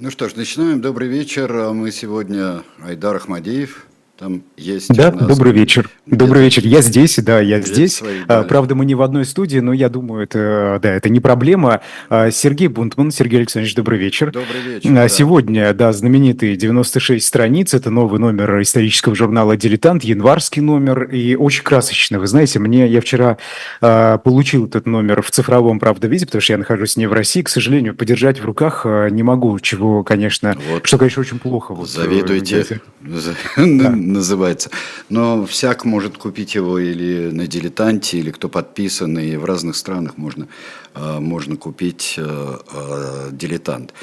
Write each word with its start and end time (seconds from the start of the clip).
Ну 0.00 0.12
что 0.12 0.28
ж, 0.28 0.36
начинаем. 0.36 0.80
Добрый 0.80 1.08
вечер. 1.08 1.72
Мы 1.72 1.90
сегодня 1.90 2.62
Айдар 2.80 3.16
Ахмадеев, 3.16 3.87
там 4.18 4.42
есть. 4.56 4.88
Да, 4.92 5.12
добрый 5.12 5.52
вечер. 5.52 5.90
Добрый 6.04 6.42
вечер. 6.42 6.66
Я 6.66 6.82
здесь, 6.82 7.16
да, 7.18 7.40
я 7.40 7.60
здесь. 7.60 7.96
Свои, 7.96 8.24
да. 8.26 8.42
Правда, 8.42 8.74
мы 8.74 8.84
не 8.84 8.96
в 8.96 9.02
одной 9.02 9.24
студии, 9.24 9.58
но 9.58 9.72
я 9.72 9.88
думаю, 9.88 10.24
это, 10.24 10.80
да, 10.82 10.92
это 10.92 11.08
не 11.08 11.20
проблема. 11.20 11.82
А, 12.08 12.30
Сергей 12.32 12.66
Бунтман, 12.66 13.12
Сергей 13.12 13.38
Александрович, 13.38 13.76
добрый 13.76 13.98
вечер. 13.98 14.32
Добрый 14.32 14.60
вечер. 14.60 14.98
А, 14.98 15.08
сегодня, 15.08 15.72
да, 15.72 15.92
знаменитые 15.92 16.56
96 16.56 17.24
страниц. 17.24 17.74
Это 17.74 17.90
новый 17.90 18.18
номер 18.18 18.60
исторического 18.60 19.14
журнала 19.14 19.56
«Дилетант», 19.56 20.02
январский 20.02 20.62
номер, 20.62 21.04
и 21.04 21.36
очень 21.36 21.62
красочный. 21.62 22.18
Вы 22.18 22.26
знаете, 22.26 22.58
мне, 22.58 22.88
я 22.88 23.00
вчера 23.00 23.38
э, 23.80 24.18
получил 24.24 24.66
этот 24.66 24.86
номер 24.86 25.22
в 25.22 25.30
цифровом, 25.30 25.78
правда, 25.78 26.08
виде, 26.08 26.26
потому 26.26 26.42
что 26.42 26.54
я 26.54 26.58
нахожусь 26.58 26.96
не 26.96 27.06
в 27.06 27.12
России. 27.12 27.42
К 27.42 27.48
сожалению, 27.48 27.94
подержать 27.94 28.40
в 28.40 28.44
руках 28.44 28.84
не 28.84 29.22
могу, 29.22 29.60
чего, 29.60 30.02
конечно, 30.02 30.56
вот. 30.70 30.86
что, 30.86 30.98
конечно, 30.98 31.20
очень 31.20 31.38
плохо. 31.38 31.72
Вот, 31.72 31.88
Завидуйте. 31.88 32.80
Да 33.56 34.07
называется. 34.12 34.70
Но 35.08 35.46
всяк 35.46 35.84
может 35.84 36.18
купить 36.18 36.54
его 36.54 36.78
или 36.78 37.30
на 37.30 37.46
дилетанте, 37.46 38.18
или 38.18 38.30
кто 38.30 38.48
подписан, 38.48 39.18
и 39.18 39.36
в 39.36 39.44
разных 39.44 39.76
странах 39.76 40.16
можно, 40.16 40.48
а, 40.94 41.20
можно 41.20 41.56
купить 41.56 42.14
э, 42.16 42.22
а, 42.26 43.30
дилетант. 43.30 43.94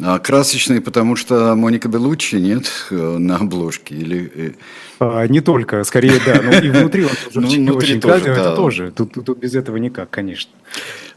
А 0.00 0.18
красочный, 0.18 0.80
потому 0.80 1.16
что 1.16 1.54
Моника 1.54 1.88
Белуччи 1.88 2.36
нет 2.36 2.70
э, 2.90 2.94
на 3.18 3.36
обложке? 3.36 3.94
Или... 3.94 4.56
Э? 5.00 5.26
Не 5.28 5.40
только, 5.40 5.82
скорее, 5.84 6.20
да. 6.24 6.40
Но 6.42 6.52
и 6.52 6.70
внутри 6.70 7.04
он 7.04 7.10
тоже 7.32 7.40
ну, 7.60 7.74
очень 7.74 8.00
да. 8.00 8.18
это 8.18 8.54
тоже. 8.54 8.92
Тут, 8.94 9.12
тут 9.24 9.38
без 9.38 9.54
этого 9.54 9.76
никак, 9.76 10.10
конечно. 10.10 10.52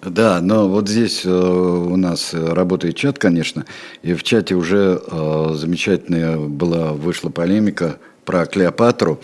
Да, 0.02 0.40
но 0.42 0.68
вот 0.68 0.88
здесь 0.88 1.26
у 1.26 1.96
нас 1.96 2.34
работает 2.34 2.96
чат, 2.96 3.18
конечно, 3.18 3.66
и 4.04 4.14
в 4.14 4.24
чате 4.24 4.54
уже 4.54 5.02
замечательная 5.54 6.38
была, 6.38 6.94
вышла 6.94 7.30
полемика 7.30 7.98
про 8.26 8.46
Клеопатру. 8.46 9.22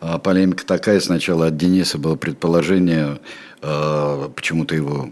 А, 0.00 0.18
полемика 0.18 0.64
такая 0.66 1.00
сначала 1.00 1.46
от 1.46 1.56
Дениса 1.56 1.98
было 1.98 2.16
предположение, 2.16 3.18
а, 3.60 4.28
почему-то 4.30 4.74
его 4.74 5.10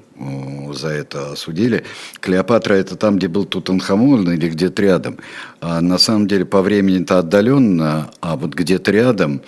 за 0.72 0.88
это 0.88 1.32
осудили. 1.32 1.84
Клеопатра 2.20 2.74
это 2.74 2.96
там, 2.96 3.18
где 3.18 3.28
был 3.28 3.44
Тутанхамон 3.44 4.32
или 4.32 4.48
где-то 4.48 4.82
рядом. 4.82 5.18
А 5.60 5.80
на 5.80 5.98
самом 5.98 6.26
деле 6.26 6.44
по 6.44 6.62
времени-то 6.62 7.18
отдаленно, 7.18 8.10
а 8.20 8.36
вот 8.36 8.54
где-то 8.54 8.90
рядом. 8.90 9.42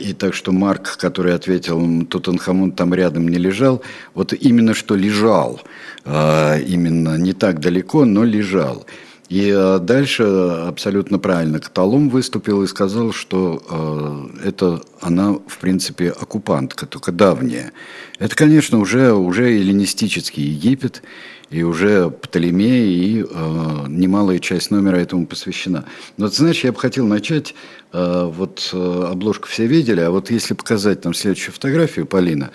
И 0.00 0.12
так 0.18 0.34
что 0.34 0.50
Марк, 0.50 0.96
который 0.96 1.34
ответил, 1.34 2.06
Тутанхамон 2.06 2.72
там 2.72 2.94
рядом 2.94 3.28
не 3.28 3.36
лежал, 3.38 3.82
вот 4.12 4.32
именно 4.32 4.74
что 4.74 4.96
лежал, 4.96 5.60
именно 6.04 7.16
не 7.16 7.32
так 7.32 7.60
далеко, 7.60 8.04
но 8.04 8.24
лежал. 8.24 8.86
И 9.32 9.50
э, 9.50 9.78
дальше 9.78 10.24
абсолютно 10.24 11.18
правильно 11.18 11.58
Каталом 11.58 12.10
выступил 12.10 12.62
и 12.64 12.66
сказал, 12.66 13.12
что 13.12 14.30
э, 14.44 14.48
это 14.48 14.82
она, 15.00 15.32
в 15.46 15.56
принципе, 15.58 16.10
оккупантка, 16.10 16.84
только 16.84 17.12
давняя. 17.12 17.72
Это, 18.18 18.36
конечно, 18.36 18.78
уже, 18.78 19.14
уже 19.14 19.50
эллинистический 19.50 20.42
Египет, 20.42 21.02
и 21.48 21.62
уже 21.62 22.10
Птолемей, 22.10 22.92
и 22.92 23.22
э, 23.22 23.84
немалая 23.88 24.38
часть 24.38 24.70
номера 24.70 24.96
этому 24.98 25.26
посвящена. 25.26 25.86
Но, 26.18 26.28
ты 26.28 26.36
знаешь, 26.36 26.62
я 26.62 26.72
бы 26.72 26.78
хотел 26.78 27.06
начать, 27.06 27.54
вот 27.90 28.70
обложку 28.74 29.48
все 29.48 29.66
видели, 29.66 30.00
а 30.00 30.10
вот 30.10 30.30
если 30.30 30.52
показать 30.52 31.00
там 31.00 31.14
следующую 31.14 31.54
фотографию, 31.54 32.04
Полина, 32.04 32.50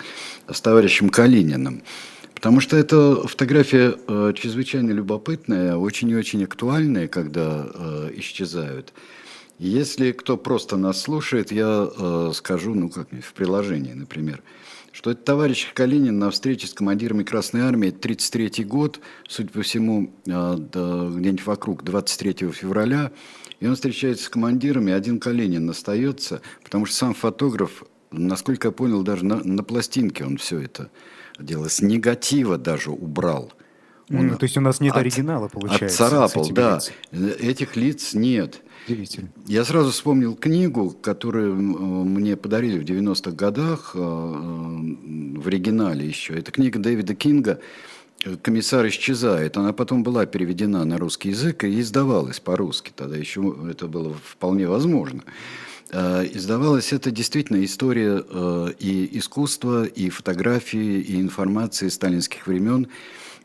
с 0.48 0.60
товарищем 0.60 1.10
Калининым, 1.10 1.82
Потому 2.38 2.60
что 2.60 2.76
эта 2.76 3.26
фотография 3.26 3.96
э, 4.06 4.32
чрезвычайно 4.36 4.92
любопытная, 4.92 5.74
очень 5.74 6.08
и 6.10 6.14
очень 6.14 6.44
актуальная, 6.44 7.08
когда 7.08 7.66
э, 7.68 8.10
исчезают. 8.14 8.92
Если 9.58 10.12
кто 10.12 10.36
просто 10.36 10.76
нас 10.76 11.00
слушает, 11.02 11.50
я 11.50 11.88
э, 11.90 12.30
скажу, 12.32 12.76
ну 12.76 12.90
как 12.90 13.08
в 13.10 13.32
приложении, 13.32 13.92
например, 13.92 14.40
что 14.92 15.10
это 15.10 15.20
товарищ 15.20 15.72
Калинин 15.74 16.20
на 16.20 16.30
встрече 16.30 16.68
с 16.68 16.74
командирами 16.74 17.24
Красной 17.24 17.62
Армии, 17.62 17.88
1933 17.88 18.64
год, 18.64 19.00
судя 19.26 19.48
по 19.48 19.62
всему, 19.62 20.14
э, 20.24 20.30
да, 20.30 21.08
где-нибудь 21.08 21.44
вокруг 21.44 21.82
23 21.82 22.52
февраля, 22.52 23.10
и 23.58 23.66
он 23.66 23.74
встречается 23.74 24.26
с 24.26 24.28
командирами, 24.28 24.92
один 24.92 25.18
Калинин 25.18 25.68
остается, 25.68 26.40
потому 26.62 26.86
что 26.86 26.94
сам 26.94 27.14
фотограф, 27.14 27.82
насколько 28.12 28.68
я 28.68 28.72
понял, 28.72 29.02
даже 29.02 29.24
на, 29.24 29.42
на 29.42 29.64
пластинке 29.64 30.24
он 30.24 30.36
все 30.36 30.60
это 30.60 30.88
дело, 31.38 31.68
с 31.68 31.80
негатива 31.80 32.58
даже 32.58 32.90
убрал. 32.90 33.52
Он 34.10 34.30
mm, 34.30 34.36
то 34.36 34.44
есть 34.44 34.56
у 34.56 34.60
нас 34.60 34.80
нет 34.80 34.94
от, 34.94 35.00
оригинала, 35.00 35.48
получается. 35.48 36.06
Отцарапал, 36.06 36.48
да. 36.50 36.80
Лицами. 37.12 37.30
Этих 37.40 37.76
лиц 37.76 38.14
нет. 38.14 38.62
Я 39.46 39.64
сразу 39.64 39.90
вспомнил 39.90 40.34
книгу, 40.34 40.90
которую 40.90 41.54
мне 41.56 42.36
подарили 42.36 42.78
в 42.78 42.84
90-х 42.84 43.32
годах, 43.32 43.92
э, 43.94 43.98
в 43.98 45.46
оригинале 45.46 46.06
еще. 46.06 46.34
Это 46.34 46.50
книга 46.52 46.78
Дэвида 46.78 47.14
Кинга 47.14 47.60
«Комиссар 48.40 48.86
исчезает». 48.88 49.58
Она 49.58 49.74
потом 49.74 50.02
была 50.02 50.24
переведена 50.24 50.86
на 50.86 50.96
русский 50.96 51.28
язык 51.28 51.64
и 51.64 51.80
издавалась 51.80 52.40
по-русски. 52.40 52.92
Тогда 52.96 53.16
еще 53.16 53.54
это 53.70 53.88
было 53.88 54.14
вполне 54.24 54.66
возможно. 54.66 55.22
Э, 55.26 55.67
издавалась 55.90 56.92
это 56.92 57.10
действительно 57.10 57.64
история 57.64 58.22
э, 58.28 58.68
и 58.78 59.18
искусства, 59.18 59.84
и 59.84 60.10
фотографии, 60.10 61.00
и 61.00 61.20
информации 61.20 61.88
сталинских 61.88 62.46
времен. 62.46 62.88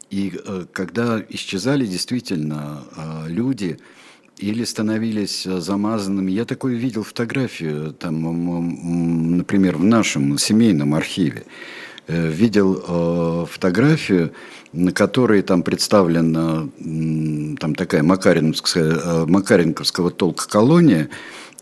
И 0.09 0.33
э, 0.33 0.65
когда 0.73 1.23
исчезали 1.29 1.85
действительно 1.85 2.83
люди 3.27 3.79
или 4.37 4.63
становились 4.65 5.43
замазанными, 5.43 6.31
я 6.31 6.43
такое 6.43 6.75
видел 6.75 7.03
фотографию, 7.03 7.93
там, 7.93 9.37
например, 9.37 9.77
в 9.77 9.83
нашем 9.83 10.37
семейном 10.37 10.95
архиве, 10.95 11.45
видел 12.07 13.45
фотографию, 13.45 14.33
на 14.73 14.91
которой 14.91 15.43
там 15.43 15.63
представлена 15.63 16.67
там 17.59 17.75
такая 17.75 18.03
Макаренковская, 18.03 19.25
Макаренковского 19.27 20.11
толка 20.11 20.49
колония, 20.49 21.09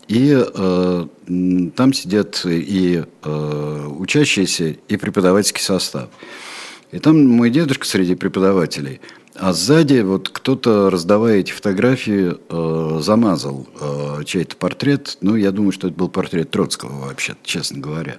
и 0.08 0.36
э, 0.36 1.06
там 1.74 1.92
сидят 1.92 2.42
и 2.44 3.04
э, 3.22 3.86
учащиеся, 3.98 4.76
и 4.88 4.96
преподавательский 4.96 5.62
состав. 5.62 6.08
И 6.90 6.98
там 6.98 7.26
мой 7.26 7.50
дедушка 7.50 7.86
среди 7.86 8.14
преподавателей. 8.14 9.00
А 9.34 9.52
сзади 9.54 10.00
вот 10.00 10.28
кто-то, 10.28 10.90
раздавая 10.90 11.38
эти 11.38 11.52
фотографии, 11.52 12.34
э, 12.36 13.00
замазал 13.00 13.66
э, 13.80 14.24
чей-то 14.24 14.56
портрет. 14.56 15.16
Ну, 15.22 15.36
я 15.36 15.52
думаю, 15.52 15.72
что 15.72 15.88
это 15.88 15.96
был 15.96 16.08
портрет 16.08 16.50
Троцкого 16.50 17.06
вообще, 17.06 17.34
честно 17.42 17.80
говоря. 17.80 18.18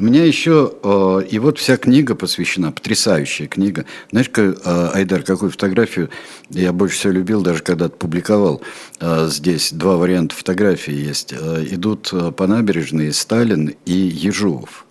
У 0.00 0.04
меня 0.04 0.24
еще, 0.24 0.74
э, 0.80 1.22
и 1.28 1.40
вот 1.40 1.58
вся 1.58 1.76
книга 1.76 2.14
посвящена, 2.14 2.70
потрясающая 2.70 3.48
книга. 3.48 3.84
Знаешь, 4.12 4.28
как, 4.28 4.56
э, 4.64 4.90
Айдар, 4.94 5.24
какую 5.24 5.50
фотографию 5.50 6.08
я 6.50 6.72
больше 6.72 6.96
всего 6.96 7.14
любил, 7.14 7.42
даже 7.42 7.64
когда 7.64 7.88
публиковал 7.88 8.62
э, 9.00 9.26
здесь, 9.28 9.72
два 9.72 9.96
варианта 9.96 10.36
фотографий 10.36 10.92
есть. 10.92 11.32
Идут 11.32 12.12
по 12.36 12.46
набережной 12.46 13.12
Сталин 13.12 13.74
и 13.86 13.92
Ежов. 13.92 14.86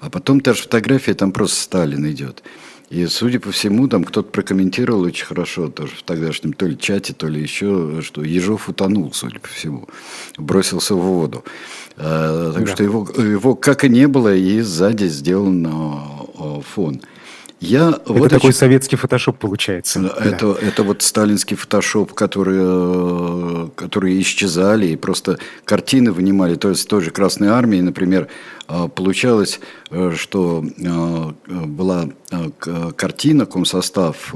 А 0.00 0.08
потом 0.08 0.40
та 0.40 0.54
же 0.54 0.62
фотография, 0.62 1.12
там 1.12 1.32
просто 1.32 1.60
Сталин 1.60 2.10
идет. 2.10 2.42
И, 2.92 3.06
судя 3.06 3.40
по 3.40 3.50
всему, 3.52 3.88
там 3.88 4.04
кто-то 4.04 4.30
прокомментировал 4.30 5.00
очень 5.00 5.24
хорошо 5.24 5.68
тоже 5.68 5.92
в 5.96 6.02
тогдашнем 6.02 6.52
то 6.52 6.66
ли 6.66 6.78
чате, 6.78 7.14
то 7.14 7.26
ли 7.26 7.40
еще, 7.40 8.02
что 8.02 8.22
Ежов 8.22 8.68
утонул, 8.68 9.14
судя 9.14 9.40
по 9.40 9.48
всему, 9.48 9.88
бросился 10.36 10.94
в 10.94 11.00
воду. 11.00 11.42
А, 11.96 12.52
так 12.52 12.64
да. 12.64 12.72
что 12.72 12.82
его, 12.82 13.06
его 13.16 13.54
как 13.54 13.84
и 13.84 13.88
не 13.88 14.08
было, 14.08 14.34
и 14.34 14.60
сзади 14.60 15.06
сделан 15.06 15.66
а, 15.66 16.60
фон. 16.60 17.00
Я 17.60 17.90
это 17.90 18.12
вот 18.12 18.30
такой 18.30 18.48
очень... 18.48 18.58
советский 18.58 18.96
фотошоп 18.96 19.38
получается. 19.38 20.00
Это, 20.18 20.54
да. 20.54 20.66
это 20.66 20.82
вот 20.82 21.02
сталинский 21.02 21.56
фотошоп, 21.56 22.12
которые, 22.12 23.70
которые 23.76 24.20
исчезали, 24.20 24.88
и 24.88 24.96
просто 24.96 25.38
картины 25.64 26.10
вынимали. 26.10 26.56
То 26.56 26.70
есть 26.70 26.88
той 26.88 27.02
же 27.02 27.12
Красной 27.12 27.48
Армии, 27.48 27.80
например, 27.80 28.26
получалось, 28.96 29.60
э, 29.90 30.12
что 30.16 30.64
была 31.46 32.08
картина, 32.96 33.46
комсостав 33.46 34.34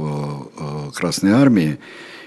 Красной 0.94 1.32
Армии, 1.32 1.78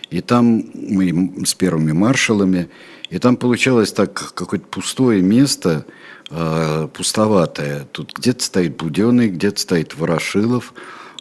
и 0.09 0.19
там 0.19 0.65
мы 0.74 1.45
с 1.45 1.54
первыми 1.54 1.94
маршалами, 1.94 2.68
и 3.09 3.17
там 3.19 3.38
получалось 3.38 3.91
так 3.91 4.33
какое-то 4.33 4.67
пустое 4.67 5.21
место, 5.21 5.85
э, 6.29 6.88
пустоватое. 6.94 7.88
Тут 7.91 8.13
где-то 8.13 8.44
стоит 8.44 8.77
Буденный, 8.77 9.29
где-то 9.29 9.59
стоит 9.59 9.95
Ворошилов, 9.95 10.73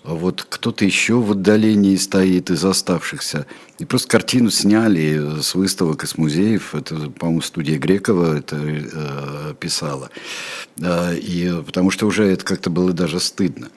а 0.04 0.14
вот 0.14 0.46
кто-то 0.48 0.84
еще 0.84 1.14
в 1.14 1.32
отдалении 1.32 1.96
стоит 1.96 2.50
из 2.50 2.64
оставшихся. 2.64 3.46
И 3.78 3.84
просто 3.84 4.08
картину 4.08 4.50
сняли 4.50 5.40
с 5.40 5.54
выставок 5.54 6.04
из 6.04 6.16
музеев. 6.16 6.74
Это, 6.74 7.10
по-моему, 7.10 7.40
студия 7.40 7.78
Грекова 7.78 8.38
это 8.38 8.56
э, 8.58 9.54
писала. 9.58 10.10
Э, 10.78 11.16
и, 11.16 11.62
потому 11.64 11.90
что 11.90 12.06
уже 12.06 12.24
это 12.24 12.44
как-то 12.44 12.70
было 12.70 12.92
даже 12.92 13.18
стыдно. 13.18 13.68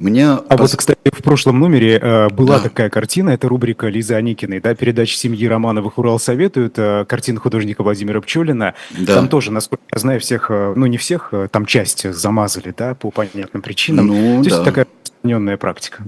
Меня 0.00 0.36
а 0.36 0.56
пос... 0.56 0.72
вот, 0.72 0.78
кстати, 0.78 0.98
в 1.04 1.22
прошлом 1.22 1.60
номере 1.60 1.98
э, 2.00 2.28
была 2.30 2.56
да. 2.56 2.64
такая 2.64 2.88
картина, 2.90 3.30
это 3.30 3.48
рубрика 3.48 3.88
Лизы 3.88 4.14
Аникиной, 4.14 4.60
да, 4.60 4.74
передача 4.74 5.14
семьи 5.16 5.46
Романовых 5.46 5.98
«Урал 5.98 6.18
советует», 6.18 6.78
э, 6.78 7.04
картина 7.06 7.38
художника 7.38 7.82
Владимира 7.82 8.20
Пчелина. 8.20 8.74
Да. 8.98 9.14
Там 9.14 9.28
тоже, 9.28 9.52
насколько 9.52 9.84
я 9.92 10.00
знаю, 10.00 10.20
всех, 10.20 10.50
э, 10.50 10.72
ну 10.74 10.86
не 10.86 10.96
всех, 10.96 11.28
э, 11.32 11.48
там 11.50 11.66
часть 11.66 12.10
замазали, 12.12 12.74
да, 12.76 12.94
по 12.94 13.10
понятным 13.10 13.62
причинам. 13.62 14.06
Ну, 14.06 14.42
То 14.42 14.50
да. 14.50 14.56
есть 14.56 14.64
такая 14.64 14.86
распространенная 15.20 15.56
практика. 15.56 16.02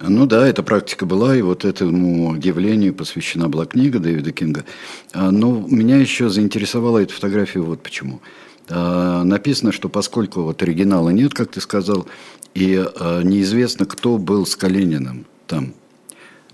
Ну 0.00 0.26
да, 0.26 0.46
эта 0.46 0.62
практика 0.62 1.06
была, 1.06 1.36
и 1.36 1.42
вот 1.42 1.64
этому 1.64 2.36
явлению 2.36 2.94
посвящена 2.94 3.48
была 3.48 3.66
книга 3.66 3.98
Дэвида 3.98 4.32
Кинга. 4.32 4.64
А, 5.12 5.30
но 5.30 5.64
меня 5.68 5.96
еще 5.96 6.28
заинтересовала 6.28 6.98
эта 6.98 7.12
фотография 7.12 7.60
вот 7.60 7.82
почему. 7.82 8.20
Написано, 8.68 9.72
что 9.72 9.88
поскольку 9.88 10.42
вот 10.42 10.62
оригинала 10.62 11.10
нет, 11.10 11.34
как 11.34 11.50
ты 11.50 11.60
сказал, 11.60 12.06
и 12.54 12.76
а, 12.76 13.22
неизвестно, 13.22 13.86
кто 13.86 14.18
был 14.18 14.46
с 14.46 14.56
Калининым 14.56 15.26
там, 15.46 15.74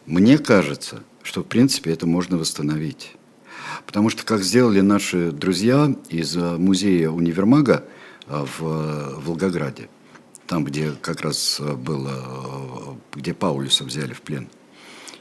мне 0.06 0.38
кажется, 0.38 1.02
что 1.22 1.42
в 1.42 1.46
принципе 1.46 1.92
это 1.92 2.06
можно 2.06 2.38
восстановить. 2.38 3.12
Потому 3.86 4.10
что, 4.10 4.24
как 4.24 4.42
сделали 4.42 4.80
наши 4.80 5.30
друзья 5.30 5.94
из 6.08 6.34
музея 6.34 7.10
универмага 7.10 7.84
в 8.26 9.20
Волгограде– 9.24 9.88
там, 10.48 10.64
где 10.64 10.92
как 11.02 11.20
раз 11.20 11.60
было, 11.60 12.96
где 13.14 13.34
Паулюса 13.34 13.84
взяли 13.84 14.14
в 14.14 14.22
плен. 14.22 14.48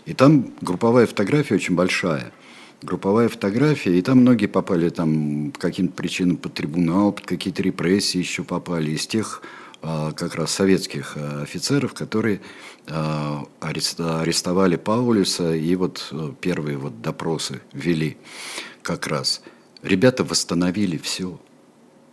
И 0.06 0.14
там 0.14 0.54
групповая 0.62 1.06
фотография 1.06 1.56
очень 1.56 1.76
большая. 1.76 2.32
Групповая 2.82 3.28
фотография, 3.28 3.98
и 3.98 4.02
там 4.02 4.20
многие 4.20 4.46
попали 4.46 4.90
там 4.90 5.52
по 5.52 5.60
каким-то 5.60 5.94
причинам 5.94 6.38
под 6.38 6.54
трибунал, 6.54 7.12
под 7.12 7.26
какие-то 7.26 7.64
репрессии 7.64 8.20
еще 8.20 8.44
попали. 8.44 8.92
Из 8.92 9.08
тех 9.08 9.42
э, 9.82 10.12
как 10.16 10.36
раз 10.36 10.52
советских 10.52 11.18
офицеров, 11.18 11.94
которые 11.94 12.42
арестовали 13.60 14.78
Паулюса 14.78 15.54
и 15.54 15.76
вот 15.76 16.14
первые 16.40 16.78
вот 16.78 17.02
допросы 17.02 17.60
вели 17.74 18.16
как 18.82 19.08
раз. 19.08 19.42
Ребята 19.84 20.24
восстановили 20.24 20.96
все, 20.98 21.38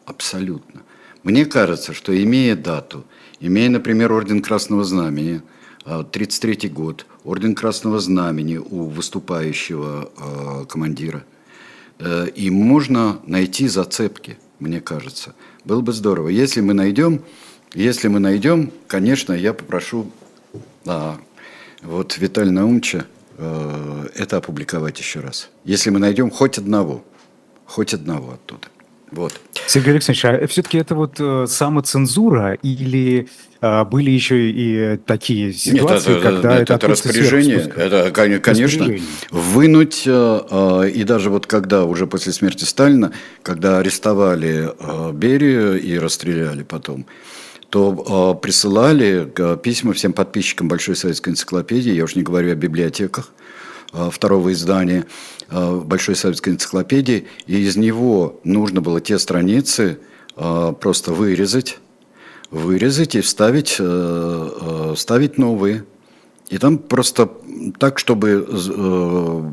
абсолютно. 0.04 0.82
Мне 1.22 1.46
кажется, 1.46 1.94
что 1.94 2.12
имея 2.20 2.56
дату, 2.56 3.04
имея, 3.38 3.70
например, 3.70 4.12
Орден 4.12 4.42
Красного 4.42 4.82
Знамени, 4.82 5.42
1933 5.84 6.70
а, 6.70 6.72
год, 6.72 7.06
Орден 7.24 7.54
Красного 7.54 8.00
Знамени 8.00 8.56
у 8.56 8.84
выступающего 8.84 10.10
а, 10.16 10.64
командира, 10.64 11.24
э, 11.98 12.28
и 12.34 12.50
можно 12.50 13.20
найти 13.26 13.68
зацепки, 13.68 14.38
мне 14.60 14.80
кажется. 14.80 15.34
Было 15.64 15.80
бы 15.82 15.92
здорово. 15.92 16.28
Если 16.28 16.60
мы 16.60 16.74
найдем, 16.74 17.22
если 17.74 18.08
мы 18.08 18.18
найдем, 18.18 18.72
конечно, 18.86 19.32
я 19.32 19.52
попрошу 19.52 20.10
а, 20.86 21.18
вот 21.82 22.16
Виталия 22.16 22.52
Наумча 22.52 23.06
э, 23.36 24.08
это 24.14 24.38
опубликовать 24.38 24.98
еще 24.98 25.20
раз. 25.20 25.50
Если 25.64 25.90
мы 25.90 25.98
найдем 25.98 26.30
хоть 26.30 26.56
одного, 26.58 27.04
хоть 27.66 27.92
одного 27.92 28.32
оттуда. 28.32 28.68
Вот. 29.14 29.40
Сергей 29.66 29.92
Александрович, 29.92 30.24
а 30.24 30.46
все-таки 30.46 30.78
это 30.78 30.94
вот 30.94 31.16
э, 31.18 31.46
самоцензура 31.48 32.54
или 32.54 33.28
э, 33.60 33.84
были 33.84 34.10
еще 34.10 34.50
и 34.50 34.96
такие 34.98 35.52
ситуации, 35.52 36.10
Нет, 36.10 36.18
это, 36.18 36.20
когда 36.20 36.58
это, 36.58 36.74
это 36.74 36.88
распоряжение, 36.88 37.72
это, 37.76 38.10
конечно, 38.10 38.94
вынуть, 39.30 40.02
э, 40.06 40.40
э, 40.50 40.90
и 40.90 41.04
даже 41.04 41.30
вот 41.30 41.46
когда 41.46 41.84
уже 41.84 42.06
после 42.06 42.32
смерти 42.32 42.64
Сталина, 42.64 43.12
когда 43.42 43.78
арестовали 43.78 44.70
э, 44.78 45.12
Берию 45.12 45.80
и 45.80 45.98
расстреляли 45.98 46.62
потом, 46.62 47.06
то 47.70 48.36
э, 48.36 48.42
присылали 48.42 49.32
э, 49.36 49.56
письма 49.62 49.92
всем 49.94 50.12
подписчикам 50.12 50.68
Большой 50.68 50.96
советской 50.96 51.30
энциклопедии, 51.30 51.92
я 51.92 52.04
уж 52.04 52.16
не 52.16 52.22
говорю 52.22 52.52
о 52.52 52.54
библиотеках, 52.54 53.32
второго 54.10 54.52
издания 54.52 55.06
э, 55.50 55.80
Большой 55.84 56.16
советской 56.16 56.50
энциклопедии, 56.50 57.26
и 57.46 57.58
из 57.58 57.76
него 57.76 58.40
нужно 58.44 58.80
было 58.80 59.00
те 59.00 59.18
страницы 59.18 59.98
э, 60.36 60.74
просто 60.80 61.12
вырезать, 61.12 61.78
вырезать 62.50 63.14
и 63.14 63.20
вставить, 63.20 63.80
вставить 64.96 65.38
новые. 65.38 65.84
И 66.50 66.58
там 66.58 66.78
просто 66.78 67.28
так, 67.78 67.98
чтобы 67.98 68.46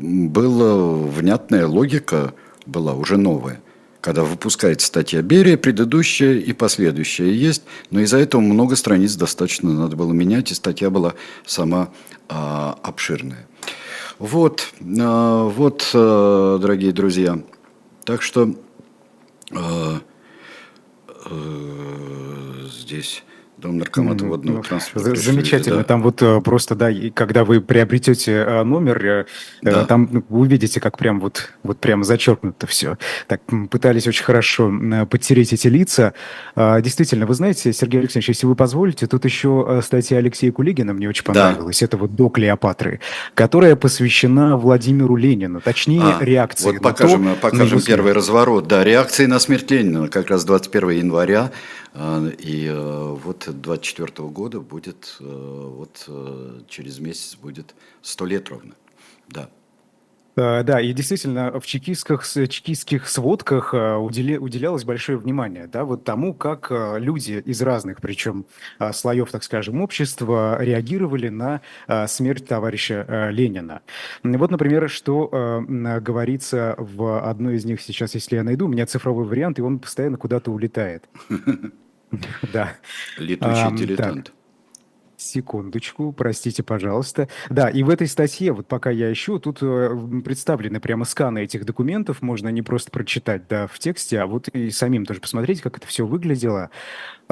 была 0.00 0.94
внятная 1.08 1.66
логика, 1.66 2.32
была 2.66 2.94
уже 2.94 3.16
новая. 3.16 3.60
Когда 4.02 4.24
выпускается 4.24 4.88
статья 4.88 5.22
Берия, 5.22 5.56
предыдущая 5.56 6.34
и 6.34 6.52
последующая 6.52 7.32
есть, 7.32 7.62
но 7.90 8.00
из-за 8.00 8.18
этого 8.18 8.40
много 8.40 8.74
страниц 8.74 9.14
достаточно 9.14 9.72
надо 9.72 9.94
было 9.96 10.12
менять, 10.12 10.50
и 10.50 10.54
статья 10.54 10.90
была 10.90 11.14
сама 11.46 11.90
а, 12.28 12.76
обширная. 12.82 13.46
Вот, 14.22 14.72
а, 15.00 15.48
вот, 15.48 15.90
а, 15.94 16.56
дорогие 16.58 16.92
друзья. 16.92 17.42
Так 18.04 18.22
что 18.22 18.54
а, 19.50 20.00
здесь 22.70 23.24
Дом 23.62 23.78
наркомата 23.78 24.24
водного 24.24 24.56
ну, 24.56 24.62
транспорта. 24.62 25.14
Замечательно. 25.14 25.78
Да. 25.78 25.84
Там 25.84 26.02
вот 26.02 26.20
э, 26.20 26.40
просто, 26.40 26.74
да, 26.74 26.90
и 26.90 27.10
когда 27.10 27.44
вы 27.44 27.60
приобретете 27.60 28.32
э, 28.32 28.62
номер, 28.64 29.06
э, 29.06 29.24
да. 29.62 29.84
там 29.84 30.08
ну, 30.10 30.24
вы 30.28 30.40
увидите, 30.40 30.80
как 30.80 30.98
прям 30.98 31.20
вот, 31.20 31.50
вот 31.62 31.78
прям 31.78 32.02
зачеркнуто 32.02 32.66
все. 32.66 32.98
Так 33.28 33.40
пытались 33.70 34.08
очень 34.08 34.24
хорошо 34.24 34.72
подтереть 35.08 35.52
эти 35.52 35.68
лица. 35.68 36.12
А, 36.56 36.80
действительно, 36.80 37.24
вы 37.24 37.34
знаете, 37.34 37.72
Сергей 37.72 38.00
Алексеевич, 38.00 38.30
если 38.30 38.46
вы 38.46 38.56
позволите, 38.56 39.06
тут 39.06 39.24
еще 39.24 39.80
статья 39.84 40.18
Алексея 40.18 40.50
Кулигина 40.50 40.92
мне 40.92 41.08
очень 41.08 41.22
понравилась. 41.24 41.78
Да. 41.78 41.86
Это 41.86 41.96
вот 41.96 42.16
«До 42.16 42.30
Клеопатры», 42.30 42.98
которая 43.34 43.76
посвящена 43.76 44.56
Владимиру 44.56 45.14
Ленину, 45.14 45.60
точнее, 45.60 46.02
а, 46.02 46.24
реакции 46.24 46.72
вот 46.72 46.82
покажем, 46.82 47.34
то, 47.34 47.40
покажем 47.40 47.80
первый 47.80 48.12
разворот. 48.12 48.66
Да, 48.66 48.82
реакции 48.82 49.26
на 49.26 49.38
смерть 49.38 49.70
Ленина, 49.70 50.08
как 50.08 50.30
раз 50.30 50.44
21 50.44 50.90
января 50.90 51.52
и 51.94 52.66
э, 52.68 53.16
вот 53.22 53.48
24 53.48 54.28
года 54.28 54.60
будет, 54.60 55.16
э, 55.20 55.24
вот 55.24 56.04
э, 56.08 56.60
через 56.68 56.98
месяц 56.98 57.36
будет 57.36 57.74
100 58.00 58.26
лет 58.26 58.48
ровно. 58.48 58.74
Да. 59.28 59.48
Да, 60.34 60.80
и 60.80 60.94
действительно 60.94 61.60
в 61.60 61.66
чекистских, 61.66 62.24
чекистских 62.48 63.06
сводках 63.06 63.74
уделялось 63.74 64.82
большое 64.82 65.18
внимание 65.18 65.66
да, 65.66 65.84
вот 65.84 66.04
тому, 66.04 66.32
как 66.32 66.68
люди 66.70 67.42
из 67.44 67.60
разных, 67.60 68.00
причем 68.00 68.46
слоев, 68.94 69.30
так 69.30 69.44
скажем, 69.44 69.82
общества 69.82 70.56
реагировали 70.58 71.28
на 71.28 71.60
смерть 72.06 72.46
товарища 72.48 73.28
Ленина. 73.30 73.82
Вот, 74.22 74.50
например, 74.50 74.88
что 74.88 75.62
говорится 76.00 76.76
в 76.78 77.28
одной 77.28 77.56
из 77.56 77.66
них 77.66 77.82
сейчас, 77.82 78.14
если 78.14 78.36
я 78.36 78.42
найду, 78.42 78.64
у 78.64 78.68
меня 78.68 78.86
цифровой 78.86 79.26
вариант, 79.26 79.58
и 79.58 79.62
он 79.62 79.80
постоянно 79.80 80.16
куда-то 80.16 80.50
улетает. 80.50 81.10
Да. 82.52 82.74
Летучий 83.18 83.76
дилетант. 83.76 84.32
Секундочку, 85.22 86.12
простите, 86.12 86.64
пожалуйста. 86.64 87.28
Да, 87.48 87.68
и 87.68 87.84
в 87.84 87.90
этой 87.90 88.08
статье, 88.08 88.52
вот 88.52 88.66
пока 88.66 88.90
я 88.90 89.12
ищу, 89.12 89.38
тут 89.38 89.58
э, 89.62 89.96
представлены 90.24 90.80
прямо 90.80 91.04
сканы 91.04 91.44
этих 91.44 91.64
документов, 91.64 92.22
можно 92.22 92.48
не 92.48 92.62
просто 92.62 92.90
прочитать, 92.90 93.46
да, 93.48 93.68
в 93.68 93.78
тексте, 93.78 94.18
а 94.20 94.26
вот 94.26 94.48
и 94.48 94.70
самим 94.70 95.06
тоже 95.06 95.20
посмотреть, 95.20 95.60
как 95.60 95.78
это 95.78 95.86
все 95.86 96.04
выглядело. 96.06 96.70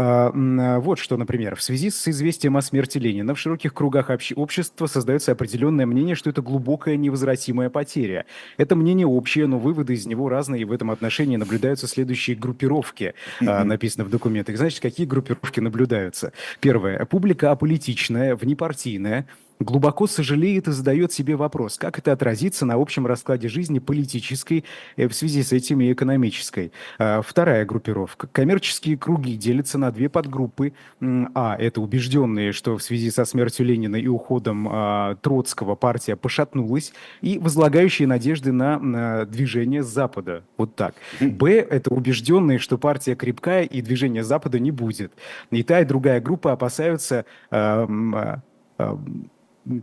А, 0.00 0.32
а, 0.34 0.80
вот 0.80 0.98
что, 0.98 1.18
например, 1.18 1.56
в 1.56 1.62
связи 1.62 1.90
с 1.90 2.08
известием 2.08 2.56
о 2.56 2.62
смерти 2.62 2.96
Ленина 2.96 3.34
в 3.34 3.38
широких 3.38 3.74
кругах 3.74 4.10
общества 4.34 4.86
создается 4.86 5.32
определенное 5.32 5.84
мнение, 5.84 6.14
что 6.14 6.30
это 6.30 6.40
глубокая 6.40 6.96
невозвратимая 6.96 7.68
потеря. 7.68 8.24
Это 8.56 8.76
мнение 8.76 9.06
общее, 9.06 9.46
но 9.46 9.58
выводы 9.58 9.92
из 9.92 10.06
него 10.06 10.30
разные, 10.30 10.62
и 10.62 10.64
в 10.64 10.72
этом 10.72 10.90
отношении 10.90 11.36
наблюдаются 11.36 11.86
следующие 11.86 12.34
группировки, 12.34 13.12
mm-hmm. 13.42 13.64
написано 13.64 14.04
в 14.04 14.10
документах. 14.10 14.56
Значит, 14.56 14.80
какие 14.80 15.06
группировки 15.06 15.60
наблюдаются? 15.60 16.32
Первое. 16.60 17.04
Публика 17.04 17.50
аполитичная, 17.50 18.36
внепартийная, 18.36 19.26
глубоко 19.60 20.06
сожалеет 20.06 20.66
и 20.68 20.72
задает 20.72 21.12
себе 21.12 21.36
вопрос, 21.36 21.76
как 21.76 21.98
это 21.98 22.12
отразится 22.12 22.66
на 22.66 22.74
общем 22.74 23.06
раскладе 23.06 23.48
жизни 23.48 23.78
политической 23.78 24.64
э, 24.96 25.06
в 25.06 25.12
связи 25.12 25.42
с 25.42 25.52
этим 25.52 25.80
и 25.82 25.92
экономической. 25.92 26.72
А, 26.98 27.20
вторая 27.22 27.64
группировка. 27.64 28.26
Коммерческие 28.26 28.96
круги 28.96 29.36
делятся 29.36 29.78
на 29.78 29.92
две 29.92 30.08
подгруппы. 30.08 30.72
А, 31.00 31.56
это 31.58 31.80
убежденные, 31.80 32.52
что 32.52 32.76
в 32.76 32.82
связи 32.82 33.10
со 33.10 33.24
смертью 33.24 33.66
Ленина 33.66 33.96
и 33.96 34.06
уходом 34.06 34.66
а, 34.70 35.16
Троцкого 35.16 35.74
партия 35.74 36.16
пошатнулась, 36.16 36.92
и 37.20 37.38
возлагающие 37.38 38.08
надежды 38.08 38.52
на, 38.52 39.26
движение 39.26 39.82
Запада. 39.82 40.42
Вот 40.56 40.74
так. 40.74 40.94
Б, 41.20 41.58
это 41.58 41.90
убежденные, 41.90 42.58
что 42.58 42.78
партия 42.78 43.14
крепкая 43.14 43.64
и 43.64 43.82
движения 43.82 44.24
Запада 44.24 44.58
не 44.58 44.70
будет. 44.70 45.12
И 45.50 45.62
та, 45.62 45.80
и 45.80 45.84
другая 45.84 46.20
группа 46.20 46.52
опасаются 46.52 47.26
а, 47.50 48.40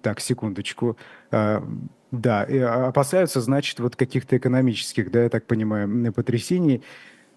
так, 0.01 0.20
секундочку. 0.20 0.98
А, 1.32 1.63
да, 2.12 2.44
опасаются, 2.88 3.41
значит, 3.41 3.79
вот 3.79 3.96
каких-то 3.96 4.38
экономических, 4.38 5.12
да, 5.12 5.24
я 5.24 5.29
так 5.29 5.46
понимаю, 5.46 6.13
потрясений. 6.13 6.84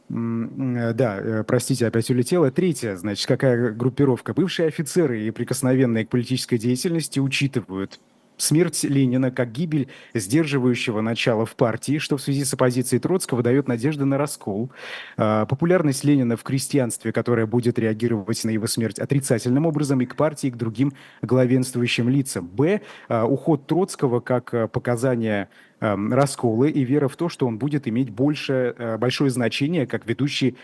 Да, 0.08 1.44
простите, 1.46 1.86
опять 1.86 2.10
улетела. 2.10 2.50
Третья, 2.50 2.96
значит, 2.96 3.26
какая 3.26 3.70
группировка? 3.70 4.34
Бывшие 4.34 4.66
офицеры 4.68 5.22
и 5.22 5.30
прикосновенные 5.30 6.04
к 6.04 6.08
политической 6.08 6.58
деятельности 6.58 7.20
учитывают 7.20 8.00
смерть 8.40 8.84
Ленина 8.84 9.30
как 9.30 9.52
гибель 9.52 9.88
сдерживающего 10.14 11.00
начала 11.00 11.44
в 11.44 11.54
партии, 11.54 11.98
что 11.98 12.16
в 12.16 12.22
связи 12.22 12.44
с 12.44 12.54
оппозицией 12.54 13.00
Троцкого 13.00 13.42
дает 13.42 13.68
надежды 13.68 14.04
на 14.04 14.18
раскол. 14.18 14.70
А, 15.16 15.46
популярность 15.46 16.04
Ленина 16.04 16.36
в 16.36 16.42
крестьянстве, 16.42 17.12
которая 17.12 17.46
будет 17.46 17.78
реагировать 17.78 18.44
на 18.44 18.50
его 18.50 18.66
смерть 18.66 18.98
отрицательным 18.98 19.66
образом 19.66 20.00
и 20.00 20.06
к 20.06 20.16
партии, 20.16 20.48
и 20.48 20.50
к 20.50 20.56
другим 20.56 20.92
главенствующим 21.22 22.08
лицам. 22.08 22.46
Б. 22.46 22.80
А, 23.08 23.26
уход 23.26 23.66
Троцкого 23.66 24.20
как 24.20 24.54
а, 24.54 24.68
показание 24.68 25.48
раскола 25.80 26.66
и 26.66 26.84
вера 26.84 27.08
в 27.08 27.16
то, 27.16 27.30
что 27.30 27.46
он 27.46 27.56
будет 27.56 27.88
иметь 27.88 28.10
больше, 28.10 28.98
большое 29.00 29.30
значение 29.30 29.86
как 29.86 30.06
ведущий 30.06 30.58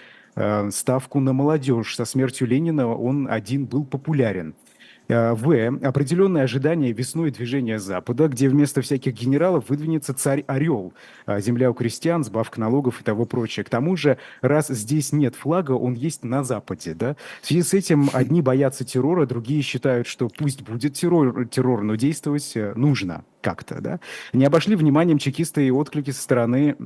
ставку 0.68 1.20
на 1.20 1.32
молодежь. 1.32 1.96
Со 1.96 2.04
смертью 2.04 2.46
Ленина 2.46 2.86
он 2.94 3.26
один 3.26 3.64
был 3.64 3.86
популярен. 3.86 4.54
Э, 5.08 5.34
в. 5.34 5.46
Определенное 5.86 6.42
ожидание 6.42 6.92
весной 6.92 7.30
движения 7.30 7.78
Запада, 7.78 8.28
где 8.28 8.48
вместо 8.48 8.82
всяких 8.82 9.12
генералов 9.14 9.68
выдвинется 9.68 10.14
царь-орел, 10.14 10.92
а 11.26 11.40
земля 11.40 11.70
у 11.70 11.74
крестьян, 11.74 12.24
сбавка 12.24 12.58
налогов 12.60 13.00
и 13.00 13.04
того 13.04 13.24
прочее. 13.24 13.64
К 13.64 13.70
тому 13.70 13.96
же, 13.96 14.18
раз 14.40 14.68
здесь 14.68 15.12
нет 15.12 15.36
флага, 15.36 15.72
он 15.72 15.94
есть 15.94 16.24
на 16.24 16.42
Западе. 16.42 16.94
Да? 16.94 17.16
В 17.40 17.46
связи 17.46 17.62
с 17.62 17.74
этим 17.74 18.10
одни 18.12 18.42
боятся 18.42 18.84
террора, 18.84 19.26
другие 19.26 19.62
считают, 19.62 20.06
что 20.06 20.28
пусть 20.28 20.62
будет 20.62 20.94
террор, 20.94 21.46
террор 21.46 21.82
но 21.82 21.94
действовать 21.94 22.52
э, 22.56 22.72
нужно 22.74 23.24
как-то. 23.40 23.80
Да? 23.80 24.00
Не 24.32 24.44
обошли 24.44 24.74
вниманием 24.74 25.18
чекисты 25.18 25.66
и 25.66 25.70
отклики 25.70 26.10
со 26.10 26.22
стороны 26.22 26.76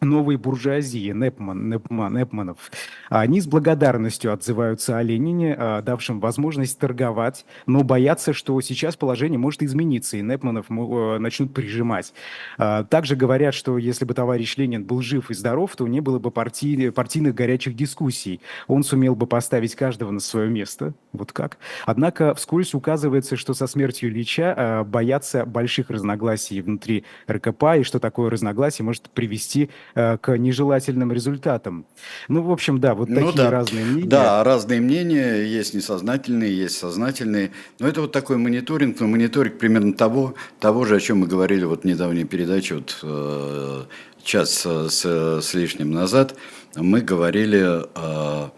новой 0.00 0.36
буржуазии, 0.36 1.12
Непман, 1.12 1.68
Непман, 1.68 2.16
Непманов. 2.16 2.70
Они 3.08 3.40
с 3.40 3.46
благодарностью 3.46 4.32
отзываются 4.32 4.96
о 4.96 5.02
Ленине, 5.02 5.54
а, 5.58 5.82
давшем 5.82 6.20
возможность 6.20 6.78
торговать, 6.78 7.44
но 7.66 7.82
боятся, 7.82 8.32
что 8.32 8.60
сейчас 8.60 8.96
положение 8.96 9.38
может 9.38 9.62
измениться, 9.62 10.16
и 10.16 10.22
Непманов 10.22 10.66
э, 10.70 11.18
начнут 11.18 11.52
прижимать. 11.52 12.14
А, 12.56 12.84
также 12.84 13.14
говорят, 13.14 13.54
что 13.54 13.78
если 13.78 14.04
бы 14.04 14.14
товарищ 14.14 14.56
Ленин 14.56 14.84
был 14.84 15.02
жив 15.02 15.30
и 15.30 15.34
здоров, 15.34 15.76
то 15.76 15.86
не 15.86 16.00
было 16.00 16.18
бы 16.18 16.30
партий, 16.30 16.90
партийных 16.90 17.34
горячих 17.34 17.76
дискуссий. 17.76 18.40
Он 18.68 18.82
сумел 18.82 19.14
бы 19.14 19.26
поставить 19.26 19.74
каждого 19.74 20.10
на 20.10 20.20
свое 20.20 20.48
место. 20.48 20.94
Вот 21.12 21.32
как. 21.32 21.58
Однако 21.84 22.34
вскользь 22.34 22.74
указывается, 22.74 23.36
что 23.36 23.52
со 23.52 23.66
смертью 23.66 24.10
Ильича 24.10 24.54
а, 24.56 24.84
боятся 24.84 25.44
больших 25.44 25.90
разногласий 25.90 26.62
внутри 26.62 27.04
РКП, 27.30 27.64
и 27.80 27.82
что 27.82 27.98
такое 27.98 28.30
разногласие 28.30 28.84
может 28.84 29.10
привести 29.10 29.68
Э, 29.94 30.18
к 30.18 30.36
нежелательным 30.36 31.12
результатам. 31.12 31.84
Ну, 32.28 32.42
в 32.42 32.52
общем, 32.52 32.78
да, 32.78 32.94
вот 32.94 33.08
ну, 33.08 33.16
такие 33.16 33.36
да. 33.36 33.50
разные 33.50 33.84
мнения. 33.84 34.08
Да, 34.08 34.44
разные 34.44 34.80
мнения, 34.80 35.42
есть 35.42 35.74
несознательные, 35.74 36.56
есть 36.56 36.78
сознательные. 36.78 37.50
Но 37.80 37.88
это 37.88 38.02
вот 38.02 38.12
такой 38.12 38.36
мониторинг, 38.36 39.00
но 39.00 39.08
мониторинг 39.08 39.58
примерно 39.58 39.92
того, 39.92 40.34
того 40.60 40.84
же, 40.84 40.96
о 40.96 41.00
чем 41.00 41.18
мы 41.18 41.26
говорили 41.26 41.64
вот 41.64 41.82
в 41.82 41.84
недавней 41.84 42.24
передаче, 42.24 42.76
вот 42.76 42.98
э, 43.02 43.82
час 44.22 44.64
с, 44.64 45.04
с 45.04 45.54
лишним 45.54 45.90
назад, 45.90 46.36
мы 46.76 47.00
говорили 47.00 47.82
э, 47.94 48.48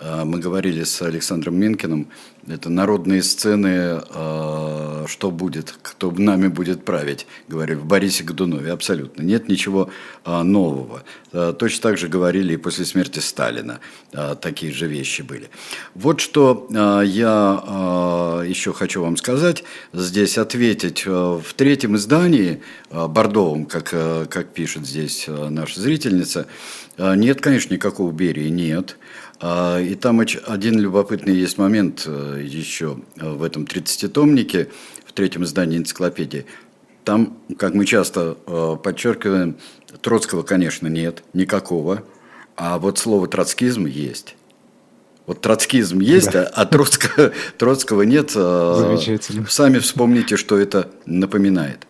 мы 0.00 0.38
говорили 0.40 0.84
с 0.84 1.00
Александром 1.02 1.56
Минкиным, 1.56 2.08
это 2.48 2.70
народные 2.70 3.24
сцены, 3.24 4.00
а, 4.10 5.04
что 5.08 5.32
будет, 5.32 5.74
кто 5.82 6.12
нами 6.12 6.46
будет 6.46 6.84
править, 6.84 7.26
говорили 7.48 7.76
в 7.76 7.84
Борисе 7.84 8.22
Годунове, 8.22 8.70
абсолютно. 8.70 9.22
Нет 9.22 9.48
ничего 9.48 9.90
а, 10.24 10.44
нового. 10.44 11.02
Точно 11.58 11.82
так 11.82 11.98
же 11.98 12.08
говорили 12.08 12.54
и 12.54 12.56
после 12.56 12.84
смерти 12.86 13.18
Сталина, 13.18 13.80
такие 14.40 14.72
же 14.72 14.86
вещи 14.86 15.20
были. 15.20 15.50
Вот 15.94 16.20
что 16.20 16.66
я 16.70 18.42
еще 18.46 18.72
хочу 18.72 19.02
вам 19.02 19.18
сказать, 19.18 19.62
здесь 19.92 20.38
ответить. 20.38 21.04
В 21.04 21.44
третьем 21.54 21.96
издании, 21.96 22.62
бордовом, 22.90 23.66
как, 23.66 23.90
как 24.30 24.48
пишет 24.54 24.86
здесь 24.86 25.26
наша 25.28 25.78
зрительница, 25.78 26.46
нет, 26.96 27.42
конечно, 27.42 27.74
никакого 27.74 28.12
Берии, 28.12 28.48
нет. 28.48 28.96
А, 28.96 29.25
и 29.40 29.94
там 30.00 30.20
один 30.20 30.78
любопытный 30.78 31.34
есть 31.34 31.58
момент 31.58 32.04
э, 32.06 32.42
еще 32.42 32.98
в 33.16 33.42
этом 33.42 33.64
30-томнике, 33.64 34.68
в 35.04 35.12
третьем 35.12 35.44
издании 35.44 35.78
энциклопедии. 35.78 36.46
Там, 37.04 37.38
как 37.58 37.74
мы 37.74 37.84
часто 37.86 38.36
э, 38.46 38.76
подчеркиваем, 38.82 39.56
Троцкого, 40.00 40.42
конечно, 40.42 40.88
нет, 40.88 41.22
никакого. 41.32 42.02
А 42.56 42.78
вот 42.78 42.98
слово 42.98 43.28
троцкизм 43.28 43.86
есть. 43.86 44.34
Вот 45.26 45.40
троцкизм 45.40 46.00
есть, 46.00 46.32
да. 46.32 46.44
а 46.52 46.64
Троцкого, 46.64 47.32
Троцкого 47.58 48.02
нет. 48.02 48.32
Э, 48.34 48.74
Замечательно. 48.78 49.46
Сами 49.48 49.78
вспомните, 49.78 50.36
что 50.36 50.58
это 50.58 50.90
напоминает. 51.04 51.86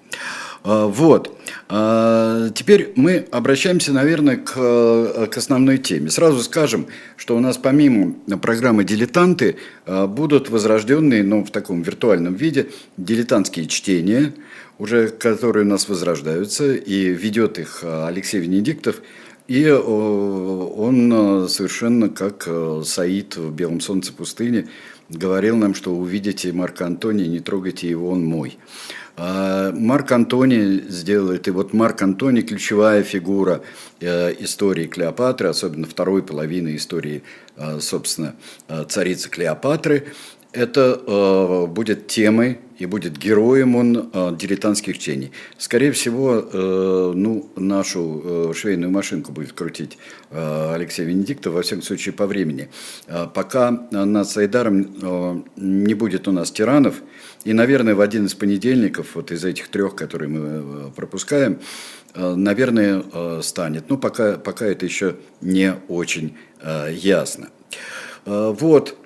Вот. 0.66 1.38
А, 1.68 2.50
теперь 2.50 2.92
мы 2.96 3.26
обращаемся, 3.30 3.92
наверное, 3.92 4.36
к, 4.36 5.28
к 5.28 5.36
основной 5.36 5.78
теме. 5.78 6.10
Сразу 6.10 6.42
скажем, 6.42 6.88
что 7.16 7.36
у 7.36 7.40
нас 7.40 7.56
помимо 7.56 8.14
программы 8.42 8.82
«Дилетанты» 8.82 9.56
а, 9.84 10.08
будут 10.08 10.50
возрожденные, 10.50 11.22
но 11.22 11.36
ну, 11.36 11.44
в 11.44 11.52
таком 11.52 11.82
виртуальном 11.82 12.34
виде, 12.34 12.66
дилетантские 12.96 13.66
чтения, 13.66 14.34
уже 14.78 15.06
которые 15.08 15.64
у 15.64 15.68
нас 15.68 15.88
возрождаются, 15.88 16.74
и 16.74 17.10
ведет 17.10 17.60
их 17.60 17.80
а, 17.84 18.08
Алексей 18.08 18.40
Венедиктов. 18.40 19.02
И 19.46 19.70
он 19.70 21.48
совершенно 21.48 22.08
как 22.08 22.48
Саид 22.84 23.36
в 23.36 23.54
«Белом 23.54 23.80
солнце 23.80 24.12
пустыни» 24.12 24.66
говорил 25.08 25.56
нам, 25.56 25.74
что 25.74 25.94
увидите 25.94 26.52
Марка 26.52 26.86
Антония, 26.86 27.28
не 27.28 27.40
трогайте 27.40 27.88
его, 27.88 28.10
он 28.10 28.24
мой. 28.24 28.58
А, 29.18 29.72
Марк 29.72 30.12
Антони 30.12 30.82
сделает, 30.88 31.48
и 31.48 31.50
вот 31.50 31.72
Марк 31.72 32.02
Антони 32.02 32.42
ключевая 32.42 33.02
фигура 33.02 33.62
э, 34.00 34.34
истории 34.40 34.86
Клеопатры, 34.86 35.48
особенно 35.48 35.86
второй 35.86 36.22
половины 36.22 36.76
истории, 36.76 37.22
э, 37.56 37.80
собственно, 37.80 38.36
э, 38.68 38.84
царицы 38.86 39.30
Клеопатры. 39.30 40.08
Это 40.56 41.66
будет 41.68 42.06
темой 42.06 42.58
и 42.78 42.86
будет 42.86 43.18
героем 43.18 43.76
он 43.76 44.10
дилетантских 44.36 44.98
чтений. 44.98 45.32
Скорее 45.58 45.92
всего, 45.92 47.12
ну, 47.14 47.48
нашу 47.56 48.52
швейную 48.54 48.90
машинку 48.90 49.32
будет 49.32 49.52
крутить 49.52 49.98
Алексей 50.30 51.04
Венедиктов, 51.04 51.52
во 51.52 51.62
всяком 51.62 51.82
случае, 51.82 52.14
по 52.14 52.26
времени. 52.26 52.68
Пока 53.34 53.70
над 53.90 54.28
Сайдаром 54.28 55.44
не 55.56 55.94
будет 55.94 56.26
у 56.28 56.32
нас 56.32 56.50
тиранов, 56.50 57.02
и, 57.46 57.52
наверное, 57.52 57.94
в 57.94 58.00
один 58.00 58.26
из 58.26 58.34
понедельников, 58.34 59.14
вот 59.14 59.30
из 59.30 59.44
этих 59.44 59.68
трех, 59.68 59.94
которые 59.94 60.28
мы 60.28 60.40
э, 60.40 60.90
пропускаем, 60.96 61.60
э, 62.14 62.34
наверное, 62.34 63.04
э, 63.12 63.40
станет. 63.40 63.88
Но 63.88 63.96
пока, 63.98 64.32
пока 64.32 64.66
это 64.66 64.84
еще 64.84 65.14
не 65.40 65.74
очень 65.86 66.36
ясно. 66.90 67.50
Вот. 68.24 68.96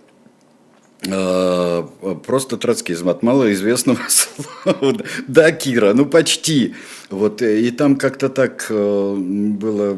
Просто 1.02 2.56
троцкизм 2.56 3.08
от 3.08 3.22
малоизвестного 3.22 4.00
слова. 4.08 4.94
Да, 5.28 5.52
Кира, 5.52 5.94
ну 5.94 6.06
почти. 6.06 6.74
Вот, 7.10 7.42
и 7.42 7.70
там 7.70 7.96
как-то 7.96 8.28
так 8.28 8.66
было 8.70 9.96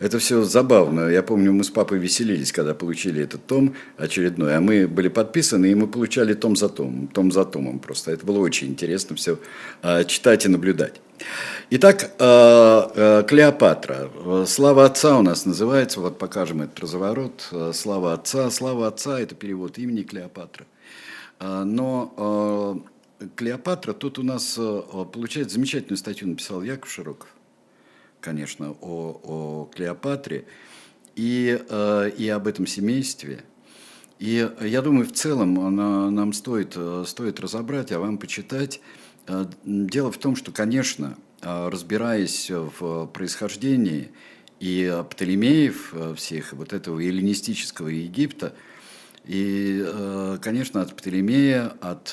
это 0.00 0.18
все 0.18 0.44
забавно. 0.44 1.08
Я 1.08 1.22
помню, 1.22 1.52
мы 1.52 1.64
с 1.64 1.70
папой 1.70 1.98
веселились, 1.98 2.52
когда 2.52 2.74
получили 2.74 3.22
этот 3.22 3.44
том 3.46 3.74
очередной, 3.96 4.56
а 4.56 4.60
мы 4.60 4.86
были 4.86 5.08
подписаны, 5.08 5.66
и 5.66 5.74
мы 5.74 5.88
получали 5.88 6.34
том 6.34 6.54
за 6.56 6.68
том, 6.68 7.08
том 7.08 7.32
за 7.32 7.44
томом 7.44 7.80
просто. 7.80 8.12
Это 8.12 8.24
было 8.24 8.38
очень 8.38 8.68
интересно 8.68 9.16
все 9.16 9.38
а, 9.82 10.04
читать 10.04 10.44
и 10.44 10.48
наблюдать. 10.48 11.00
Итак, 11.70 12.12
а, 12.18 12.92
а, 12.94 13.22
Клеопатра. 13.24 14.08
Слава 14.46 14.84
Отца 14.84 15.18
у 15.18 15.22
нас 15.22 15.46
называется, 15.46 16.00
вот 16.00 16.18
покажем 16.18 16.62
этот 16.62 16.78
разворот. 16.78 17.52
Слава 17.74 18.12
Отца. 18.12 18.50
Слава 18.50 18.86
Отца– 18.86 19.18
это 19.20 19.34
перевод 19.34 19.78
имени 19.78 20.02
Клеопатра. 20.02 20.66
Но 21.40 22.84
Клеопатра, 23.36 23.92
тут 23.92 24.18
у 24.18 24.22
нас, 24.22 24.58
получается, 25.12 25.54
замечательную 25.54 25.96
статью 25.96 26.28
написал 26.28 26.62
Яков 26.62 26.90
Широков 26.90 27.28
конечно, 28.20 28.72
о, 28.80 29.20
о 29.22 29.70
Клеопатре 29.74 30.44
и, 31.18 31.60
э, 31.68 32.10
и 32.16 32.28
об 32.28 32.46
этом 32.46 32.66
семействе. 32.66 33.44
И 34.18 34.48
я 34.60 34.82
думаю, 34.82 35.06
в 35.06 35.12
целом 35.12 35.60
она, 35.60 36.10
нам 36.10 36.32
стоит, 36.32 36.74
э, 36.76 37.04
стоит 37.06 37.40
разобрать, 37.40 37.92
а 37.92 37.98
вам 37.98 38.18
почитать. 38.18 38.80
Э, 39.26 39.46
дело 39.64 40.10
в 40.12 40.18
том, 40.18 40.36
что, 40.36 40.52
конечно, 40.52 41.16
разбираясь 41.40 42.50
в 42.50 43.06
происхождении 43.06 44.10
и 44.58 45.04
Птолемеев 45.08 45.94
всех, 46.16 46.52
вот 46.52 46.72
этого 46.72 46.98
эллинистического 46.98 47.86
Египта, 47.86 48.54
и, 49.24 49.86
конечно, 50.42 50.82
от 50.82 50.96
Птолемея, 50.96 51.74
от 51.80 52.12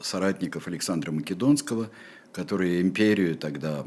соратников 0.00 0.68
Александра 0.68 1.12
Македонского, 1.12 1.90
которые 2.40 2.80
империю 2.80 3.36
тогда 3.36 3.84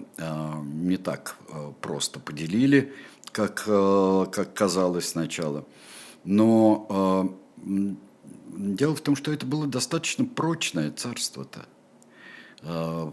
не 0.64 0.98
так 0.98 1.38
просто 1.82 2.20
поделили, 2.20 2.94
как, 3.32 3.64
как 3.66 4.54
казалось 4.54 5.10
сначала. 5.10 5.66
Но 6.24 7.36
дело 7.58 8.96
в 8.96 9.02
том, 9.02 9.16
что 9.16 9.34
это 9.34 9.48
было 9.48 9.66
достаточно 9.66 10.26
прочное 10.26 10.92
царство-то 10.92 11.66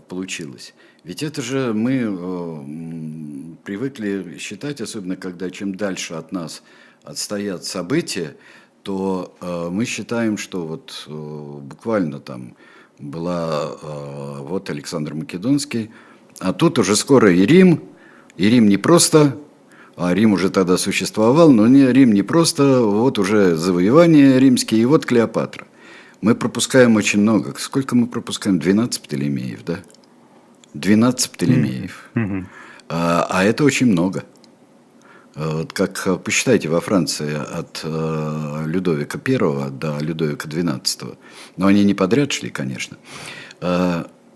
получилось. 0.08 0.74
Ведь 1.04 1.22
это 1.22 1.40
же 1.40 1.72
мы 1.72 3.56
привыкли 3.64 4.36
считать, 4.38 4.82
особенно 4.82 5.16
когда 5.16 5.50
чем 5.50 5.74
дальше 5.74 6.12
от 6.14 6.32
нас 6.32 6.62
отстоят 7.02 7.64
события, 7.64 8.36
то 8.82 9.34
мы 9.72 9.86
считаем, 9.86 10.36
что 10.36 10.66
вот 10.66 11.08
буквально 11.08 12.20
там 12.20 12.56
была 13.00 13.72
э, 13.82 14.38
вот 14.42 14.70
Александр 14.70 15.14
Македонский, 15.14 15.90
а 16.38 16.52
тут 16.52 16.78
уже 16.78 16.96
скоро 16.96 17.32
и 17.32 17.44
Рим, 17.46 17.82
и 18.36 18.48
Рим 18.48 18.68
не 18.68 18.76
просто, 18.76 19.36
а 19.96 20.14
Рим 20.14 20.32
уже 20.32 20.50
тогда 20.50 20.78
существовал, 20.78 21.50
но 21.50 21.66
не, 21.66 21.90
Рим 21.92 22.12
не 22.12 22.22
просто, 22.22 22.82
вот 22.82 23.18
уже 23.18 23.56
завоевания 23.56 24.38
римские, 24.38 24.82
и 24.82 24.84
вот 24.84 25.06
Клеопатра. 25.06 25.66
Мы 26.20 26.34
пропускаем 26.34 26.96
очень 26.96 27.20
много. 27.20 27.54
Сколько 27.58 27.96
мы 27.96 28.06
пропускаем? 28.06 28.58
12 28.58 29.02
Птолемеев, 29.02 29.64
да? 29.64 29.80
12 30.74 31.30
Птолемеев. 31.30 32.10
Mm-hmm. 32.14 32.44
А, 32.90 33.26
а 33.30 33.44
это 33.44 33.64
очень 33.64 33.86
много. 33.86 34.24
Э, 35.34 35.58
вот 35.58 35.72
как 35.72 36.02
э, 36.06 36.16
посчитайте 36.16 36.68
во 36.68 36.80
Франции 36.80 37.34
от 37.34 37.80
э, 37.84 38.64
Людовика 38.66 39.18
I 39.24 39.70
до 39.70 39.98
Людовика 40.00 40.48
XII, 40.48 41.16
но 41.56 41.66
они 41.66 41.84
не 41.84 41.94
подряд 41.94 42.32
шли, 42.32 42.50
конечно. 42.50 42.96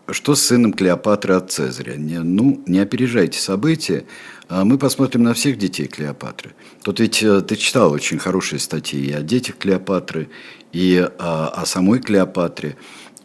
Что 0.06 0.34
с 0.34 0.42
сыном 0.42 0.74
Клеопатры 0.74 1.34
от 1.34 1.50
Цезаря? 1.50 1.94
Не, 1.94 2.18
ну, 2.18 2.62
не 2.66 2.78
опережайте 2.78 3.38
события. 3.38 4.04
Мы 4.50 4.76
посмотрим 4.76 5.22
на 5.22 5.32
всех 5.32 5.56
детей 5.56 5.86
Клеопатры. 5.86 6.52
Тут 6.82 7.00
ведь 7.00 7.20
ты 7.20 7.56
читал 7.56 7.90
очень 7.90 8.18
хорошие 8.18 8.58
статьи 8.58 9.00
и 9.00 9.12
о 9.12 9.22
детях 9.22 9.56
Клеопатры, 9.56 10.28
и 10.72 11.08
о, 11.18 11.48
о 11.48 11.64
самой 11.64 12.00
Клеопатре, 12.00 12.76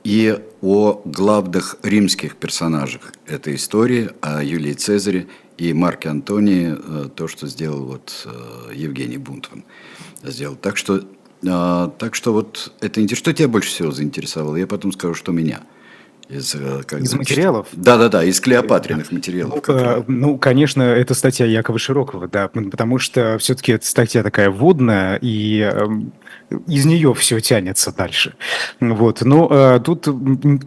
и 0.05 0.39
о 0.61 1.01
главных 1.03 1.75
римских 1.83 2.37
персонажах 2.37 3.13
этой 3.27 3.55
истории, 3.55 4.11
о 4.21 4.41
Юлии 4.41 4.71
Цезаре 4.71 5.27
и 5.59 5.73
Марке 5.73 6.09
Антонии 6.09 6.75
э, 6.77 7.09
то, 7.13 7.27
что 7.27 7.47
сделал 7.47 7.85
вот 7.85 8.25
э, 8.25 8.73
Евгений 8.73 9.17
Бунтман. 9.17 9.65
Сделал. 10.23 10.55
Так 10.55 10.77
что, 10.77 11.03
э, 11.43 11.89
так 11.97 12.15
что 12.15 12.33
вот 12.33 12.71
это 12.79 13.01
интересно. 13.01 13.23
Что 13.23 13.33
тебя 13.33 13.49
больше 13.49 13.69
всего 13.69 13.91
заинтересовало? 13.91 14.55
Я 14.55 14.67
потом 14.67 14.91
скажу, 14.91 15.13
что 15.13 15.31
меня. 15.31 15.61
Из, 16.29 16.55
как 16.85 17.01
из 17.01 17.13
материалов? 17.15 17.67
Да, 17.73 17.97
да, 17.97 18.07
да, 18.07 18.23
из 18.23 18.39
клеопатриных 18.39 19.11
материалов. 19.11 19.63
Ну, 19.67 20.03
ну, 20.07 20.37
конечно, 20.37 20.83
это 20.83 21.15
статья 21.15 21.47
Якова 21.47 21.79
Широкого, 21.79 22.27
да, 22.27 22.49
потому 22.49 22.99
что 22.99 23.37
все-таки 23.39 23.71
эта 23.71 23.87
статья 23.87 24.21
такая 24.21 24.51
вводная, 24.51 25.17
и 25.23 25.61
эм, 25.61 26.13
из 26.67 26.85
нее 26.85 27.13
все 27.13 27.39
тянется 27.39 27.95
дальше. 27.95 28.35
Вот. 28.79 29.21
Но 29.21 29.47
э, 29.51 29.79
тут 29.83 30.07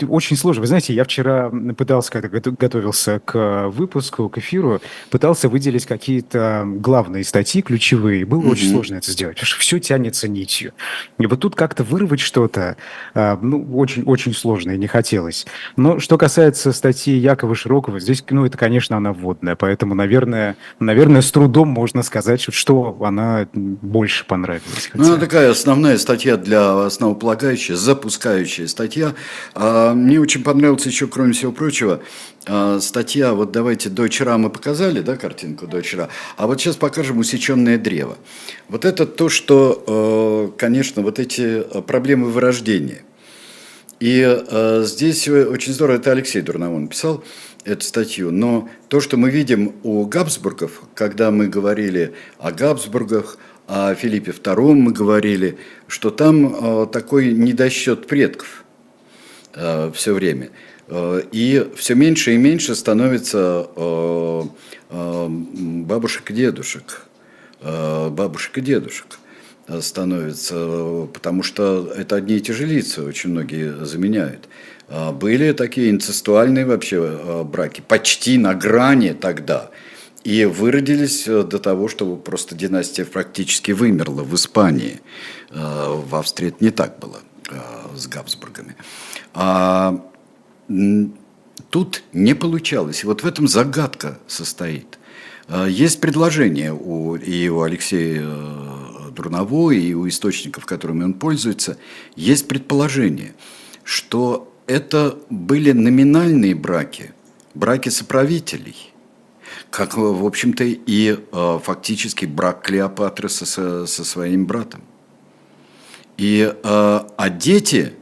очень 0.09 0.37
сложно. 0.37 0.61
Вы 0.61 0.67
знаете, 0.67 0.95
я 0.95 1.05
вчера 1.05 1.51
пытался, 1.77 2.13
когда 2.13 2.29
готовился 2.29 3.21
к 3.21 3.69
выпуску, 3.69 4.29
к 4.29 4.39
эфиру, 4.39 4.81
пытался 5.11 5.49
выделить 5.49 5.87
какие-то 5.87 6.65
главные 6.67 7.25
статьи, 7.25 7.63
ключевые. 7.63 8.25
Было 8.25 8.43
mm-hmm. 8.43 8.51
очень 8.51 8.71
сложно 8.71 8.95
это 8.97 9.11
сделать, 9.11 9.37
потому 9.37 9.47
что 9.47 9.61
все 9.61 9.79
тянется 9.81 10.29
нитью. 10.29 10.73
И 11.19 11.27
вот 11.27 11.41
тут 11.41 11.57
как-то 11.57 11.85
вырвать 11.85 12.21
что-то, 12.21 12.77
э, 13.15 13.37
ну, 13.41 13.77
очень-очень 13.77 14.35
сложно 14.35 14.73
и 14.73 14.79
не 14.79 14.87
хотелось. 14.87 15.47
Но 15.77 15.99
что 15.99 16.19
касается 16.19 16.73
статьи 16.73 17.17
Якова 17.17 17.55
Широкого, 17.55 17.99
здесь, 17.99 18.25
ну, 18.31 18.47
это, 18.47 18.57
конечно, 18.57 18.97
она 18.97 19.13
вводная, 19.13 19.57
поэтому, 19.57 19.95
наверное, 19.95 20.57
наверное, 20.79 21.23
с 21.23 21.31
трудом 21.33 21.69
можно 21.69 22.03
сказать, 22.03 22.47
что 22.53 22.97
она 23.03 23.49
больше 23.53 24.25
понравилась. 24.27 24.89
Хотя... 24.91 25.05
Ну, 25.05 25.19
такая 25.19 25.51
основная 25.51 25.72
основная 25.73 25.97
статья 25.97 26.37
для 26.37 26.85
основополагающая, 26.85 27.77
запускающая 27.77 28.67
статья. 28.67 29.15
А, 29.55 29.95
мне 29.95 30.21
очень 30.21 30.45
понравилась 30.45 30.85
еще, 30.85 31.07
кроме 31.07 31.33
всего 31.33 31.51
прочего, 31.51 32.03
а, 32.45 32.79
статья, 32.79 33.33
вот 33.33 33.53
давайте 33.53 33.89
до 33.89 34.05
вчера 34.05 34.37
мы 34.37 34.51
показали, 34.51 35.01
да, 35.01 35.17
картинку 35.17 35.67
до 35.67 35.81
вчера, 35.81 36.11
а 36.37 36.47
вот 36.47 36.61
сейчас 36.61 36.77
покажем 36.77 37.17
усеченное 37.17 37.79
древо. 37.79 38.19
Вот 38.69 38.85
это 38.85 39.07
то, 39.07 39.31
что, 39.31 40.53
э, 40.55 40.59
конечно, 40.59 41.01
вот 41.01 41.19
эти 41.19 41.63
проблемы 41.87 42.31
вырождения. 42.31 43.01
И 43.99 44.21
э, 44.23 44.83
здесь 44.85 45.27
очень 45.27 45.73
здорово, 45.73 45.97
это 45.97 46.13
Алексей 46.13 46.43
Дурновон 46.43 46.89
писал, 46.89 47.25
эту 47.65 47.85
статью. 47.85 48.31
Но 48.31 48.69
то, 48.89 49.01
что 49.01 49.17
мы 49.17 49.31
видим 49.31 49.75
у 49.83 50.05
Габсбургов, 50.05 50.83
когда 50.95 51.31
мы 51.31 51.49
говорили 51.49 52.15
о 52.39 52.53
Габсбургах, 52.53 53.39
о 53.75 53.95
Филиппе 53.95 54.33
II 54.33 54.75
мы 54.75 54.93
говорили, 54.93 55.57
что 55.89 56.11
там 56.11 56.83
э, 56.83 56.87
такой 56.93 57.33
недосчет 57.33 58.07
предков 58.07 58.65
э, 59.55 59.91
все 59.95 60.13
время. 60.13 60.51
Э, 60.89 61.23
и 61.33 61.71
все 61.75 61.95
меньше 61.95 62.35
и 62.35 62.37
меньше 62.37 62.75
становится 62.75 63.67
бабушек 64.91 66.31
и 66.31 66.35
дедушек. 66.35 67.07
Бабушек 67.63 68.59
и 68.59 68.61
дедушек 68.61 69.19
становится, 69.81 71.09
потому 71.15 71.43
что 71.43 71.91
это 71.97 72.17
одни 72.17 72.37
и 72.37 72.41
те 72.41 72.53
же 72.53 72.67
лица, 72.67 73.03
очень 73.03 73.31
многие 73.31 73.87
заменяют. 73.87 74.51
Были 75.15 75.53
такие 75.53 75.91
инцестуальные 75.91 76.67
вообще 76.67 77.43
браки, 77.45 77.83
почти 77.89 78.37
на 78.37 78.53
грани 78.53 79.13
тогда– 79.19 79.71
и 80.25 80.45
выродились 80.45 81.27
э, 81.27 81.43
до 81.43 81.59
того, 81.59 81.89
что 81.89 82.17
просто 82.17 82.55
династия 82.55 83.05
практически 83.05 83.73
вымерла 83.73 84.23
в 84.23 84.35
Испании. 84.35 85.01
Э, 85.51 86.01
в 86.07 86.15
Австрии 86.15 86.49
это 86.49 86.65
не 86.65 86.71
так 86.71 86.99
было 86.99 87.21
э, 87.51 87.57
с 87.97 88.07
Габсбургами. 88.07 88.77
А 89.35 90.05
тут 91.71 92.03
не 92.13 92.35
получалось. 92.35 93.03
И 93.03 93.07
вот 93.07 93.23
в 93.23 93.27
этом 93.27 93.49
загадка 93.49 94.19
состоит. 94.27 94.99
Есть 95.69 96.01
предложение 96.01 96.73
у, 96.73 97.17
и 97.17 97.49
у 97.49 97.63
Алексея 97.63 98.25
Дурново, 99.11 99.73
и 99.73 99.93
у 99.93 100.09
источников, 100.09 100.65
которыми 100.65 101.05
он 101.05 101.15
пользуется, 101.15 101.77
есть 102.15 102.49
предположение, 102.49 103.35
что 103.83 104.51
это 104.67 105.19
были 105.29 105.73
номинальные 105.73 106.55
браки, 106.55 107.13
браки 107.55 107.89
соправителей– 107.89 108.91
как, 109.73 109.97
в 109.97 110.27
общем-то, 110.27 110.65
и 110.65 111.17
э, 111.33 111.59
фактически 111.63 112.27
брак 112.27 112.63
Клеопатры 112.63 113.31
со, 113.31 113.87
со 113.87 114.05
своим 114.05 114.45
братом. 114.45 114.83
И, 116.19 116.43
э, 116.43 116.55
а 116.63 117.31
дети 117.31 117.95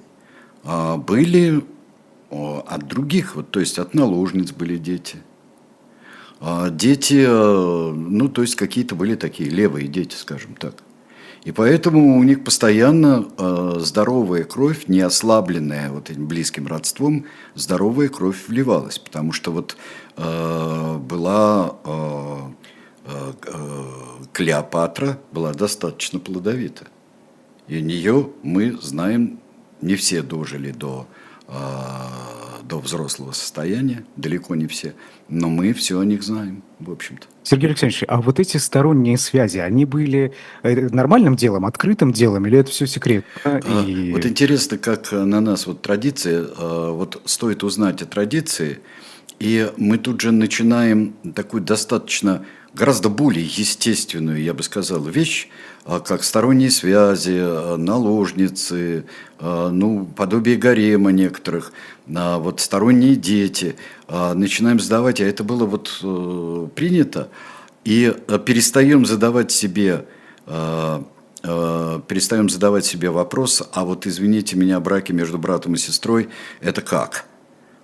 э, 0.64 0.96
были 0.96 1.62
э, 2.30 2.58
от 2.66 2.88
других, 2.88 3.36
вот, 3.36 3.52
то 3.52 3.60
есть 3.60 3.78
от 3.78 3.94
наложниц 3.94 4.50
были 4.50 4.78
дети. 4.78 5.18
А 6.40 6.70
дети, 6.70 7.24
э, 7.24 7.92
ну, 7.92 8.28
то 8.28 8.42
есть 8.42 8.56
какие-то 8.56 8.96
были 8.96 9.14
такие 9.14 9.48
левые 9.48 9.86
дети, 9.86 10.16
скажем 10.16 10.56
так. 10.56 10.82
И 11.44 11.52
поэтому 11.52 12.18
у 12.18 12.22
них 12.22 12.44
постоянно 12.44 13.26
э, 13.38 13.76
здоровая 13.78 14.44
кровь, 14.44 14.88
не 14.88 15.00
ослабленная 15.00 15.90
вот 15.90 16.10
этим 16.10 16.26
близким 16.26 16.66
родством, 16.66 17.24
здоровая 17.54 18.08
кровь 18.08 18.48
вливалась, 18.48 18.98
потому 18.98 19.32
что 19.32 19.50
вот 19.50 19.76
э, 20.16 20.96
была 20.98 21.76
э, 21.84 22.36
э, 23.06 23.32
э 23.46 23.84
Клеопатра 24.32 25.18
была 25.32 25.52
достаточно 25.52 26.20
плодовита. 26.20 26.86
И 27.66 27.82
нее 27.82 28.30
мы 28.42 28.78
знаем, 28.80 29.40
не 29.80 29.96
все 29.96 30.22
дожили 30.22 30.70
до 30.70 31.08
а, 31.48 32.39
до 32.70 32.78
взрослого 32.78 33.32
состояния, 33.32 34.04
далеко 34.16 34.54
не 34.54 34.68
все, 34.68 34.94
но 35.28 35.48
мы 35.48 35.72
все 35.72 35.98
о 35.98 36.04
них 36.04 36.22
знаем, 36.22 36.62
в 36.78 36.92
общем-то. 36.92 37.26
Сергей 37.42 37.66
Александрович, 37.66 38.04
а 38.06 38.22
вот 38.22 38.38
эти 38.38 38.58
сторонние 38.58 39.18
связи, 39.18 39.58
они 39.58 39.84
были 39.84 40.32
э, 40.62 40.88
нормальным 40.88 41.34
делом, 41.34 41.66
открытым 41.66 42.12
делом, 42.12 42.46
или 42.46 42.58
это 42.58 42.70
все 42.70 42.86
секрет? 42.86 43.24
А, 43.44 43.58
и... 43.58 44.12
Вот 44.12 44.24
интересно, 44.24 44.78
как 44.78 45.10
на 45.10 45.40
нас 45.40 45.66
вот 45.66 45.82
традиция, 45.82 46.46
а, 46.56 46.92
вот 46.92 47.20
стоит 47.24 47.64
узнать 47.64 48.02
о 48.02 48.06
традиции, 48.06 48.78
и 49.40 49.68
мы 49.76 49.98
тут 49.98 50.20
же 50.20 50.30
начинаем 50.30 51.14
такую 51.34 51.62
достаточно 51.64 52.44
гораздо 52.74 53.08
более 53.08 53.44
естественную, 53.44 54.42
я 54.42 54.54
бы 54.54 54.62
сказал, 54.62 55.02
вещь, 55.02 55.48
а, 55.84 56.00
как 56.00 56.22
сторонние 56.22 56.70
связи, 56.70 57.38
а, 57.40 57.76
наложницы, 57.76 59.06
а, 59.38 59.70
ну, 59.70 60.06
подобие 60.06 60.56
гарема 60.56 61.10
некоторых, 61.10 61.72
вот 62.06 62.60
сторонние 62.60 63.14
дети. 63.14 63.76
Начинаем 64.08 64.80
задавать, 64.80 65.20
а 65.20 65.24
это 65.24 65.44
было 65.44 65.64
вот 65.64 66.00
э, 66.02 66.68
принято, 66.74 67.28
и 67.84 68.12
перестаем 68.44 69.06
задавать 69.06 69.52
себе 69.52 70.06
перестаем 71.32 72.50
задавать 72.50 72.84
себе 72.84 73.10
вопрос, 73.10 73.62
а 73.72 73.84
вот 73.84 74.06
извините 74.06 74.56
меня, 74.56 74.80
браки 74.80 75.12
между 75.12 75.38
братом 75.38 75.74
и 75.74 75.78
сестрой, 75.78 76.28
это 76.60 76.82
как? 76.82 77.24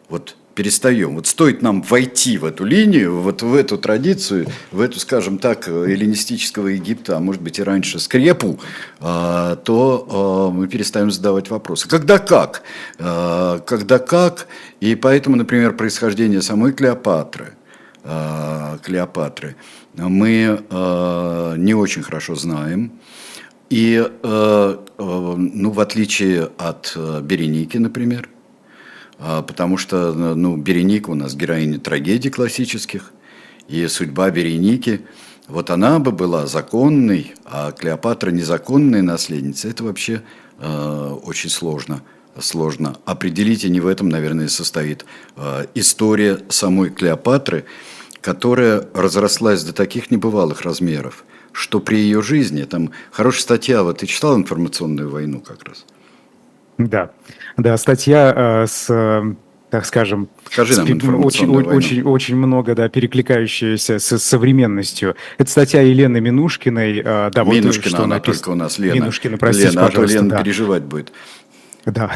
Вот 0.08 0.36
перестаем. 0.56 1.14
Вот 1.14 1.26
стоит 1.26 1.62
нам 1.62 1.82
войти 1.82 2.38
в 2.38 2.44
эту 2.44 2.64
линию, 2.64 3.20
вот 3.20 3.42
в 3.42 3.54
эту 3.54 3.76
традицию, 3.76 4.46
в 4.72 4.80
эту, 4.80 4.98
скажем 4.98 5.38
так, 5.38 5.68
эллинистического 5.68 6.68
Египта, 6.68 7.18
а 7.18 7.20
может 7.20 7.42
быть 7.42 7.58
и 7.58 7.62
раньше, 7.62 8.00
скрепу, 8.00 8.58
а, 8.98 9.56
то 9.56 10.08
а, 10.10 10.50
мы 10.50 10.66
перестаем 10.66 11.10
задавать 11.10 11.50
вопросы. 11.50 11.88
Когда 11.88 12.18
как? 12.18 12.62
А, 12.98 13.58
когда 13.60 13.98
как? 13.98 14.48
И 14.80 14.94
поэтому, 14.96 15.36
например, 15.36 15.76
происхождение 15.76 16.42
самой 16.42 16.72
Клеопатры, 16.72 17.52
Клеопатры 18.82 19.56
мы 19.94 20.60
не 21.58 21.74
очень 21.74 22.02
хорошо 22.02 22.34
знаем. 22.34 22.92
И, 23.68 24.08
ну, 24.22 25.70
в 25.70 25.80
отличие 25.80 26.50
от 26.56 26.96
Береники, 27.22 27.78
например, 27.78 28.28
потому 29.18 29.78
что 29.78 30.12
ну, 30.12 30.56
Береника 30.56 31.10
у 31.10 31.14
нас 31.14 31.34
героиня 31.34 31.78
трагедий 31.78 32.30
классических, 32.30 33.12
и 33.68 33.86
судьба 33.88 34.30
Береники, 34.30 35.02
вот 35.48 35.70
она 35.70 35.98
бы 35.98 36.12
была 36.12 36.46
законной, 36.46 37.34
а 37.44 37.72
Клеопатра 37.72 38.30
незаконной 38.30 39.02
наследницей, 39.02 39.70
это 39.70 39.84
вообще 39.84 40.22
э, 40.58 41.18
очень 41.24 41.50
сложно, 41.50 42.02
сложно 42.38 42.96
определить, 43.04 43.64
и 43.64 43.70
не 43.70 43.80
в 43.80 43.86
этом, 43.86 44.08
наверное, 44.08 44.48
состоит 44.48 45.04
э, 45.36 45.66
история 45.74 46.40
самой 46.48 46.90
Клеопатры, 46.90 47.64
которая 48.20 48.88
разрослась 48.92 49.62
до 49.62 49.72
таких 49.72 50.10
небывалых 50.10 50.62
размеров, 50.62 51.24
что 51.52 51.78
при 51.78 51.96
ее 51.98 52.22
жизни, 52.22 52.64
там 52.64 52.90
хорошая 53.12 53.42
статья, 53.42 53.82
вот 53.84 53.98
ты 53.98 54.06
читал 54.06 54.36
«Информационную 54.36 55.10
войну» 55.10 55.40
как 55.40 55.62
раз? 55.62 55.84
Да, 56.78 57.10
да, 57.56 57.76
статья 57.76 58.32
э, 58.36 58.66
с 58.66 59.36
так 59.68 59.84
скажем, 59.84 60.28
Скажи 60.50 60.76
нам 60.76 61.24
очень, 61.24 61.48
очень, 61.48 62.02
очень 62.02 62.36
много, 62.36 62.74
да, 62.76 62.88
перекликающаяся 62.88 63.98
с 63.98 64.18
современностью. 64.18 65.16
Это 65.38 65.50
статья 65.50 65.82
Елены 65.82 66.20
Минушкиной. 66.20 67.02
Э, 67.04 67.30
да, 67.32 67.42
Минушкина, 67.42 67.66
вот, 67.66 67.88
что 67.88 67.96
она 68.04 68.14
напис... 68.16 68.36
только 68.36 68.50
у 68.50 68.54
нас, 68.54 68.78
Лена. 68.78 68.94
Минушкина, 68.94 69.38
простите, 69.38 69.70
Лена. 69.70 69.86
А 69.86 69.90
то 69.90 70.04
Лена 70.04 70.28
да. 70.30 70.42
переживать 70.42 70.84
будет. 70.84 71.12
Да. 71.96 72.10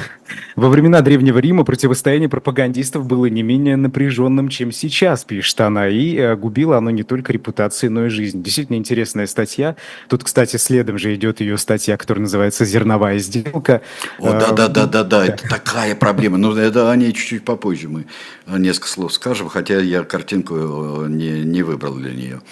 Во 0.56 0.68
времена 0.68 1.00
Древнего 1.00 1.38
Рима 1.38 1.64
противостояние 1.64 2.28
пропагандистов 2.28 3.06
было 3.06 3.26
не 3.26 3.42
менее 3.42 3.76
напряженным, 3.76 4.48
чем 4.48 4.72
сейчас, 4.72 5.24
пишет 5.24 5.60
она, 5.60 5.88
и 5.88 6.16
э, 6.16 6.36
губило 6.36 6.76
оно 6.76 6.90
не 6.90 7.04
только 7.04 7.32
репутации, 7.32 7.86
но 7.86 8.06
и 8.06 8.08
жизнь. 8.08 8.42
Действительно 8.42 8.76
интересная 8.76 9.26
статья. 9.26 9.76
Тут, 10.08 10.24
кстати, 10.24 10.56
следом 10.56 10.98
же 10.98 11.14
идет 11.14 11.40
ее 11.40 11.56
статья, 11.56 11.96
которая 11.96 12.22
называется 12.22 12.64
«Зерновая 12.64 13.18
сделка». 13.18 13.82
О, 14.18 14.32
да-да-да-да-да, 14.32 15.26
это 15.26 15.48
такая 15.48 15.94
проблема. 15.94 16.36
Но 16.36 16.56
это 16.58 16.90
о 16.90 16.96
ней 16.96 17.12
чуть-чуть 17.12 17.44
попозже 17.44 17.88
мы 17.88 18.06
несколько 18.46 18.88
слов 18.88 19.12
скажем, 19.12 19.48
хотя 19.48 19.78
я 19.78 20.02
картинку 20.02 20.56
э, 20.56 21.08
не, 21.08 21.44
не 21.44 21.62
выбрал 21.62 21.94
для 21.94 22.12
нее. 22.12 22.42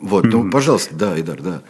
Вот, 0.00 0.24
ну, 0.24 0.50
пожалуйста, 0.50 0.94
да, 0.94 1.18
Идар, 1.18 1.40
да. 1.40 1.62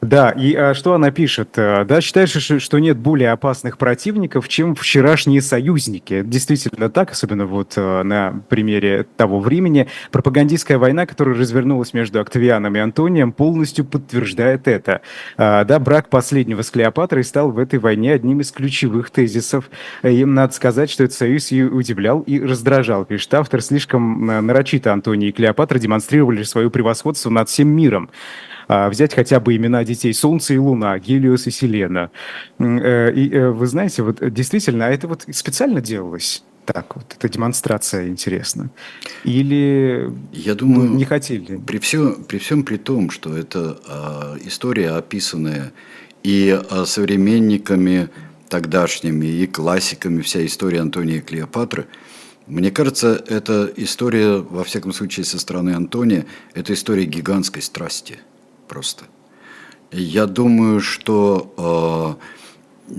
Да, 0.00 0.30
и 0.30 0.54
а, 0.54 0.74
что 0.74 0.94
она 0.94 1.10
пишет? 1.10 1.50
Э, 1.56 1.84
да, 1.84 2.00
считаешь, 2.00 2.30
что 2.30 2.78
нет 2.78 2.98
более 2.98 3.32
опасных 3.32 3.78
противников, 3.78 4.48
чем 4.48 4.76
вчерашние 4.76 5.42
союзники. 5.42 6.22
Действительно 6.24 6.88
так, 6.88 7.10
особенно 7.10 7.46
вот 7.46 7.72
э, 7.74 8.02
на 8.04 8.40
примере 8.48 9.06
того 9.16 9.40
времени. 9.40 9.88
Пропагандистская 10.12 10.78
война, 10.78 11.04
которая 11.04 11.34
развернулась 11.34 11.94
между 11.94 12.20
Октавианом 12.20 12.76
и 12.76 12.78
Антонием, 12.78 13.32
полностью 13.32 13.84
подтверждает 13.84 14.68
это. 14.68 15.00
А, 15.36 15.64
да, 15.64 15.80
брак 15.80 16.10
последнего 16.10 16.62
с 16.62 16.70
Клеопатрой 16.70 17.24
стал 17.24 17.50
в 17.50 17.58
этой 17.58 17.80
войне 17.80 18.12
одним 18.12 18.40
из 18.40 18.52
ключевых 18.52 19.10
тезисов. 19.10 19.68
Им 20.04 20.32
надо 20.32 20.54
сказать, 20.54 20.90
что 20.90 21.02
этот 21.02 21.16
союз 21.16 21.48
ее 21.48 21.66
удивлял 21.66 22.20
и 22.20 22.38
раздражал, 22.40 23.04
пишет 23.04 23.34
автор. 23.34 23.60
Слишком 23.60 24.26
нарочито 24.26 24.92
Антоний 24.92 25.30
и 25.30 25.32
Клеопатра 25.32 25.80
демонстрировали 25.80 26.44
свое 26.44 26.70
превосходство 26.70 27.30
над 27.30 27.48
всем 27.48 27.66
миром. 27.68 28.10
А, 28.68 28.90
взять 28.90 29.14
хотя 29.14 29.40
бы 29.40 29.56
имена 29.56 29.82
детей 29.82 30.12
Солнце 30.12 30.54
и 30.54 30.58
Луна, 30.58 30.98
Гелиос 30.98 31.46
и 31.46 31.50
Селена. 31.50 32.10
Э, 32.58 33.12
и 33.12 33.30
э, 33.32 33.50
вы 33.50 33.66
знаете, 33.66 34.02
вот 34.02 34.18
действительно, 34.32 34.86
а 34.86 34.90
это 34.90 35.08
вот 35.08 35.24
специально 35.32 35.80
делалось? 35.80 36.44
так 36.66 36.96
вот, 36.96 37.14
эта 37.16 37.30
демонстрация 37.30 38.08
интересна? 38.08 38.68
Или 39.24 40.12
Я 40.32 40.54
думаю, 40.54 40.90
не 40.90 41.06
хотели? 41.06 41.56
При, 41.56 41.78
все, 41.78 42.12
при 42.12 42.36
всем 42.36 42.62
при 42.62 42.76
том, 42.76 43.08
что 43.08 43.34
это 43.34 43.80
э, 43.88 44.46
история, 44.46 44.90
описанная 44.90 45.72
и 46.22 46.60
э, 46.70 46.84
современниками 46.84 48.10
тогдашними, 48.50 49.24
и 49.24 49.46
классиками, 49.46 50.20
вся 50.20 50.44
история 50.44 50.80
Антония 50.80 51.16
и 51.16 51.20
Клеопатры, 51.20 51.86
мне 52.46 52.70
кажется, 52.70 53.24
эта 53.26 53.72
история, 53.76 54.36
во 54.36 54.62
всяком 54.62 54.92
случае, 54.92 55.24
со 55.24 55.38
стороны 55.38 55.70
Антония, 55.70 56.26
это 56.52 56.74
история 56.74 57.06
гигантской 57.06 57.62
страсти– 57.62 58.18
просто. 58.68 59.06
Я 59.90 60.26
думаю, 60.26 60.80
что 60.80 62.18
э, 62.90 62.94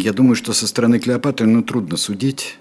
я 0.00 0.12
думаю, 0.12 0.34
что 0.34 0.52
со 0.52 0.66
стороны 0.66 0.98
Клеопатры, 0.98 1.46
ну, 1.46 1.62
трудно 1.62 1.96
судить, 1.96 2.58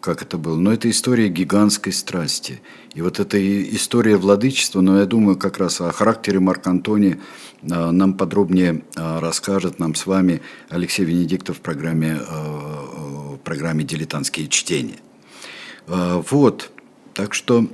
как 0.00 0.22
это 0.22 0.36
было, 0.36 0.56
но 0.56 0.72
это 0.72 0.90
история 0.90 1.28
гигантской 1.28 1.92
страсти. 1.92 2.60
И 2.94 3.00
вот 3.00 3.20
эта 3.20 3.38
история 3.74 4.16
владычества, 4.16 4.80
но 4.80 4.98
я 4.98 5.06
думаю, 5.06 5.36
как 5.36 5.58
раз 5.58 5.80
о 5.80 5.92
характере 5.92 6.40
Марка 6.40 6.70
Антония 6.70 7.18
э, 7.62 7.90
нам 7.90 8.14
подробнее 8.14 8.82
э, 8.96 9.18
расскажет 9.20 9.78
нам 9.78 9.94
с 9.94 10.06
вами 10.06 10.42
Алексей 10.68 11.04
Венедиктов 11.04 11.58
в 11.58 11.60
программе, 11.60 12.18
э, 12.20 13.34
в 13.34 13.38
программе 13.44 13.84
«Дилетантские 13.84 14.48
чтения». 14.48 14.98
Э, 15.86 16.22
вот, 16.30 16.70
так 17.14 17.32
что, 17.32 17.66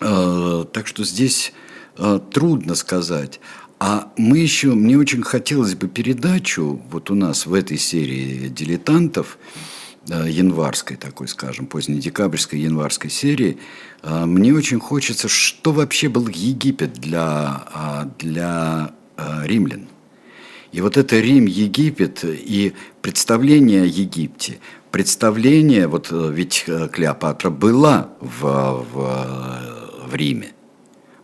э, 0.00 0.64
так 0.72 0.86
что 0.86 1.04
здесь 1.04 1.52
Э, 1.52 1.65
трудно 2.30 2.74
сказать. 2.74 3.40
А 3.78 4.10
мы 4.16 4.38
еще, 4.38 4.68
мне 4.68 4.96
очень 4.96 5.22
хотелось 5.22 5.74
бы 5.74 5.86
передачу, 5.86 6.80
вот 6.90 7.10
у 7.10 7.14
нас 7.14 7.44
в 7.44 7.52
этой 7.52 7.76
серии 7.76 8.48
дилетантов, 8.48 9.38
э, 10.08 10.30
январской 10.30 10.96
такой, 10.96 11.28
скажем, 11.28 11.66
позднедекабрьской 11.66 12.60
январской 12.60 13.10
серии, 13.10 13.58
э, 14.02 14.24
мне 14.24 14.54
очень 14.54 14.80
хочется, 14.80 15.28
что 15.28 15.72
вообще 15.72 16.08
был 16.08 16.26
Египет 16.28 16.94
для, 16.94 18.08
для 18.18 18.92
римлян. 19.44 19.88
И 20.72 20.80
вот 20.80 20.96
это 20.96 21.18
Рим-Египет 21.18 22.24
и 22.24 22.72
представление 23.00 23.82
о 23.82 23.86
Египте, 23.86 24.58
представление, 24.90 25.86
вот 25.86 26.08
ведь 26.10 26.66
Клеопатра 26.92 27.50
была 27.50 28.10
в, 28.20 28.84
в, 28.92 30.08
в 30.08 30.14
Риме, 30.14 30.52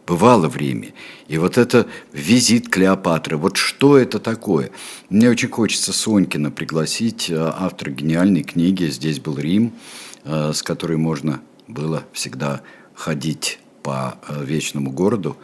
бывало 0.07 0.49
в 0.49 0.57
Риме. 0.57 0.95
И 1.29 1.39
вот 1.39 1.59
это 1.59 1.87
визит 2.13 2.69
Клеопатры, 2.69 3.37
вот 3.37 3.57
что 3.57 3.97
это 3.97 4.19
такое? 4.19 4.71
Мне 5.09 5.31
очень 5.31 5.49
хочется 5.49 5.93
Сонькина 5.93 6.51
пригласить, 6.51 7.31
э, 7.31 7.37
автора 7.37 7.91
гениальной 7.91 8.43
книги 8.43 8.85
«Здесь 8.87 9.21
был 9.21 9.39
Рим», 9.39 9.73
э, 10.25 10.53
с 10.53 10.63
которой 10.63 10.97
можно 10.97 11.41
было 11.69 12.05
всегда 12.13 12.63
ходить 12.95 13.59
по 13.83 14.19
э, 14.29 14.45
вечному 14.45 14.91
городу 14.91 15.37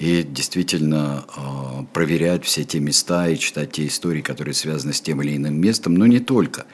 и 0.00 0.22
действительно 0.22 1.26
э, 1.36 1.84
проверять 1.92 2.46
все 2.46 2.64
те 2.64 2.80
места 2.80 3.28
и 3.28 3.36
читать 3.36 3.72
те 3.72 3.86
истории, 3.86 4.22
которые 4.22 4.54
связаны 4.54 4.94
с 4.94 5.00
тем 5.02 5.20
или 5.20 5.36
иным 5.36 5.60
местом, 5.60 5.94
но 5.94 6.06
не 6.06 6.20
только. 6.20 6.64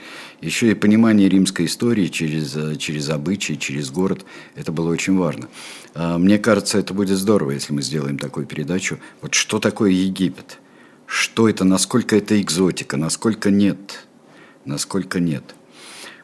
Еще 0.40 0.70
и 0.70 0.74
понимание 0.74 1.28
римской 1.28 1.66
истории 1.66 2.06
через, 2.06 2.54
э, 2.56 2.76
через 2.76 3.10
обычаи, 3.10 3.54
через 3.54 3.90
город, 3.90 4.24
это 4.54 4.70
было 4.70 4.90
очень 4.90 5.16
важно. 5.16 5.48
Э, 5.94 6.18
мне 6.18 6.38
кажется, 6.38 6.78
это 6.78 6.94
будет 6.94 7.18
здорово, 7.18 7.50
если 7.50 7.72
мы 7.72 7.82
сделаем 7.82 8.16
такую 8.16 8.46
передачу. 8.46 9.00
Вот 9.20 9.34
что 9.34 9.58
такое 9.58 9.90
Египет? 9.90 10.60
Что 11.06 11.48
это, 11.48 11.64
насколько 11.64 12.14
это 12.14 12.40
экзотика, 12.40 12.96
насколько 12.96 13.50
нет? 13.50 14.06
Насколько 14.64 15.18
нет? 15.18 15.42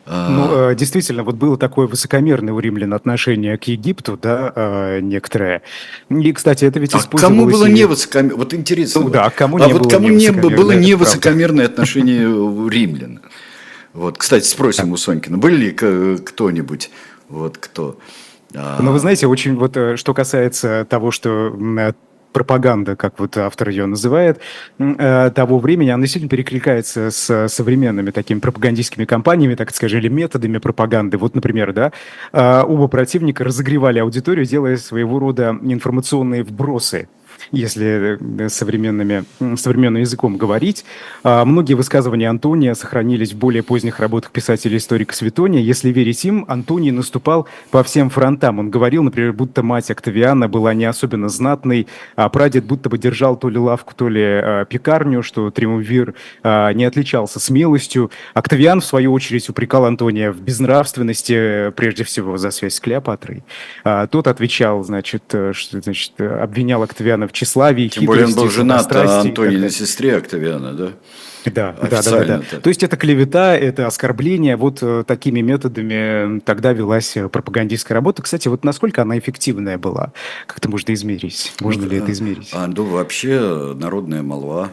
Ну, 0.06 0.70
э, 0.70 0.74
действительно, 0.74 1.22
вот 1.22 1.36
было 1.36 1.56
такое 1.56 1.86
высокомерное 1.86 2.52
у 2.52 2.58
римлян 2.58 2.92
отношение 2.92 3.56
к 3.56 3.64
Египту, 3.64 4.18
да, 4.20 4.52
э, 4.54 5.00
некоторое. 5.00 5.62
И, 6.10 6.32
кстати, 6.32 6.64
это 6.64 6.80
ведь 6.80 6.94
а 6.94 7.00
кому 7.16 7.46
было 7.46 7.66
не 7.66 7.84
высокомерное? 7.84 8.36
Вот 8.36 8.52
интересно. 8.52 9.02
Ну, 9.02 9.10
да, 9.10 9.30
кому 9.30 9.58
а 9.62 9.66
не 9.66 9.72
вот 9.72 9.82
было 9.82 9.90
кому 9.90 10.08
не 10.08 10.30
было 10.30 10.72
не 10.72 10.94
высокомерное 10.94 11.66
отношение 11.66 12.28
у 12.36 12.68
римлян? 12.68 13.20
Вот, 13.92 14.18
кстати, 14.18 14.46
спросим 14.46 14.92
у 14.92 14.96
Сонькина, 14.96 15.38
были 15.38 15.56
ли 15.56 16.16
кто-нибудь, 16.18 16.90
вот 17.28 17.58
кто? 17.58 17.98
Ну, 18.52 18.92
вы 18.92 18.98
знаете, 18.98 19.26
очень 19.26 19.56
вот, 19.56 19.76
э, 19.76 19.96
что 19.96 20.14
касается 20.14 20.86
того, 20.88 21.10
что 21.10 21.54
пропаганда, 22.33 22.97
как 22.97 23.18
вот 23.18 23.37
автор 23.37 23.68
ее 23.68 23.87
называет, 23.87 24.40
э, 24.79 25.31
того 25.35 25.59
времени, 25.59 25.90
она 25.90 26.03
действительно 26.03 26.31
перекликается 26.31 27.11
с 27.11 27.49
современными 27.49 28.11
такими 28.11 28.40
пропагандистскими 28.40 29.05
кампаниями, 29.05 29.55
так 29.55 29.75
скажем, 29.75 30.01
или 30.01 30.09
методами 30.09 30.59
пропаганды. 30.59 31.18
Вот, 31.18 31.35
например, 31.35 31.73
да, 31.73 31.92
э, 32.33 32.62
оба 32.62 32.88
противника 32.88 33.45
разогревали 33.45 33.99
аудиторию, 33.99 34.47
делая 34.47 34.77
своего 34.77 35.18
рода 35.18 35.57
информационные 35.62 36.42
вбросы 36.42 37.09
если 37.52 38.18
э, 38.18 38.48
современными, 38.48 39.24
современным 39.56 40.00
языком 40.00 40.36
говорить. 40.36 40.84
А, 41.22 41.44
многие 41.44 41.74
высказывания 41.74 42.28
Антония 42.28 42.74
сохранились 42.74 43.32
в 43.32 43.36
более 43.36 43.62
поздних 43.62 44.00
работах 44.00 44.30
писателя-историка 44.32 45.14
Светония. 45.14 45.60
Если 45.60 45.90
верить 45.90 46.24
им, 46.24 46.44
Антоний 46.48 46.90
наступал 46.90 47.46
по 47.70 47.82
всем 47.84 48.10
фронтам. 48.10 48.58
Он 48.58 48.70
говорил, 48.70 49.02
например, 49.02 49.32
будто 49.32 49.62
мать 49.62 49.90
Октавиана 49.90 50.48
была 50.48 50.74
не 50.74 50.86
особенно 50.86 51.28
знатной, 51.28 51.86
а 52.16 52.28
прадед 52.28 52.64
будто 52.64 52.88
бы 52.88 52.98
держал 52.98 53.36
то 53.36 53.48
ли 53.48 53.58
лавку, 53.58 53.94
то 53.94 54.08
ли 54.08 54.22
а, 54.22 54.64
пекарню, 54.64 55.22
что 55.22 55.50
Триумвир 55.50 56.14
а, 56.42 56.72
не 56.72 56.84
отличался 56.84 57.38
смелостью. 57.38 58.10
Октавиан, 58.34 58.80
в 58.80 58.84
свою 58.84 59.12
очередь, 59.12 59.48
упрекал 59.48 59.84
Антония 59.84 60.32
в 60.32 60.40
безнравственности, 60.40 61.70
прежде 61.76 62.04
всего 62.04 62.38
за 62.38 62.50
связь 62.50 62.74
с 62.74 62.80
Клеопатрой. 62.80 63.44
Тот 63.82 64.26
отвечал, 64.26 64.82
значит, 64.82 65.22
э, 65.32 65.52
что, 65.52 65.80
значит 65.80 66.20
обвинял 66.20 66.82
Октавиана 66.82 67.28
в 67.28 67.32
тщеславии, 67.42 67.88
Тем 67.88 68.07
более 68.07 68.26
он 68.26 68.35
был 68.35 68.48
женат 68.50 68.90
на 68.90 69.20
Антониной 69.20 69.70
сестре 69.70 70.16
Октавиана, 70.16 70.72
да? 70.72 70.88
Да, 71.44 71.74
да, 71.90 72.02
да, 72.02 72.24
да. 72.24 72.42
То 72.61 72.68
есть 72.68 72.85
это 72.85 72.96
клевета, 72.96 73.57
это 73.57 73.88
оскорбление. 73.88 74.57
Вот 74.57 74.78
э, 74.81 75.02
такими 75.05 75.40
методами 75.40 76.38
тогда 76.38 76.72
велась 76.72 77.16
э, 77.16 77.28
пропагандистская 77.28 77.96
работа. 77.96 78.22
Кстати, 78.22 78.46
вот 78.46 78.64
насколько 78.64 79.02
она 79.02 79.18
эффективная 79.18 79.76
была? 79.76 80.12
Как-то 80.46 80.70
можно 80.70 80.94
измерить? 80.94 81.52
Можно 81.61 81.87
ну, 81.87 81.90
ли 81.90 81.98
это 81.98 82.12
измерить? 82.12 82.50
А, 82.52 82.68
ну, 82.68 82.85
вообще 82.85 83.74
народная 83.74 84.22
молва 84.22 84.70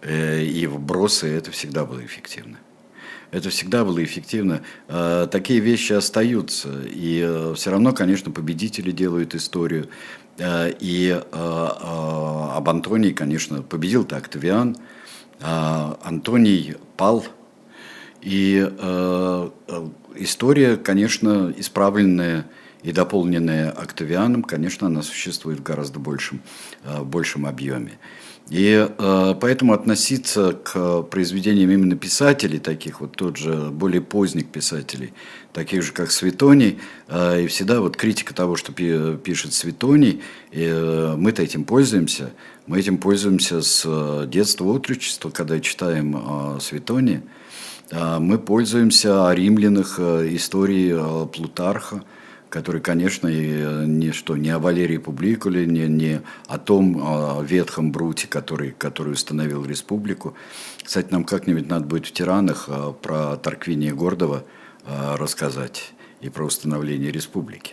э, 0.00 0.42
и 0.42 0.66
вбросы, 0.66 1.28
это 1.28 1.50
всегда 1.50 1.84
было 1.84 2.02
эффективно. 2.02 2.56
Это 3.32 3.48
всегда 3.48 3.84
было 3.84 4.04
эффективно. 4.04 4.62
Э, 4.88 5.26
такие 5.30 5.60
вещи 5.60 5.94
остаются. 5.94 6.68
И 6.86 7.22
э, 7.22 7.54
все 7.56 7.70
равно, 7.70 7.92
конечно, 7.92 8.30
победители 8.30 8.92
делают 8.92 9.34
историю. 9.34 9.88
Э, 10.42 10.72
и 10.80 11.10
э, 11.10 11.20
э, 11.20 12.48
об 12.56 12.68
Антонии, 12.68 13.12
конечно, 13.12 13.62
победил-то 13.62 14.16
Октавиан, 14.16 14.76
Антоний 15.40 16.76
пал, 16.96 17.24
и 18.20 18.60
история, 20.14 20.76
конечно, 20.76 21.52
исправленная 21.56 22.46
и 22.82 22.92
дополненная 22.92 23.70
Октавианом, 23.70 24.42
конечно, 24.42 24.86
она 24.86 25.02
существует 25.02 25.60
в 25.60 25.62
гораздо 25.62 25.98
большем, 25.98 26.40
большем 27.04 27.46
объеме. 27.46 27.98
И 28.52 28.86
э, 28.86 29.34
поэтому 29.40 29.72
относиться 29.72 30.52
к 30.52 31.02
произведениям 31.04 31.70
именно 31.70 31.96
писателей, 31.96 32.58
таких 32.58 33.00
вот 33.00 33.12
тот 33.12 33.36
же 33.36 33.70
более 33.70 34.02
поздних 34.02 34.48
писателей, 34.48 35.14
таких 35.52 35.82
же 35.82 35.92
как 35.92 36.10
Светоний, 36.10 36.78
э, 37.08 37.44
и 37.44 37.46
всегда 37.46 37.80
вот 37.80 37.96
критика 37.96 38.34
того, 38.34 38.56
что 38.56 38.72
пи, 38.72 39.16
пишет 39.16 39.54
Светоний, 39.54 40.20
и, 40.50 40.66
э, 40.70 41.14
мы-то 41.16 41.42
этим 41.42 41.64
пользуемся, 41.64 42.32
мы 42.66 42.80
этим 42.80 42.98
пользуемся 42.98 43.62
с 43.62 44.26
детства, 44.26 44.64
отрочества, 44.64 45.30
когда 45.30 45.58
читаем 45.60 46.16
э, 46.16 46.60
Светония, 46.60 47.22
э, 47.90 48.18
мы 48.18 48.38
пользуемся 48.38 49.28
о 49.28 49.34
римлянах, 49.34 49.94
э, 49.98 50.28
истории 50.32 50.92
э, 50.92 51.26
Плутарха, 51.26 52.02
который, 52.52 52.82
конечно, 52.82 53.28
э, 53.28 53.86
не, 53.86 54.12
что, 54.12 54.36
не 54.36 54.50
о 54.50 54.58
Валерии 54.58 54.98
Публикуле, 54.98 55.64
не, 55.64 55.88
не 55.88 56.20
о 56.46 56.58
том 56.58 57.00
о 57.02 57.42
ветхом 57.42 57.92
Бруте, 57.92 58.28
который, 58.28 58.72
который 58.72 59.14
установил 59.14 59.64
республику. 59.64 60.34
Кстати, 60.84 61.10
нам 61.10 61.24
как-нибудь 61.24 61.66
надо 61.68 61.86
будет 61.86 62.06
в 62.06 62.12
«Тиранах» 62.12 62.66
э, 62.68 62.92
про 63.00 63.36
Тарквиния 63.38 63.94
Гордова 63.94 64.44
э, 64.84 65.16
рассказать 65.16 65.94
и 66.20 66.28
про 66.28 66.44
установление 66.44 67.10
республики. 67.10 67.72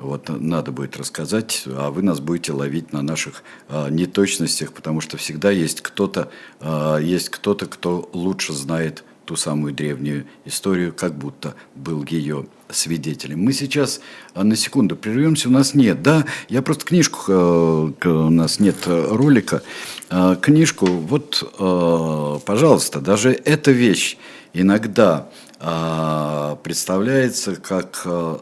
Вот 0.00 0.28
надо 0.28 0.72
будет 0.72 0.96
рассказать, 0.96 1.62
а 1.66 1.90
вы 1.90 2.02
нас 2.02 2.18
будете 2.18 2.52
ловить 2.52 2.92
на 2.92 3.02
наших 3.02 3.44
э, 3.68 3.90
неточностях, 3.90 4.72
потому 4.72 5.00
что 5.00 5.18
всегда 5.18 5.52
есть 5.52 5.82
кто-то, 5.82 6.32
э, 6.58 6.98
есть 7.00 7.28
кто-то, 7.28 7.66
кто 7.66 8.10
лучше 8.12 8.54
знает 8.54 9.04
ту 9.24 9.36
самую 9.36 9.72
древнюю 9.72 10.26
историю, 10.44 10.92
как 10.92 11.14
будто 11.14 11.54
был 11.74 12.04
ее 12.04 12.46
свидетелем. 12.72 13.40
Мы 13.40 13.52
сейчас 13.52 14.00
а, 14.34 14.44
на 14.44 14.56
секунду 14.56 14.96
прервемся, 14.96 15.48
у 15.48 15.52
нас 15.52 15.74
нет, 15.74 16.02
да, 16.02 16.24
я 16.48 16.62
просто 16.62 16.84
книжку, 16.84 17.22
э, 17.28 18.08
у 18.08 18.30
нас 18.30 18.60
нет 18.60 18.76
ролика, 18.86 19.62
а, 20.08 20.36
книжку, 20.36 20.86
вот, 20.86 21.42
э, 21.58 22.38
пожалуйста, 22.44 23.00
даже 23.00 23.32
эта 23.32 23.70
вещь 23.70 24.16
иногда 24.52 25.30
а, 25.58 26.56
представляется 26.56 27.56
как, 27.56 28.02
э, 28.04 28.38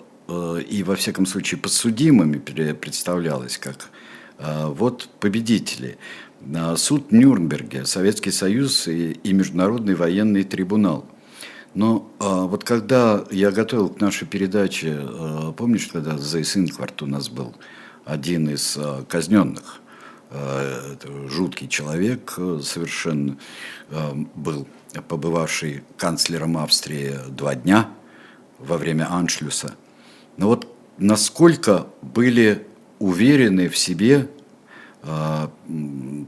и 0.68 0.82
во 0.82 0.96
всяком 0.96 1.26
случае 1.26 1.58
подсудимыми 1.58 2.38
представлялась 2.38 3.56
как 3.56 3.88
вот 4.38 5.08
победители. 5.18 5.98
Суд 6.76 7.12
Нюрнберге, 7.12 7.84
Советский 7.84 8.30
Союз 8.30 8.88
и 8.88 9.32
Международный 9.32 9.94
военный 9.94 10.44
трибунал– 10.44 11.04
но 11.74 12.10
а, 12.18 12.46
вот 12.46 12.64
когда 12.64 13.24
я 13.30 13.50
готовил 13.50 13.88
к 13.88 14.00
нашей 14.00 14.26
передаче, 14.26 14.98
а, 15.00 15.52
помнишь, 15.52 15.88
когда 15.88 16.18
Зейс 16.18 16.56
Инкварт 16.56 17.02
у 17.02 17.06
нас 17.06 17.28
был 17.28 17.54
один 18.04 18.48
из 18.48 18.76
а, 18.76 19.04
казненных, 19.04 19.80
а, 20.30 20.96
жуткий 21.28 21.68
человек 21.68 22.36
совершенно 22.62 23.36
а, 23.90 24.12
был, 24.34 24.66
побывавший 25.08 25.84
канцлером 25.96 26.56
Австрии 26.56 27.14
два 27.28 27.54
дня 27.54 27.90
во 28.58 28.76
время 28.76 29.12
Аншлюса. 29.12 29.76
Но 30.36 30.48
вот 30.48 30.74
насколько 30.96 31.86
были 32.02 32.66
уверены 32.98 33.68
в 33.68 33.76
себе 33.76 34.26
а, 34.26 34.37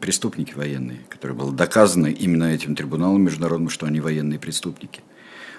преступники 0.00 0.54
военные, 0.54 1.00
которые 1.08 1.36
было 1.36 1.52
доказано 1.52 2.06
именно 2.06 2.44
этим 2.44 2.74
трибуналом 2.74 3.22
международным, 3.22 3.68
что 3.68 3.86
они 3.86 4.00
военные 4.00 4.38
преступники. 4.38 5.02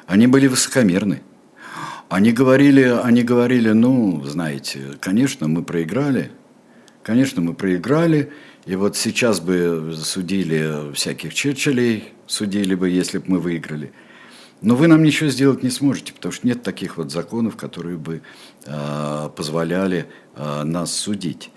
Они 0.08 0.28
были 0.28 0.48
высокомерны. 0.48 1.22
Они 2.10 2.34
говорили, 2.34 2.84
они 3.04 3.24
говорили, 3.24 3.70
ну, 3.70 4.22
знаете, 4.26 4.98
конечно, 5.00 5.48
мы 5.48 5.64
проиграли, 5.64 6.32
конечно, 7.04 7.42
мы 7.42 7.54
проиграли, 7.54 8.34
и 8.66 8.76
вот 8.76 8.98
сейчас 8.98 9.40
бы 9.40 9.94
судили 9.98 10.94
всяких 10.94 11.34
Черчиллей, 11.34 12.10
судили 12.28 12.76
бы, 12.76 12.90
если 12.90 13.20
бы 13.20 13.26
мы 13.28 13.40
выиграли. 13.40 13.94
Но 14.62 14.76
вы 14.76 14.88
нам 14.88 15.04
ничего 15.04 15.30
сделать 15.30 15.64
не 15.64 15.70
сможете, 15.70 16.14
потому 16.14 16.34
что 16.34 16.46
нет 16.46 16.62
таких 16.62 16.98
вот 16.98 17.12
законов, 17.12 17.56
которые 17.56 17.98
бы 17.98 18.22
э, 18.66 19.30
позволяли 19.36 20.06
э, 20.36 20.64
нас 20.64 20.94
судить. 20.94 21.50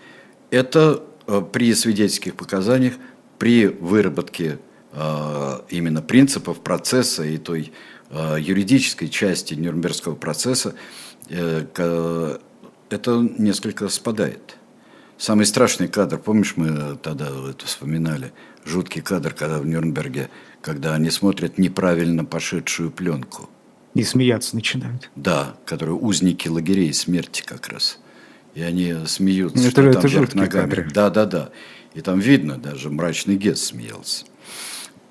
Это 0.51 1.03
при 1.53 1.75
свидетельских 1.75 2.35
показаниях, 2.35 2.95
при 3.39 3.67
выработке 3.67 4.59
э, 4.93 5.61
именно 5.71 6.03
принципов 6.03 6.61
процесса 6.61 7.25
и 7.25 7.39
той 7.39 7.73
Э, 8.11 8.37
юридической 8.39 9.09
части 9.09 9.55
Нюрнбергского 9.55 10.15
процесса 10.15 10.75
э, 11.29 12.39
это 12.91 13.29
несколько 13.39 13.89
спадает. 13.89 14.57
Самый 15.19 15.47
страшный 15.47 15.89
кадр, 15.89 16.19
помнишь, 16.19 16.55
мы 16.57 16.97
тогда 16.97 17.29
это 17.51 17.67
вспоминали, 17.67 18.33
жуткий 18.65 19.03
кадр, 19.03 19.33
когда 19.33 19.59
в 19.59 19.67
Нюрнберге, 19.67 20.29
когда 20.61 20.95
они 20.95 21.11
смотрят 21.11 21.59
неправильно 21.59 22.25
пошедшую 22.25 22.93
пленку. 22.93 23.49
И 23.95 24.05
смеяться 24.05 24.55
начинают. 24.55 25.11
Да, 25.17 25.57
которые 25.65 25.97
узники 25.97 26.47
лагерей 26.47 26.93
смерти 26.93 27.43
как 27.45 27.69
раз. 27.69 27.99
И 28.55 28.63
они 28.63 28.95
смеются, 29.07 29.59
это, 29.59 29.71
что 29.71 29.83
это 29.83 30.01
там 30.01 30.11
вверх 30.11 30.35
ногами. 30.35 30.71
Кадры. 30.71 30.91
Да, 30.93 31.11
да, 31.11 31.27
да. 31.27 31.51
И 31.95 32.01
там 32.01 32.19
видно, 32.19 32.57
даже 32.57 32.91
мрачный 32.91 33.37
Гес 33.37 33.65
смеялся. 33.65 34.25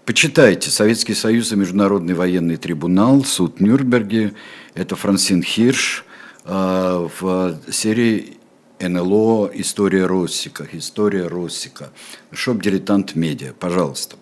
Почитайте 0.05 0.69
«Советский 0.69 1.13
Союз 1.13 1.53
и 1.53 1.55
Международный 1.55 2.13
военный 2.13 2.57
трибунал», 2.57 3.23
суд 3.23 3.61
Нюрнберге. 3.61 4.33
Это 4.73 4.97
Франсин 4.97 5.41
Хирш 5.41 6.03
э, 6.43 7.07
в 7.21 7.57
серии 7.71 8.37
НЛО 8.81 9.51
«История 9.53 10.05
Россика». 10.05 10.67
«История 10.73 11.27
Россика». 11.27 11.91
Shop.diletant.media. 12.33 13.53
Пожалуйста. 13.57 14.17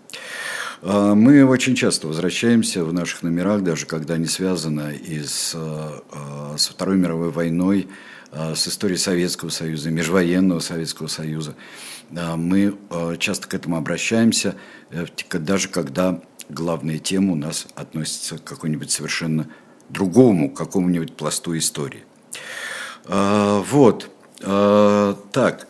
Э, 0.83 1.13
мы 1.15 1.43
очень 1.45 1.73
часто 1.73 2.07
возвращаемся 2.07 2.85
в 2.85 2.93
наших 2.93 3.23
номерах, 3.23 3.63
даже 3.63 3.87
когда 3.87 4.17
не 4.17 4.27
связано 4.27 4.91
и 4.91 5.23
с, 5.23 5.53
э, 5.55 6.57
со 6.57 6.71
Второй 6.73 6.97
мировой 6.97 7.31
войной, 7.31 7.87
с 8.31 8.67
историей 8.67 8.97
Советского 8.97 9.49
Союза, 9.49 9.91
Межвоенного 9.91 10.59
Советского 10.59 11.07
Союза. 11.07 11.55
Мы 12.09 12.77
часто 13.19 13.47
к 13.47 13.53
этому 13.53 13.77
обращаемся– 13.77 14.55
Э, 14.91 15.05
даже 15.39 15.69
когда 15.69 16.21
главная 16.49 16.99
тема 16.99 17.33
у 17.33 17.35
нас 17.35 17.67
относится 17.75 18.37
к 18.37 18.43
какой-нибудь 18.43 18.91
совершенно 18.91 19.47
другому, 19.89 20.49
какому-нибудь 20.49 21.15
пласту 21.15 21.57
истории. 21.57 22.03
Вот. 23.05 24.09
Так. 24.39 25.67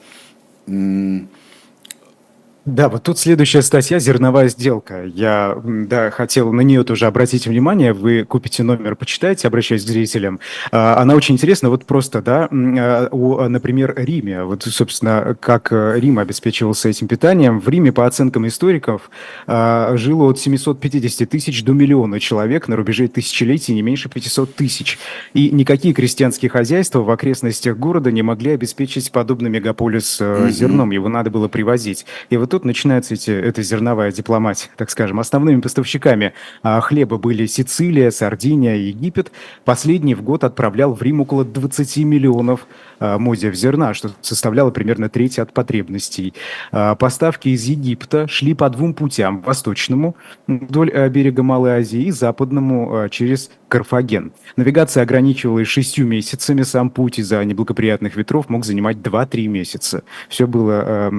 Да, 2.65 2.89
вот 2.89 3.01
тут 3.01 3.17
следующая 3.17 3.63
статья 3.63 3.97
«Зерновая 3.97 4.47
сделка». 4.47 5.03
Я 5.05 5.57
да, 5.65 6.11
хотел 6.11 6.53
на 6.53 6.61
нее 6.61 6.83
тоже 6.83 7.07
обратить 7.07 7.47
внимание. 7.47 7.91
Вы 7.91 8.23
купите 8.23 8.61
номер, 8.61 8.95
почитайте, 8.95 9.47
обращаясь 9.47 9.83
к 9.83 9.87
зрителям. 9.87 10.39
А, 10.71 11.01
она 11.01 11.15
очень 11.15 11.33
интересна. 11.33 11.71
Вот 11.71 11.87
просто, 11.87 12.21
да, 12.21 12.47
а, 12.51 13.07
о, 13.11 13.47
например, 13.47 13.95
Риме. 13.97 14.43
Вот, 14.43 14.61
собственно, 14.61 15.35
как 15.39 15.69
э, 15.71 15.99
Рим 15.99 16.19
обеспечивался 16.19 16.89
этим 16.89 17.07
питанием. 17.07 17.59
В 17.59 17.67
Риме, 17.67 17.91
по 17.91 18.05
оценкам 18.05 18.45
историков, 18.45 19.09
а, 19.47 19.97
жило 19.97 20.25
от 20.25 20.37
750 20.37 21.27
тысяч 21.27 21.63
до 21.63 21.73
миллиона 21.73 22.19
человек 22.19 22.67
на 22.67 22.75
рубеже 22.75 23.07
тысячелетий 23.07 23.73
не 23.73 23.81
меньше 23.81 24.07
500 24.07 24.53
тысяч. 24.53 24.99
И 25.33 25.49
никакие 25.49 25.95
крестьянские 25.95 26.51
хозяйства 26.51 26.99
в 26.99 27.09
окрестностях 27.09 27.75
города 27.75 28.11
не 28.11 28.21
могли 28.21 28.51
обеспечить 28.51 29.11
подобный 29.11 29.49
мегаполис 29.49 30.21
mm-hmm. 30.21 30.51
зерном. 30.51 30.91
Его 30.91 31.09
надо 31.09 31.31
было 31.31 31.47
привозить. 31.47 32.05
И 32.29 32.37
вот 32.37 32.50
тут 32.51 32.65
начинается 32.65 33.15
эти, 33.15 33.31
эта 33.31 33.63
зерновая 33.63 34.11
дипломатия, 34.11 34.69
так 34.77 34.89
скажем. 34.89 35.19
Основными 35.19 35.61
поставщиками 35.61 36.33
а, 36.61 36.81
хлеба 36.81 37.17
были 37.17 37.45
Сицилия, 37.45 38.11
Сардиния, 38.11 38.75
Египет. 38.75 39.31
Последний 39.65 40.13
в 40.13 40.21
год 40.21 40.43
отправлял 40.43 40.93
в 40.93 41.01
Рим 41.01 41.21
около 41.21 41.45
20 41.45 41.97
миллионов 41.97 42.67
а, 42.99 43.17
мозиев 43.17 43.55
зерна, 43.55 43.93
что 43.93 44.11
составляло 44.21 44.69
примерно 44.69 45.09
треть 45.09 45.39
от 45.39 45.53
потребностей. 45.53 46.33
А, 46.71 46.95
поставки 46.95 47.49
из 47.49 47.63
Египта 47.63 48.27
шли 48.27 48.53
по 48.53 48.69
двум 48.69 48.93
путям. 48.93 49.41
Восточному, 49.41 50.15
вдоль 50.47 50.91
берега 51.09 51.41
Малой 51.41 51.79
Азии, 51.79 52.01
и 52.01 52.11
западному 52.11 53.07
через 53.09 53.49
Карфаген. 53.69 54.33
Навигация 54.57 55.03
ограничивалась 55.03 55.67
шестью 55.67 56.05
месяцами, 56.05 56.63
сам 56.63 56.89
путь 56.89 57.19
из-за 57.19 57.43
неблагоприятных 57.45 58.17
ветров 58.17 58.49
мог 58.49 58.65
занимать 58.65 58.97
2-3 58.97 59.47
месяца. 59.47 60.03
Все 60.27 60.45
было 60.45 61.09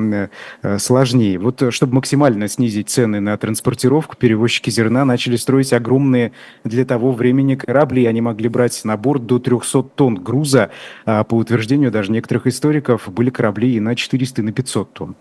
э, 0.62 0.79
э, 1.22 1.32
сложнее. 1.32 1.38
Вот 1.38 1.62
чтобы 1.72 1.94
максимально 1.94 2.48
снизить 2.48 2.88
цены 2.88 3.20
на 3.20 3.37
транспортировку, 3.37 4.16
перевозчики 4.16 4.70
зерна 4.70 5.04
начали 5.04 5.37
строить 5.37 5.72
огромные 5.72 6.32
для 6.64 6.85
того 6.85 7.12
времени 7.12 7.54
корабли. 7.54 8.06
Они 8.06 8.20
могли 8.20 8.48
брать 8.48 8.80
на 8.85 8.96
борт 8.96 9.26
до 9.26 9.38
300 9.38 9.82
тонн 9.94 10.16
груза. 10.16 10.70
А 11.04 11.24
по 11.24 11.35
утверждению 11.35 11.90
даже 11.90 12.12
некоторых 12.12 12.46
историков 12.46 13.08
были 13.12 13.30
корабли 13.30 13.76
и 13.76 13.80
на 13.80 13.94
400, 13.94 14.42
и 14.42 14.44
на 14.44 14.52
500 14.52 14.92
тонн. 14.92 15.16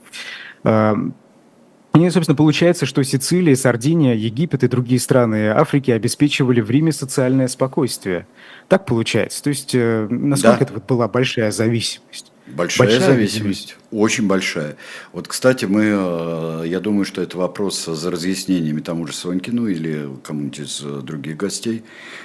И, 1.94 2.10
собственно, 2.10 2.38
получается, 2.38 2.86
что 2.86 3.04
Сицилия, 3.04 3.56
Сардиния, 3.56 4.14
Египет 4.14 4.64
и 4.64 4.70
другие 4.70 5.00
страны 5.00 5.50
Африки 5.50 5.92
обеспечивали 5.92 6.62
в 6.62 6.72
Риме 6.72 6.94
социальное 6.94 7.50
спокойствие. 7.50 8.28
Так 8.70 8.86
получается. 8.86 9.44
То 9.44 9.50
есть, 9.50 9.76
э, 9.76 10.08
насколько 10.10 10.60
да. 10.60 10.66
это 10.66 10.74
вот 10.76 10.86
была 10.88 11.10
большая 11.10 11.52
зависимость? 11.52 12.31
Большая, 12.48 12.88
большая 12.88 13.08
зависимость, 13.08 13.78
очень 13.92 14.28
большая. 14.28 14.76
Вот, 15.14 15.28
кстати, 15.28 15.66
мы, 15.66 15.84
э, 15.86 16.64
я 16.66 16.80
думаю, 16.80 17.06
что 17.06 17.22
это 17.22 17.38
вопрос 17.38 17.86
за 17.86 18.10
разъяснениями 18.10 18.82
тому 18.82 19.06
же 19.06 19.14
Сонькину 19.14 19.68
или 19.68 20.10
кому-нибудь 20.24 20.60
из 20.60 20.82
э, 20.84 21.02
других 21.04 21.38
гостей, 21.38 21.84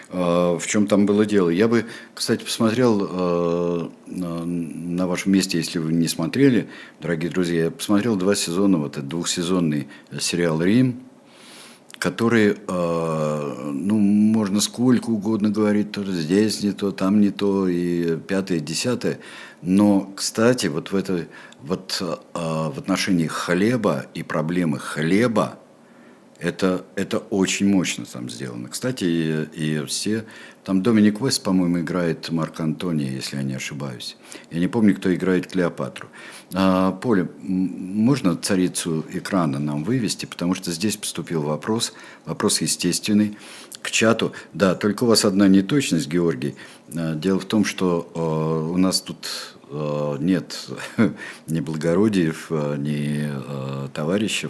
э, 0.08 0.16
в 0.18 0.62
чем 0.66 0.86
там 0.86 1.04
было 1.04 1.26
дело. 1.26 1.50
Я 1.50 1.68
бы, 1.68 1.84
кстати, 2.14 2.44
посмотрел 2.44 2.96
на 4.06 5.06
вашем 5.06 5.32
месте, 5.32 5.58
если 5.58 5.78
вы 5.78 5.92
не 5.92 6.08
смотрели, 6.08 6.68
дорогие 7.00 7.30
друзья, 7.30 7.64
я 7.64 7.70
посмотрел 7.70 8.16
два 8.16 8.34
сезона, 8.34 8.78
вот 8.78 8.96
этот 8.96 9.08
двухсезонный 9.08 9.88
сериал 10.18 10.62
«Рим», 10.62 11.00
который, 11.98 12.56
ну, 12.68 13.98
можно 13.98 14.60
сколько 14.60 15.10
угодно 15.10 15.50
говорить, 15.50 15.92
то 15.92 16.04
здесь 16.04 16.62
не 16.62 16.72
то, 16.72 16.92
там 16.92 17.20
не 17.20 17.30
то, 17.30 17.68
и 17.68 18.16
пятое, 18.16 18.60
десятое– 18.60 19.18
но, 19.66 20.12
кстати, 20.14 20.68
вот 20.68 20.92
в, 20.92 20.96
это, 20.96 21.26
вот, 21.60 21.98
э, 22.00 22.14
в 22.34 22.78
отношении 22.78 23.26
хлеба 23.26 24.06
и 24.14 24.22
проблемы 24.22 24.78
хлеба, 24.78 25.58
это, 26.38 26.84
это 26.94 27.18
очень 27.18 27.68
мощно 27.68 28.04
там 28.04 28.30
сделано. 28.30 28.68
Кстати, 28.68 29.04
и, 29.04 29.80
и 29.80 29.84
все... 29.86 30.24
Там 30.62 30.82
Доминик 30.82 31.20
Вест, 31.20 31.44
по-моему, 31.44 31.78
играет 31.78 32.28
Марк 32.30 32.58
Антония, 32.58 33.08
если 33.08 33.36
я 33.36 33.44
не 33.44 33.54
ошибаюсь. 33.54 34.16
Я 34.50 34.58
не 34.58 34.66
помню, 34.66 34.96
кто 34.96 35.14
играет 35.14 35.46
Клеопатру. 35.46 36.08
А, 36.54 36.90
Поле, 36.90 37.28
можно 37.40 38.34
царицу 38.34 39.04
экрана 39.12 39.60
нам 39.60 39.84
вывести, 39.84 40.26
потому 40.26 40.56
что 40.56 40.72
здесь 40.72 40.96
поступил 40.96 41.42
вопрос, 41.42 41.92
вопрос 42.24 42.60
естественный, 42.62 43.38
к 43.80 43.92
чату. 43.92 44.32
Да, 44.54 44.74
только 44.74 45.04
у 45.04 45.06
вас 45.06 45.24
одна 45.24 45.46
неточность, 45.46 46.08
Георгий. 46.08 46.56
А, 46.96 47.14
дело 47.14 47.38
в 47.38 47.44
том, 47.44 47.64
что 47.64 48.10
э, 48.12 48.72
у 48.72 48.76
нас 48.76 49.00
тут 49.00 49.55
нет 49.70 50.68
ни 51.46 51.60
благородиев, 51.60 52.46
э, 52.50 52.76
ни 52.78 53.88
товарищей, 53.92 54.48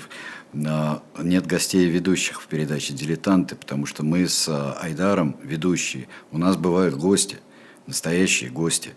нет 0.53 1.47
гостей 1.47 1.87
ведущих 1.87 2.41
в 2.41 2.47
передаче 2.47 2.95
«Дилетанты», 2.95 3.57
потому 3.57 3.85
что 3.87 4.03
мы 4.05 4.27
с 4.27 4.49
Айдаром 4.81 5.37
ведущие. 5.43 6.09
У 6.31 6.39
нас 6.39 6.57
бывают 6.57 6.95
гости, 6.95 7.39
настоящие 7.87 8.51
гости 8.51 8.95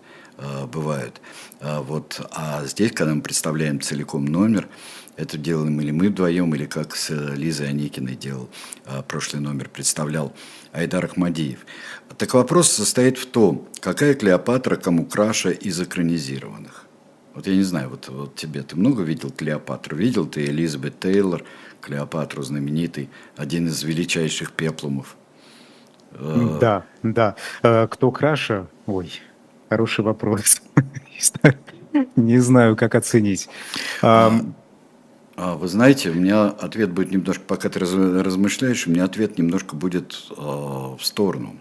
бывают. 0.71 1.19
Вот. 1.59 2.21
А 2.31 2.63
здесь, 2.65 2.93
когда 2.93 3.13
мы 3.13 3.21
представляем 3.21 3.81
целиком 3.81 4.23
номер, 4.23 4.69
это 5.17 5.37
делаем 5.37 5.81
или 5.81 5.91
мы 5.91 6.07
вдвоем, 6.07 6.55
или 6.55 6.65
как 6.65 6.95
с 6.95 7.09
Лизой 7.09 7.69
Аникиной 7.69 8.15
делал 8.15 8.49
прошлый 9.09 9.41
номер, 9.41 9.67
представлял 9.67 10.33
Айдар 10.71 11.05
Ахмадиев. 11.05 11.65
Так 12.17 12.33
вопрос 12.33 12.71
состоит 12.71 13.17
в 13.17 13.25
том, 13.25 13.67
какая 13.79 14.13
Клеопатра 14.13 14.75
кому 14.75 15.05
краше 15.05 15.53
из 15.53 15.79
экранизированных. 15.81 16.85
Вот 17.33 17.47
я 17.47 17.55
не 17.55 17.63
знаю, 17.63 17.89
вот, 17.89 18.09
вот 18.09 18.35
тебе, 18.35 18.63
ты 18.63 18.75
много 18.75 19.03
видел 19.03 19.31
Клеопатру? 19.31 19.95
Видел 19.95 20.25
ты 20.25 20.45
Элизабет 20.45 20.99
Тейлор, 20.99 21.43
Клеопатру 21.79 22.41
знаменитый, 22.41 23.09
один 23.37 23.67
из 23.67 23.83
величайших 23.83 24.51
пеплумов? 24.51 25.15
Э, 26.11 26.57
да, 26.59 26.85
да. 27.03 27.35
Э, 27.63 27.87
кто 27.87 28.11
краше? 28.11 28.67
Ой, 28.87 29.11
хороший 29.69 30.03
вопрос. 30.03 30.61
Не 32.15 32.39
знаю, 32.39 32.75
как 32.75 32.95
оценить. 32.95 33.47
А, 35.39 35.53
а, 35.53 35.55
вы 35.55 35.69
знаете, 35.69 36.09
у 36.09 36.15
меня 36.15 36.47
ответ 36.47 36.91
будет 36.91 37.11
немножко, 37.11 37.43
пока 37.47 37.69
ты 37.69 37.79
размышляешь, 37.79 38.87
у 38.87 38.91
меня 38.91 39.05
ответ 39.05 39.37
немножко 39.37 39.75
будет 39.75 40.27
э, 40.31 40.33
в 40.35 40.99
сторону. 41.01 41.59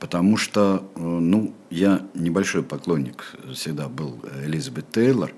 Потому 0.00 0.36
что, 0.36 0.90
э, 0.96 1.00
ну, 1.00 1.54
я 1.70 2.04
небольшой 2.14 2.64
поклонник 2.64 3.36
всегда 3.54 3.88
был 3.88 4.20
Элизабет 4.44 4.90
Тейлор. 4.90 5.32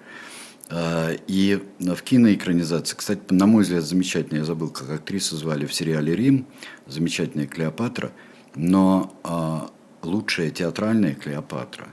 Э, 0.70 1.16
и 1.26 1.62
в 1.78 2.02
киноэкранизации, 2.02 2.96
кстати, 2.96 3.20
на 3.28 3.46
мой 3.46 3.64
взгляд, 3.64 3.84
замечательно, 3.84 4.38
я 4.38 4.44
забыл, 4.44 4.70
как 4.70 4.88
актрису 4.88 5.36
звали 5.36 5.66
в 5.66 5.74
сериале 5.74 6.16
«Рим», 6.16 6.46
замечательная 6.86 7.46
Клеопатра, 7.46 8.12
но 8.54 9.14
э, 9.24 10.06
лучшая 10.06 10.50
театральная 10.50 11.14
Клеопатра, 11.14 11.88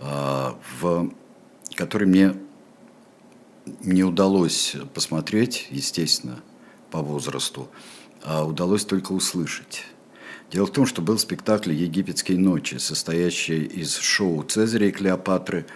в 0.00 1.10
которой 1.76 2.04
мне 2.04 2.34
не 3.80 4.04
удалось 4.04 4.76
посмотреть, 4.94 5.68
естественно, 5.70 6.40
по 6.90 6.98
возрасту, 6.98 7.68
а 8.22 8.44
удалось 8.44 8.84
только 8.84 9.12
услышать. 9.12 9.84
Дело 10.50 10.66
в 10.66 10.72
том, 10.72 10.86
что 10.86 11.02
был 11.02 11.18
спектакль 11.18 11.72
«Египетские 11.72 12.38
ночи», 12.38 12.76
состоящий 12.76 13.64
из 13.64 13.96
шоу 13.96 14.42
Цезаря 14.42 14.88
и 14.88 14.92
Клеопатры, 14.92 15.66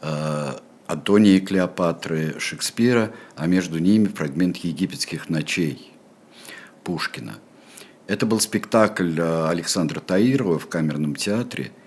э, 0.00 0.52
Антония 0.86 1.36
и 1.36 1.40
Клеопатры, 1.40 2.38
Шекспира, 2.38 3.12
а 3.36 3.46
между 3.46 3.78
ними 3.78 4.06
фрагмент 4.06 4.56
«Египетских 4.58 5.28
ночей» 5.28 5.92
Пушкина. 6.84 7.36
Это 8.06 8.24
был 8.24 8.40
спектакль 8.40 9.18
э, 9.18 9.48
Александра 9.48 10.00
Таирова 10.00 10.58
в 10.58 10.68
камерном 10.68 11.14
театре– 11.14 11.72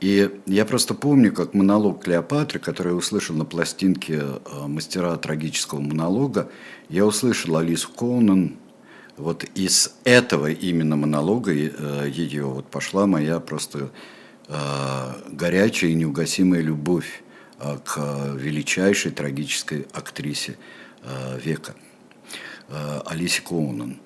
и 0.00 0.30
я 0.46 0.64
просто 0.64 0.94
помню, 0.94 1.30
как 1.30 1.52
монолог 1.52 2.04
Клеопатры, 2.04 2.58
который 2.58 2.92
я 2.92 2.94
услышал 2.94 3.36
на 3.36 3.44
пластинке 3.44 4.22
э, 4.22 4.66
мастера 4.66 5.14
трагического 5.16 5.80
монолога, 5.80 6.50
я 6.88 7.04
услышал 7.04 7.58
Алису 7.58 7.90
Коунан, 7.90 8.56
вот 9.18 9.44
из 9.54 9.94
этого 10.04 10.50
именно 10.50 10.96
монолога 10.96 11.52
э, 11.52 12.10
ее 12.10 12.46
вот 12.46 12.66
пошла 12.70 13.06
моя 13.06 13.40
просто 13.40 13.90
э, 14.48 15.12
горячая 15.32 15.90
и 15.90 15.94
неугасимая 15.94 16.62
любовь 16.62 17.22
к 17.84 17.98
величайшей 18.36 19.10
трагической 19.10 19.86
актрисе 19.92 20.56
века 21.44 21.74
Алисе 23.04 23.42
Коунан. 23.42 23.98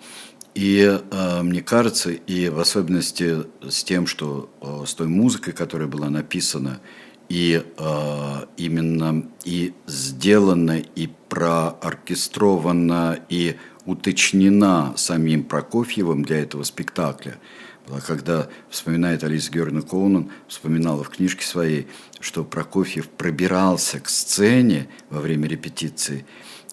И 0.54 1.00
э, 1.10 1.42
мне 1.42 1.62
кажется, 1.62 2.10
и 2.10 2.48
в 2.48 2.60
особенности 2.60 3.44
с 3.68 3.82
тем, 3.82 4.06
что 4.06 4.50
э, 4.60 4.84
с 4.86 4.94
той 4.94 5.08
музыкой, 5.08 5.52
которая 5.52 5.88
была 5.88 6.08
написана, 6.10 6.80
и 7.28 7.64
э, 7.76 8.46
именно 8.56 9.26
и 9.44 9.74
сделана, 9.86 10.78
и 10.78 11.08
прооркестрована, 11.28 13.18
и 13.28 13.56
уточнена 13.84 14.94
самим 14.96 15.42
Прокофьевым 15.42 16.22
для 16.24 16.40
этого 16.40 16.62
спектакля. 16.62 17.38
Когда 18.06 18.48
вспоминает 18.70 19.24
Алиса 19.24 19.52
Георгиевна 19.52 19.82
Коунан, 19.82 20.30
вспоминала 20.48 21.04
в 21.04 21.10
книжке 21.10 21.44
своей, 21.44 21.86
что 22.20 22.44
Прокофьев 22.44 23.08
пробирался 23.08 24.00
к 24.00 24.08
сцене 24.08 24.88
во 25.10 25.20
время 25.20 25.48
репетиции 25.48 26.24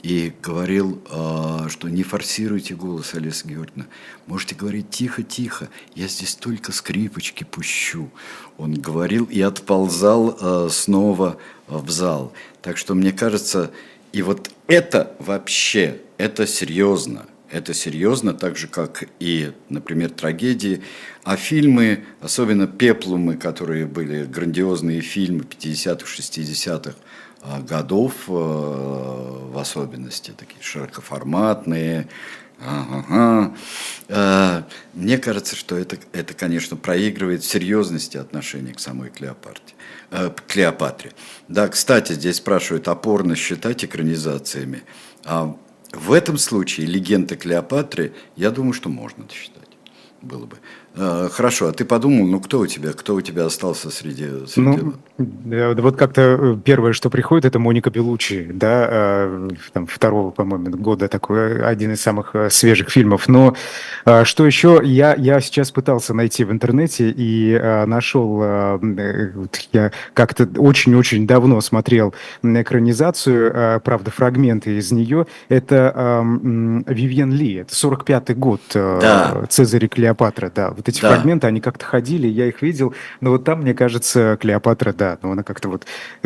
и 0.04 0.34
говорил, 0.42 1.02
а, 1.10 1.68
что 1.70 1.90
не 1.90 2.04
форсируйте 2.04 2.76
голос 2.76 3.14
Алисы 3.14 3.48
Георгиевна. 3.48 3.86
Можете 4.26 4.56
говорить 4.56 4.90
тихо-тихо, 4.90 5.70
я 5.96 6.08
здесь 6.08 6.36
только 6.36 6.72
скрипочки 6.72 7.44
пущу. 7.44 8.10
Он 8.58 8.74
говорил 8.74 9.26
и 9.26 9.42
отползал 9.42 10.38
а, 10.40 10.70
снова 10.70 11.38
в 11.68 11.90
зал. 11.90 12.34
Так 12.62 12.78
что 12.78 12.96
мне 12.96 13.12
кажется, 13.12 13.72
и 14.12 14.22
вот 14.22 14.52
это 14.68 15.16
вообще, 15.20 16.02
это 16.18 16.48
серьезно. 16.48 17.26
Это 17.52 17.74
серьезно, 17.74 18.34
так 18.34 18.56
же, 18.56 18.68
как 18.68 19.04
и, 19.20 19.52
например, 19.68 20.10
трагедии. 20.12 20.84
А 21.24 21.36
фильмы, 21.36 22.06
особенно 22.22 22.66
«Пеплумы», 22.66 23.36
которые 23.36 23.86
были 23.86 24.24
грандиозные 24.24 25.02
фильмы 25.02 25.44
50-х, 25.44 26.06
60-х, 26.06 26.92
а, 26.92 26.96
годов 27.68 28.14
э, 28.28 28.32
в 28.32 29.58
особенности, 29.58 30.32
такие 30.38 30.62
широкоформатные. 30.62 32.08
Ага. 32.64 33.56
Э, 34.08 34.64
мне 34.94 35.18
кажется, 35.18 35.56
что 35.56 35.78
это, 35.78 35.98
это, 36.14 36.34
конечно, 36.34 36.78
проигрывает 36.78 37.44
в 37.44 37.50
серьезности 37.50 38.18
отношения 38.18 38.74
к 38.74 38.80
самой 38.80 39.10
Клеопатре. 39.10 39.76
Э, 40.12 40.30
Клеопатре. 40.48 41.12
Да, 41.48 41.68
кстати, 41.68 42.14
здесь 42.14 42.38
спрашивают, 42.38 42.88
опорно 42.88 43.36
считать 43.36 43.84
экранизациями. 43.84 44.84
А 45.26 45.56
в 45.92 46.14
этом 46.14 46.38
случае 46.38 46.86
легенда 46.88 47.36
Клеопатры, 47.36 48.14
я 48.36 48.52
думаю, 48.52 48.74
что 48.74 48.90
можно 48.90 49.26
считать 49.30 49.62
было 50.22 50.46
бы. 50.46 50.58
А, 50.98 51.30
хорошо, 51.30 51.68
а 51.68 51.72
ты 51.72 51.86
подумал, 51.86 52.26
ну 52.26 52.40
кто 52.42 52.60
у 52.60 52.68
тебя, 52.68 52.92
кто 52.92 53.16
у 53.16 53.22
тебя 53.22 53.46
остался 53.46 53.90
среди... 53.90 54.46
среди... 54.46 54.92
Ну, 55.18 55.76
вот 55.82 55.96
как-то 55.96 56.22
э, 56.22 56.58
первое, 56.64 56.92
что 56.92 57.10
приходит, 57.10 57.46
это 57.46 57.60
Моника 57.60 57.90
Белучи, 57.90 58.50
да, 58.52 58.88
а, 58.90 59.48
там, 59.72 59.88
второго, 59.88 60.32
по-моему, 60.32 60.70
года, 60.78 61.08
такой 61.08 61.64
один 61.64 61.94
из 61.94 62.02
самых 62.02 62.36
э, 62.36 62.50
свежих 62.50 62.90
фильмов. 62.90 63.30
Но 63.30 63.56
а, 64.04 64.26
что 64.26 64.46
еще, 64.46 64.82
я, 64.84 65.16
я 65.16 65.40
сейчас 65.40 65.72
пытался 65.72 66.14
найти 66.14 66.44
в 66.44 66.52
интернете 66.52 67.14
и 67.16 67.58
нашел, 67.86 68.40
э, 68.44 69.30
я 69.72 69.92
как-то 70.14 70.50
очень-очень 70.58 71.26
давно 71.26 71.62
смотрел 71.62 72.14
на 72.42 72.64
экранизацию, 72.64 73.82
правда, 73.82 74.12
фрагменты 74.12 74.78
из 74.78 74.92
нее, 74.92 75.26
это 75.48 76.22
Вивьен 76.88 77.32
Ли, 77.32 77.56
это 77.56 77.74
45-й 77.74 78.34
год, 78.34 78.62
да. 78.74 79.46
Цезарь 79.50 79.86
и 79.86 79.88
Клеопатра, 79.88 80.52
да, 80.54 80.72
вот 80.82 80.90
эти 80.90 81.00
да. 81.00 81.14
фрагменты, 81.14 81.46
они 81.46 81.62
как-то 81.62 81.86
ходили, 81.86 82.28
я 82.28 82.48
их 82.48 82.64
видел, 82.64 82.96
но 83.22 83.30
вот 83.30 83.44
там, 83.44 83.62
мне 83.62 83.76
кажется, 83.76 84.38
Клеопатра, 84.42 84.94
да, 84.94 85.20
но 85.22 85.32
она 85.32 85.44
как-то 85.44 85.70
вот, 85.70 85.86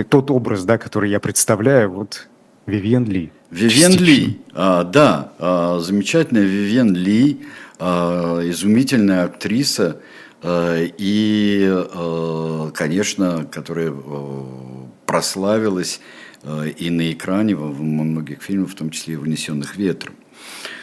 тот 0.10 0.32
образ, 0.32 0.64
да, 0.64 0.78
который 0.78 1.10
я 1.10 1.20
представляю, 1.20 1.92
вот 1.92 2.28
Вивьен 2.66 3.04
Ли. 3.04 3.32
Вивьен 3.52 3.92
Ли, 3.92 4.40
а, 4.54 4.86
да, 4.86 5.34
а, 5.40 5.80
замечательная 5.80 6.44
Вивьен 6.44 6.96
Ли, 6.96 7.42
а, 7.80 8.40
изумительная 8.50 9.26
актриса, 9.26 10.00
а, 10.42 10.82
и, 10.82 11.68
а, 11.70 12.72
конечно, 12.74 13.46
которая 13.52 13.92
а, 13.92 14.88
прославилась 15.06 16.00
а, 16.44 16.64
и 16.64 16.90
на 16.90 17.12
экране 17.12 17.56
во 17.56 17.68
многих 17.74 18.42
фильмах, 18.42 18.72
в 18.72 18.76
том 18.76 18.90
числе 18.90 19.16
и 19.16 19.18
«Вынесенных 19.18 19.76
ветром». 19.76 20.16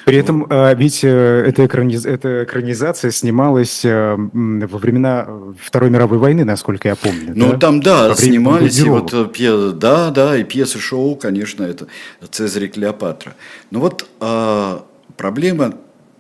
При 0.05 0.17
этом 0.17 0.47
а, 0.51 0.75
ведь 0.75 1.05
э, 1.05 1.45
эта, 1.47 1.67
экраниз... 1.67 2.05
эта 2.05 2.45
экранизация 2.45 3.11
снималась 3.11 3.85
э, 3.85 4.17
во 4.17 4.79
времена 4.79 5.29
Второй 5.61 5.91
мировой 5.91 6.19
войны, 6.19 6.45
насколько 6.45 6.89
я 6.89 6.97
помню. 6.97 7.33
Ну 7.35 7.53
да? 7.53 7.59
там 7.59 7.81
да, 7.81 8.09
во 8.09 8.17
снимались 8.17 8.79
и 8.79 8.89
вот 8.89 9.13
э, 9.13 9.27
пьес... 9.27 9.73
да, 9.75 10.11
да, 10.11 10.37
и 10.37 10.45
пьесы 10.45 10.79
шоу, 10.79 11.17
конечно, 11.17 11.63
это 11.63 11.87
Цезарь 12.31 12.65
и 12.65 12.69
Клеопатра. 12.69 13.35
Но 13.71 13.81
вот 13.81 14.09
а, 14.21 14.85
проблема 15.17 15.75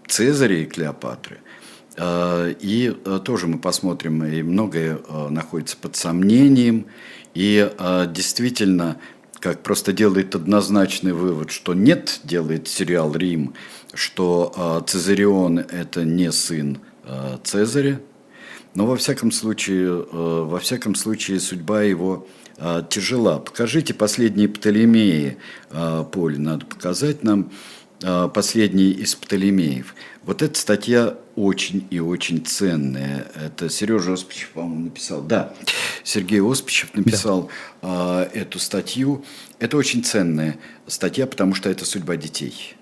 Цезаря 0.07 0.59
и 0.59 0.65
Клеопатры. 0.67 1.39
А, 1.97 2.49
и 2.49 2.91
тоже 3.25 3.49
мы 3.49 3.59
посмотрим, 3.59 4.25
и 4.25 4.43
многое 4.43 4.99
находится 5.31 5.77
под 5.77 5.97
сомнением. 5.97 6.87
И 7.35 7.71
действительно, 8.09 8.99
как 9.43 9.65
просто 9.65 9.93
делает 9.93 10.37
однозначный 10.37 11.13
вывод, 11.13 11.51
что 11.51 11.75
нет, 11.75 12.21
делает 12.23 12.69
сериал 12.69 13.13
«Рим», 13.15 13.55
что 13.93 14.53
э, 14.57 14.89
Цезарион– 14.89 15.59
это 15.59 16.05
не 16.05 16.31
сын 16.31 16.79
э, 17.05 17.39
Цезаря, 17.43 18.01
но 18.77 18.87
во 18.87 18.97
всяком 18.97 19.33
случае, 19.33 19.89
э, 19.89 20.07
во 20.13 20.61
всяком 20.61 20.95
случае 20.95 21.41
судьба 21.41 21.83
его 21.83 22.27
тяжела. 22.91 23.39
Покажите 23.41 23.93
последние 23.93 24.47
Птолемеи, 24.47 25.39
Поле, 26.13 26.39
надо 26.39 26.65
показать 26.65 27.25
нам 27.25 27.51
последний 28.35 28.91
из 28.91 29.15
Птолемеев. 29.15 29.95
Вот 30.25 30.43
эта 30.43 30.59
статья 30.59 31.17
очень 31.35 31.87
и 31.91 31.99
очень 31.99 32.45
ценная. 32.45 33.27
Это 33.35 33.69
Сережа 33.69 34.13
Оспичев, 34.13 34.51
по-моему, 34.51 34.85
написал. 34.85 35.23
Да, 35.23 35.55
Сергей 36.05 36.41
Оспичев 36.41 36.95
написал 36.95 37.51
да. 37.81 38.29
э, 38.33 38.41
эту 38.41 38.59
статью. 38.59 39.25
Это 39.59 39.77
очень 39.77 40.05
ценная 40.05 40.59
статья, 40.87 41.27
потому 41.27 41.55
что 41.55 41.71
это 41.71 41.85
судьба 41.85 42.17
детей. 42.17 42.75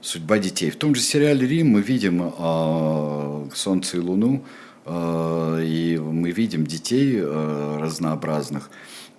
Судьба 0.00 0.38
детей. 0.38 0.70
В 0.70 0.76
том 0.76 0.94
же 0.94 1.00
сериале 1.00 1.46
«Рим» 1.46 1.68
мы 1.68 1.82
видим 1.82 2.22
э, 2.22 3.48
Солнце 3.54 3.98
и 3.98 4.00
Луну, 4.00 4.44
э, 4.84 5.62
и 5.64 5.98
мы 5.98 6.30
видим 6.30 6.66
детей 6.66 7.18
э, 7.18 7.78
разнообразных, 7.80 8.70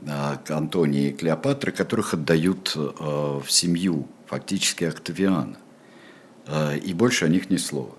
э, 0.06 0.36
Антония 0.50 1.10
и 1.10 1.14
Клеопатры, 1.14 1.72
которых 1.72 2.14
отдают 2.14 2.74
э, 2.76 2.80
в 2.80 3.46
семью, 3.50 4.08
фактически 4.28 4.84
Октавиана. 4.86 5.58
Э, 6.48 6.78
и 6.78 6.94
больше 6.94 7.26
о 7.26 7.28
них 7.28 7.50
ни 7.50 7.58
слова. 7.58 7.96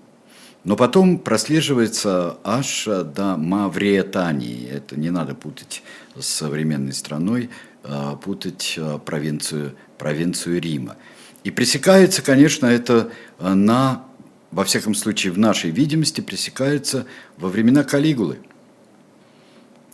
Но 0.63 0.75
потом 0.75 1.19
прослеживается 1.19 2.37
аж 2.43 2.85
до 2.85 3.37
Мавриетании. 3.37 4.67
Это 4.67 4.99
не 4.99 5.11
надо 5.11 5.33
путать 5.33 5.83
с 6.19 6.25
современной 6.25 6.93
страной, 6.93 7.49
а 7.83 8.15
путать 8.15 8.75
э, 8.77 8.99
провинцию, 9.05 9.75
провинцию 9.97 10.59
Рима. 10.59 10.97
И 11.43 11.51
пресекается, 11.51 12.21
конечно, 12.21 12.65
это 12.65 13.11
э, 13.39 13.53
на, 13.53 14.03
во 14.51 14.65
всяком 14.65 14.95
случае, 14.95 15.31
в 15.31 15.37
нашей 15.37 15.71
видимости, 15.71 16.19
пресекается 16.19 17.05
во 17.37 17.47
времена 17.47 17.85
Калигулы. 17.85 18.39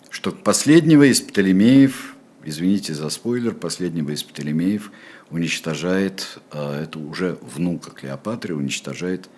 Что 0.09 0.31
последнего 0.31 1.03
из 1.03 1.21
Птолемеев, 1.21 2.12
извините 2.43 2.93
за 2.93 3.09
спойлер, 3.09 3.53
последнего 3.53 4.11
из 4.11 4.23
Птолемеев 4.23 4.91
уничтожает, 5.29 6.39
это 6.51 6.99
уже 6.99 7.37
внука 7.41 7.91
Клеопатры, 7.91 8.55
уничтожает 8.55 9.29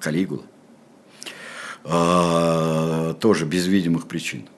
Калигула. 0.00 0.44
А, 1.88 3.14
тоже 3.14 3.46
без 3.46 3.66
видимых 3.66 4.08
причин. 4.08 4.48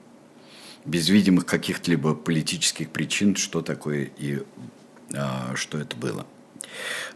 Без 0.85 1.09
видимых 1.09 1.45
каких-либо 1.45 2.15
политических 2.15 2.89
причин, 2.89 3.35
что 3.35 3.61
такое 3.61 4.09
и 4.17 4.41
а, 5.15 5.51
что 5.55 5.77
это 5.77 5.95
было. 5.95 6.25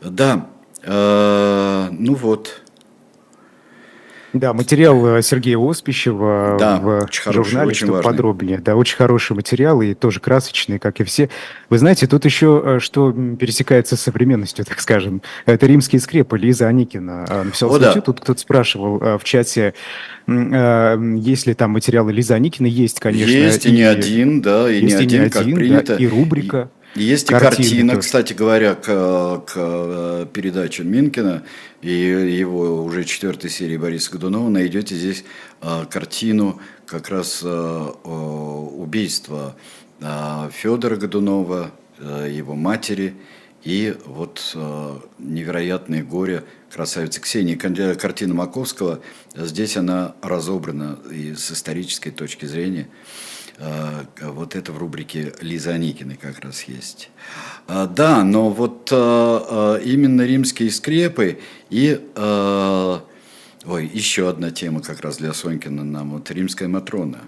Да, 0.01 0.49
а, 0.83 1.89
ну 1.91 2.13
вот, 2.13 2.61
да, 4.33 4.53
материал 4.53 5.17
э, 5.17 5.21
Сергея 5.21 5.59
Оспищева 5.59 6.57
да, 6.59 6.79
в 6.79 7.03
очень 7.03 7.21
хороший, 7.21 7.49
журнале, 7.51 7.69
очень 7.69 7.85
что 7.85 7.93
важный. 7.93 8.11
подробнее. 8.11 8.57
Да, 8.57 8.75
очень 8.75 8.97
хороший 8.97 9.35
материал 9.35 9.79
и 9.83 9.93
тоже 9.93 10.19
красочный, 10.19 10.79
как 10.79 10.99
и 10.99 11.03
все. 11.03 11.29
Вы 11.69 11.77
знаете, 11.77 12.07
тут 12.07 12.25
еще 12.25 12.61
э, 12.65 12.79
что 12.79 13.11
пересекается 13.11 13.95
с 13.95 14.01
современностью, 14.01 14.65
так 14.67 14.81
скажем. 14.81 15.21
Это 15.45 15.67
римские 15.67 16.01
скрепы 16.01 16.37
Лиза 16.39 16.67
Аникина. 16.67 17.25
А, 17.29 17.43
написал 17.43 17.69
О, 17.75 17.77
статью, 17.77 18.01
да. 18.01 18.05
тут 18.05 18.21
кто-то 18.21 18.39
спрашивал 18.39 18.99
э, 19.01 19.17
в 19.19 19.23
чате, 19.23 19.75
есть 20.25 21.47
ли 21.47 21.53
там 21.53 21.71
материалы 21.71 22.11
Лизы 22.11 22.33
Аникина. 22.33 22.65
Есть, 22.65 22.99
конечно. 22.99 23.29
Есть 23.29 23.65
и, 23.65 23.69
и 23.69 23.71
не 23.73 23.83
один, 23.83 24.41
да, 24.41 24.71
и 24.71 24.81
не 24.81 24.93
один, 24.93 25.29
как 25.29 25.43
один, 25.43 25.55
принято. 25.55 25.95
Да, 25.95 26.03
и 26.03 26.07
рубрика. 26.07 26.69
И 26.79 26.82
есть 26.95 27.31
и 27.31 27.33
картина, 27.33 27.97
кстати 27.97 28.33
говоря, 28.33 28.75
к, 28.75 28.85
к 29.45 29.53
э, 29.55 30.27
передаче 30.31 30.83
Минкина 30.83 31.43
и 31.81 31.91
его 31.91 32.83
уже 32.83 33.03
четвертой 33.03 33.49
серии 33.49 33.77
Бориса 33.77 34.11
Годунова 34.11 34.49
найдете 34.49 34.95
здесь 34.95 35.25
а, 35.61 35.85
картину 35.85 36.61
как 36.85 37.09
раз 37.09 37.41
а, 37.43 37.89
убийства 38.75 39.55
Федора 40.51 40.97
Годунова, 40.97 41.71
его 41.99 42.55
матери 42.55 43.15
и 43.63 43.95
вот 44.05 44.53
невероятное 45.17 46.03
горе 46.03 46.43
красавицы 46.69 47.21
Ксении. 47.21 47.55
Картина 47.55 48.33
Маковского, 48.33 48.99
здесь 49.33 49.77
она 49.77 50.15
разобрана 50.21 50.99
и 51.09 51.35
с 51.35 51.51
исторической 51.51 52.11
точки 52.11 52.45
зрения. 52.45 52.89
Э, 53.57 54.03
вот 54.21 54.55
это 54.55 54.71
в 54.71 54.77
рубрике 54.77 55.33
Лиза 55.41 55.71
Аникиной 55.71 56.15
как 56.15 56.39
раз 56.39 56.63
есть. 56.63 57.09
А, 57.67 57.87
да, 57.87 58.23
но 58.23 58.49
вот 58.49 58.89
э, 58.91 58.95
э, 58.95 59.81
именно 59.85 60.21
римские 60.21 60.71
скрепы 60.71 61.39
и... 61.69 61.99
Ой, 63.65 63.89
еще 63.93 64.27
одна 64.27 64.51
тема 64.51 64.81
как 64.81 64.99
раз 64.99 65.17
для 65.17 65.33
Сонькина 65.33 65.85
нам. 65.85 66.11
Вот 66.11 66.29
римская 66.29 66.67
Матрона. 66.67 67.19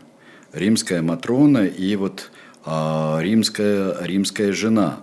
Римская 0.51 1.01
Матрона 1.01 1.65
и 1.65 1.95
вот 1.95 2.29
римская, 2.65 3.95
римская 4.01 4.51
жена. 4.51 4.99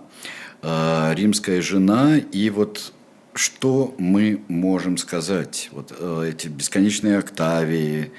римская 0.61 1.59
жена, 1.59 2.17
и 2.17 2.51
вот 2.51 2.93
что 3.33 3.95
мы 3.97 4.43
можем 4.47 4.97
сказать? 4.97 5.69
Вот 5.71 5.93
э, 5.97 6.29
эти 6.29 6.47
бесконечные 6.47 7.17
октавии. 7.17 8.11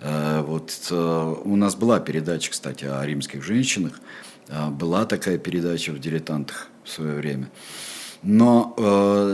Э, 0.00 0.42
вот 0.42 0.88
э, 0.90 1.34
у 1.44 1.56
нас 1.56 1.74
была 1.74 2.00
передача, 2.00 2.50
кстати, 2.50 2.84
о 2.84 3.04
римских 3.04 3.42
женщинах. 3.42 4.00
Была 4.72 5.06
такая 5.06 5.38
передача 5.38 5.92
в 5.92 5.98
«Дилетантах» 5.98 6.68
в 6.84 6.90
свое 6.90 7.14
время. 7.14 7.48
Но 8.22 8.74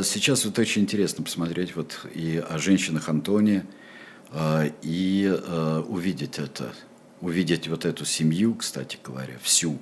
сейчас 0.05 0.45
вот 0.45 0.59
очень 0.59 0.83
интересно 0.83 1.25
посмотреть 1.25 1.75
вот 1.75 2.07
и 2.15 2.41
о 2.49 2.59
женщинах 2.59 3.09
Антония, 3.09 3.67
и 4.83 5.41
увидеть 5.89 6.39
это, 6.39 6.73
увидеть 7.21 7.67
вот 7.67 7.85
эту 7.85 8.05
семью, 8.05 8.55
кстати 8.55 8.99
говоря, 9.03 9.35
всю, 9.43 9.79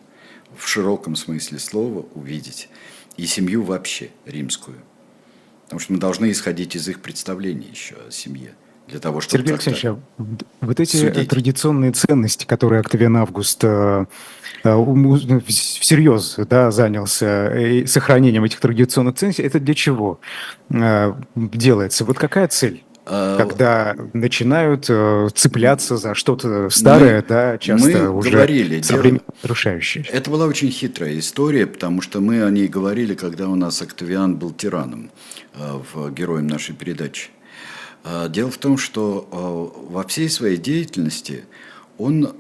в 0.57 0.67
широком 0.67 1.17
смысле 1.17 1.59
слова 1.59 2.07
увидеть, 2.15 2.71
и 3.19 3.27
семью 3.27 3.63
вообще 3.63 4.11
римскую. 4.25 4.79
Потому 5.67 5.81
что 5.81 5.93
мы 5.93 5.99
должны 5.99 6.31
исходить 6.31 6.77
из 6.77 6.89
их 6.89 7.01
представлений 7.01 7.69
еще 7.71 7.97
о 8.09 8.11
семье 8.11 8.55
для 8.89 9.01
того, 9.01 9.21
чтобы 9.21 9.39
Сергей 9.39 9.55
Алексеевич, 9.55 9.85
а 9.85 9.99
вот 10.61 10.81
эти 10.81 10.97
судить. 10.97 11.29
традиционные 11.29 11.93
ценности, 11.93 12.45
которые 12.45 12.81
Октавиан 12.81 13.17
Август 13.17 13.63
э, 13.65 14.07
э, 14.63 14.75
ну, 14.75 15.41
всерьез 15.47 16.37
да, 16.49 16.71
занялся 16.71 17.53
и 17.59 17.87
сохранением 17.87 18.45
этих 18.45 18.61
традиционных 18.61 19.17
ценностей, 19.17 19.43
это 19.43 19.59
для 19.59 19.75
чего 19.75 20.21
э, 20.71 21.15
делается? 21.35 22.05
Вот 22.05 22.17
какая 22.19 22.47
цель? 22.47 22.85
А, 23.09 23.37
когда 23.37 23.95
начинают 24.13 24.87
цепляться 25.35 25.97
за 25.97 26.15
что-то 26.15 26.69
старое, 26.71 27.23
мы, 27.23 27.29
да, 27.29 27.59
часто 27.59 27.89
мы 27.89 28.11
уже 28.11 28.31
говорили, 28.31 28.83
современно 28.83 29.23
разрушающее. 29.43 30.05
Это 30.11 30.29
была 30.29 30.47
очень 30.47 30.71
хитрая 30.71 31.17
история, 31.19 31.67
потому 31.67 32.03
что 32.03 32.21
мы 32.21 32.43
о 32.43 32.51
ней 32.51 32.67
говорили, 32.67 33.15
когда 33.15 33.49
у 33.49 33.55
нас 33.55 33.81
Октавиан 33.81 34.37
был 34.37 34.53
тираном 34.53 35.11
в 35.55 36.11
героем 36.11 36.49
нашей 36.49 36.75
передачи. 36.75 37.31
Дело 38.29 38.51
в 38.51 38.59
том, 38.59 38.77
что 38.77 39.29
во 39.89 40.03
всей 40.05 40.29
своей 40.29 40.57
деятельности 40.57 41.45
он 41.99 42.35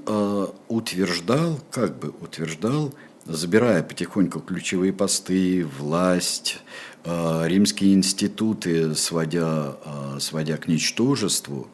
утверждал, 0.68 1.60
как 1.70 1.98
бы 1.98 2.12
утверждал, 2.20 2.92
забирая 3.24 3.82
потихоньку 3.82 4.40
ключевые 4.40 4.92
посты, 4.92 5.66
власть, 5.78 6.60
римские 7.06 7.94
институты, 7.94 8.94
сводя, 8.96 9.76
сводя 10.18 10.56
к 10.56 10.66
ничтожеству, 10.66 11.68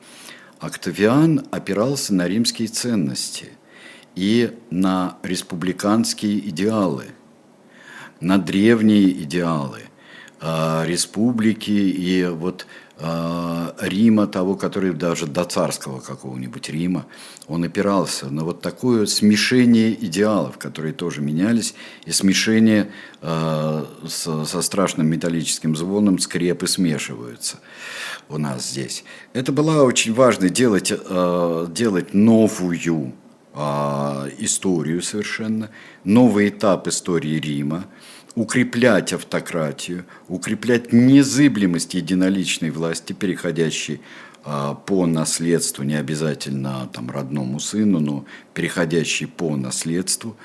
Октавиан 0.60 1.46
опирался 1.50 2.14
на 2.14 2.28
римские 2.28 2.68
ценности 2.68 3.50
и 4.14 4.56
на 4.70 5.16
республиканские 5.22 6.38
идеалы, 6.50 7.06
на 8.20 8.36
древние 8.36 9.10
идеалы 9.10 9.84
республики. 10.40 11.70
И 11.70 12.26
вот 12.26 12.66
Э, 12.66 12.81
Рима, 13.80 14.26
того, 14.28 14.54
который 14.54 14.92
даже 14.92 15.26
до 15.26 15.44
царского 15.44 16.00
какого-нибудь 16.00 16.68
Рима, 16.68 17.06
он 17.48 17.64
опирался 17.64 18.30
на 18.30 18.44
вот 18.44 18.60
такое 18.60 19.06
смешение 19.06 19.92
идеалов, 19.92 20.56
которые 20.58 20.92
тоже 20.92 21.20
менялись, 21.20 21.74
и 22.04 22.12
смешение 22.12 22.92
э, 23.20 23.84
со, 24.06 24.44
со 24.44 24.62
страшным 24.62 25.08
металлическим 25.08 25.74
звоном 25.74 26.18
скрепы 26.20 26.68
смешиваются 26.68 27.58
у 28.28 28.38
нас 28.38 28.70
здесь. 28.70 29.04
Это 29.32 29.50
было 29.50 29.82
очень 29.82 30.14
важно 30.14 30.48
делать, 30.48 30.92
э, 30.92 31.66
делать 31.70 32.14
новую 32.14 33.14
э, 33.54 34.30
историю 34.38 35.02
совершенно, 35.02 35.70
новый 36.04 36.50
этап 36.50 36.86
истории 36.86 37.40
Рима– 37.40 37.86
укреплять 38.34 39.12
автократию, 39.12 40.04
укреплять 40.28 40.92
незыблемость 40.92 41.94
единоличной 41.94 42.70
власти, 42.70 43.12
переходящей 43.12 44.00
а, 44.44 44.74
по 44.74 45.06
наследству, 45.06 45.84
не 45.84 45.94
обязательно 45.94 46.88
там, 46.92 47.10
родному 47.10 47.60
сыну, 47.60 48.00
но 48.00 48.24
переходящей 48.54 49.26
по 49.26 49.56
наследству, 49.56 50.36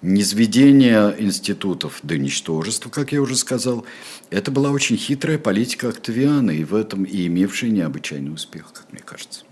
низведение 0.00 1.14
институтов 1.18 2.00
до 2.02 2.16
ничтожества, 2.16 2.90
как 2.90 3.12
я 3.12 3.20
уже 3.20 3.36
сказал, 3.36 3.84
это 4.30 4.50
была 4.50 4.70
очень 4.70 4.96
хитрая 4.96 5.38
политика 5.38 5.88
Октавиана, 5.88 6.50
и 6.50 6.64
в 6.64 6.74
этом 6.74 7.04
и 7.04 7.26
имевшая 7.26 7.70
необычайный 7.70 8.32
успех, 8.32 8.72
как 8.72 8.92
мне 8.92 9.02
кажется. 9.04 9.44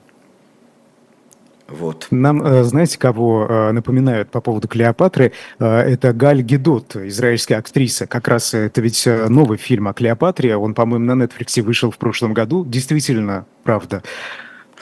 Вот. 1.71 2.09
Нам, 2.11 2.43
э, 2.43 2.65
знаете, 2.65 2.99
кого 2.99 3.47
э, 3.49 3.73
напоминают 3.73 4.31
по 4.31 4.41
поводу 4.41 4.67
Клеопатры? 4.67 5.33
Э, 5.59 5.79
это 5.79 6.13
Галь 6.13 6.43
Гедот, 6.43 6.97
израильская 6.97 7.57
актриса. 7.57 8.07
Как 8.07 8.27
раз 8.29 8.55
это 8.55 8.81
ведь 8.81 9.07
новый 9.07 9.57
фильм 9.57 9.87
о 9.89 9.93
Клеопатре. 9.93 10.57
Он, 10.57 10.75
по-моему, 10.75 11.15
на 11.15 11.23
Netflix 11.23 11.63
вышел 11.63 11.91
в 11.91 11.99
прошлом 11.99 12.35
году. 12.35 12.65
Действительно, 12.65 13.47
правда. 13.63 14.03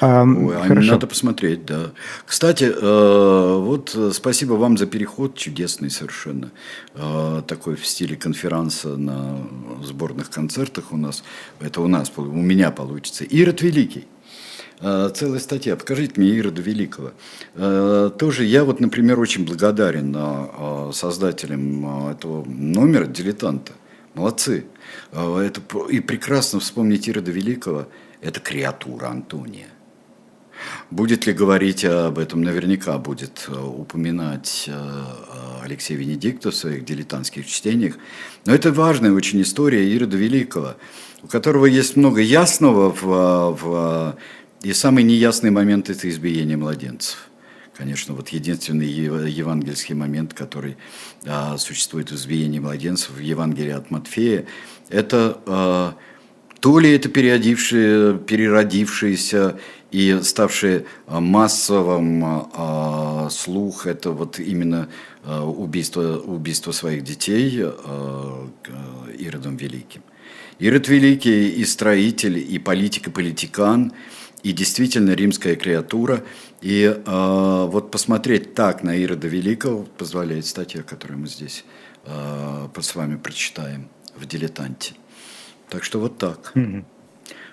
А, 0.01 0.23
Ой, 0.23 0.55
хорошо. 0.67 0.93
Надо 0.93 1.07
посмотреть, 1.09 1.67
да. 1.67 1.91
Кстати, 2.25 2.73
вот 2.73 3.97
спасибо 4.13 4.53
вам 4.53 4.79
за 4.79 4.87
переход, 4.87 5.35
чудесный 5.35 5.91
совершенно. 5.91 6.53
Такой 7.49 7.75
в 7.75 7.85
стиле 7.85 8.15
конференса 8.15 8.97
на 8.97 9.39
сборных 9.83 10.31
концертах 10.31 10.93
у 10.93 10.97
нас. 10.97 11.25
Это 11.59 11.81
у 11.81 11.89
нас, 11.89 12.13
у 12.17 12.23
меня 12.23 12.71
получится. 12.71 13.25
Ирод 13.25 13.61
Великий. 13.61 14.07
Э, 14.81 15.11
целая 15.13 15.41
статья. 15.41 15.77
Покажите 15.77 16.15
мне 16.17 16.31
Ирода 16.31 16.63
Великого. 16.63 17.13
Э, 17.55 18.11
тоже 18.17 18.45
я 18.45 18.65
вот, 18.65 18.81
например, 18.81 19.19
очень 19.19 19.45
благодарен 19.45 20.15
э, 20.17 20.91
создателям 20.93 22.11
этого 22.11 22.45
номера 22.45 23.07
«Дилетанта». 23.07 23.73
Молодцы. 24.15 24.65
Это, 25.13 25.61
и 25.91 26.01
прекрасно 26.01 26.59
вспомнить 26.59 27.07
Ирода 27.07 27.31
Великого. 27.31 27.87
Это 28.21 28.41
креатура 28.41 29.09
Антония. 29.09 29.69
Будет 30.91 31.27
ли 31.27 31.33
говорить 31.33 31.85
об 31.85 32.19
этом? 32.19 32.43
Наверняка 32.43 32.99
будет 32.99 33.49
упоминать 33.49 34.69
Алексей 35.63 35.95
Венедиктов 35.95 36.55
в 36.55 36.57
своих 36.57 36.85
дилетантских 36.85 37.47
чтениях. 37.47 37.95
Но 38.45 38.53
это 38.53 38.73
важная 38.73 39.13
очень 39.13 39.41
история 39.43 39.89
Ирода 39.89 40.17
Великого, 40.17 40.75
у 41.23 41.29
которого 41.29 41.67
есть 41.67 41.95
много 41.95 42.21
ясного 42.21 42.91
в, 42.91 43.03
в 43.63 44.17
и 44.63 44.73
самый 44.73 45.05
неясный 45.05 45.51
момент– 45.51 45.89
это 45.91 46.09
избиение 46.09 46.57
младенцев. 46.57 47.29
Конечно, 47.77 48.13
вот 48.13 48.31
единственный 48.31 48.89
евангельский 48.89 49.95
момент, 49.95 50.35
который 50.35 50.77
а, 51.25 51.57
существует 51.59 52.11
в 52.11 52.17
избиении 52.17 52.59
младенцев 52.59 53.11
в 53.11 53.21
Евангелии 53.21 53.71
от 53.71 53.93
Матфея, 53.93 54.47
это 54.89 55.41
а, 55.47 55.95
то 56.59 56.81
ли 56.81 56.91
это 56.91 57.09
переродившие, 57.09 58.19
переродившиеся 58.19 59.61
и 59.93 60.19
ставшие 60.25 60.87
массовым 61.07 62.25
а, 62.25 63.29
слух, 63.31 63.87
это 63.87 64.11
вот 64.11 64.41
именно 64.41 64.89
а, 65.23 65.45
убийство, 65.45 66.19
убийство 66.19 66.73
своих 66.73 67.05
детей 67.05 67.61
а, 67.63 68.49
Иродом 69.17 69.57
Великим. 69.57 70.03
Ирод 70.59 70.89
Великий 70.89 71.51
и 71.51 71.65
строитель, 71.65 72.39
и 72.39 72.59
политик, 72.59 73.07
и 73.07 73.11
политикан– 73.11 73.93
и 74.43 74.53
действительно 74.53 75.13
римская 75.13 75.57
креатура. 75.57 76.25
И 76.61 76.83
э, 76.85 77.67
вот 77.71 77.91
посмотреть 77.91 78.55
так 78.55 78.83
на 78.83 78.95
Ирода 78.97 79.29
Великого 79.29 79.85
позволяет 79.97 80.47
статья, 80.47 80.83
которую 80.83 81.21
мы 81.21 81.29
здесь 81.29 81.65
э, 82.05 82.69
с 82.81 82.95
вами 82.95 83.17
прочитаем 83.17 83.89
в 84.17 84.27
«Дилетанте». 84.27 84.95
Так 85.69 85.85
что 85.85 86.01
вот 86.01 86.19
так. 86.19 86.53
Mm-hmm. 86.55 86.85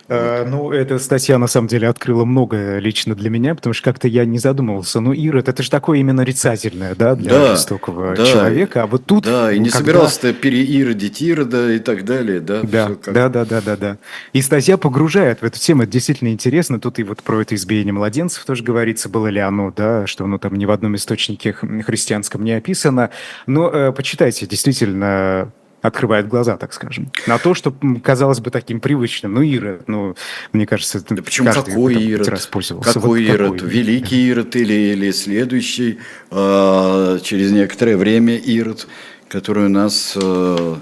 Э, 0.08 0.46
ну, 0.48 0.72
эта 0.72 1.00
статья 1.00 1.38
на 1.38 1.48
самом 1.48 1.68
деле 1.68 1.88
открыла 1.88 2.26
многое 2.26 2.80
лично 2.80 3.16
для 3.16 3.30
меня, 3.30 3.56
потому 3.56 3.74
что 3.74 3.84
как-то 3.84 4.08
я 4.08 4.26
не 4.26 4.38
задумывался. 4.38 5.00
Ну, 5.00 5.14
Ирод, 5.14 5.50
это 5.50 5.64
же 5.64 5.72
такое 5.72 6.00
именно 6.00 6.18
нарицательное, 6.18 6.96
да, 6.96 7.16
для 7.16 7.32
да, 7.32 7.56
жестокого 7.56 8.16
да, 8.16 8.26
человека. 8.26 8.84
А 8.84 8.88
вот 8.88 9.06
тут... 9.06 9.24
Да, 9.24 9.52
и 9.52 9.58
не 9.58 9.70
когда... 9.70 9.80
собирался 9.80 10.34
переиродить 10.34 11.22
Ирода 11.22 11.72
и 11.72 11.80
так 11.80 12.06
далее, 12.06 12.40
да? 12.40 12.62
Да, 12.62 12.88
как... 13.02 13.14
да, 13.14 13.30
да, 13.30 13.46
да, 13.46 13.62
да, 13.62 13.78
да. 13.78 13.98
И 14.34 14.42
статья 14.42 14.78
погружает 14.78 15.42
в 15.42 15.44
эту 15.44 15.60
тему, 15.60 15.84
это 15.84 15.92
действительно 15.92 16.30
интересно. 16.30 16.80
Тут 16.80 17.00
и 17.00 17.04
вот 17.04 17.24
про 17.24 17.42
это 17.42 17.56
избиение 17.56 17.94
младенцев 17.94 18.46
тоже 18.46 18.64
говорится, 18.64 19.10
было 19.10 19.28
ли 19.28 19.40
оно, 19.40 19.72
да, 19.76 20.06
что 20.06 20.26
оно 20.26 20.38
там 20.38 20.56
ни 20.56 20.66
в 20.66 20.72
одном 20.72 20.96
источнике 20.96 21.54
христианском 21.54 22.44
не 22.44 22.52
описано. 22.52 23.10
Но 23.48 23.70
э, 23.70 23.92
почитайте, 23.92 24.46
действительно, 24.46 25.52
открывает 25.88 26.28
глаза, 26.28 26.58
так 26.58 26.74
скажем, 26.74 27.12
на 27.28 27.38
то, 27.38 27.54
что 27.54 27.74
казалось 28.04 28.40
бы 28.40 28.52
таким 28.52 28.80
привычным. 28.80 29.34
Ну, 29.34 29.42
Ирод, 29.42 29.88
ну, 29.88 30.16
мне 30.54 30.66
кажется, 30.66 31.04
да 31.10 31.22
почему 31.22 31.52
какой 31.52 31.96
Ирод? 31.96 32.28
Раз 32.28 32.48
пользовался. 32.48 32.94
Какой 32.94 33.26
вот 33.26 33.34
Ирод? 33.34 33.54
Какой? 33.54 33.70
Великий 33.70 34.28
Ирод 34.28 34.56
или, 34.56 34.74
или 34.74 35.12
следующий, 35.12 36.00
э, 36.32 37.20
через 37.24 37.52
некоторое 37.52 37.98
время 37.98 38.38
Ирод, 38.38 38.88
который 39.28 39.66
у 39.66 39.70
нас 39.70 40.14
э, 40.16 40.76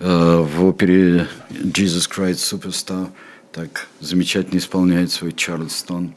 э, 0.00 0.36
в 0.38 0.64
опере 0.64 1.26
Jesus 1.50 2.08
Christ 2.10 2.34
Superstar 2.52 3.08
так 3.52 3.86
замечательно 4.00 4.58
исполняет 4.58 5.10
свой 5.10 5.32
Чарльстон. 5.32 6.14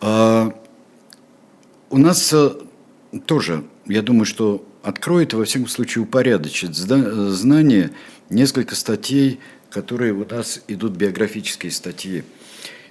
Э, 0.00 0.50
у 1.90 1.98
нас 1.98 2.32
э, 2.32 2.50
тоже, 3.26 3.64
я 3.86 4.02
думаю, 4.02 4.24
что 4.24 4.64
откроет, 4.82 5.32
во 5.34 5.44
всяком 5.44 5.68
случае, 5.68 6.04
упорядочит 6.04 6.74
знание 6.74 7.90
несколько 8.30 8.74
статей, 8.74 9.40
которые 9.70 10.12
у 10.12 10.24
нас 10.28 10.60
идут 10.68 10.92
биографические 10.92 11.72
статьи 11.72 12.24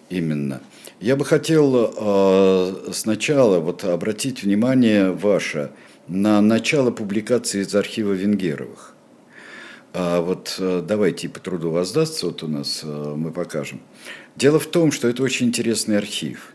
именно. 0.09 0.61
Я 0.99 1.15
бы 1.15 1.25
хотел 1.25 1.93
э, 1.95 2.91
сначала 2.93 3.59
вот 3.59 3.83
обратить 3.83 4.43
внимание 4.43 5.11
ваше 5.11 5.71
на 6.07 6.41
начало 6.41 6.91
публикации 6.91 7.61
из 7.61 7.73
архива 7.73 8.11
Венгеровых. 8.11 8.93
А 9.93 10.21
вот 10.21 10.55
э, 10.59 10.83
давайте 10.87 11.27
по 11.27 11.39
труду 11.39 11.71
воздастся, 11.71 12.27
вот 12.27 12.43
у 12.43 12.47
нас 12.47 12.81
э, 12.83 13.13
мы 13.15 13.31
покажем. 13.31 13.81
Дело 14.35 14.59
в 14.59 14.67
том, 14.67 14.91
что 14.91 15.07
это 15.07 15.23
очень 15.23 15.47
интересный 15.47 15.97
архив. 15.97 16.53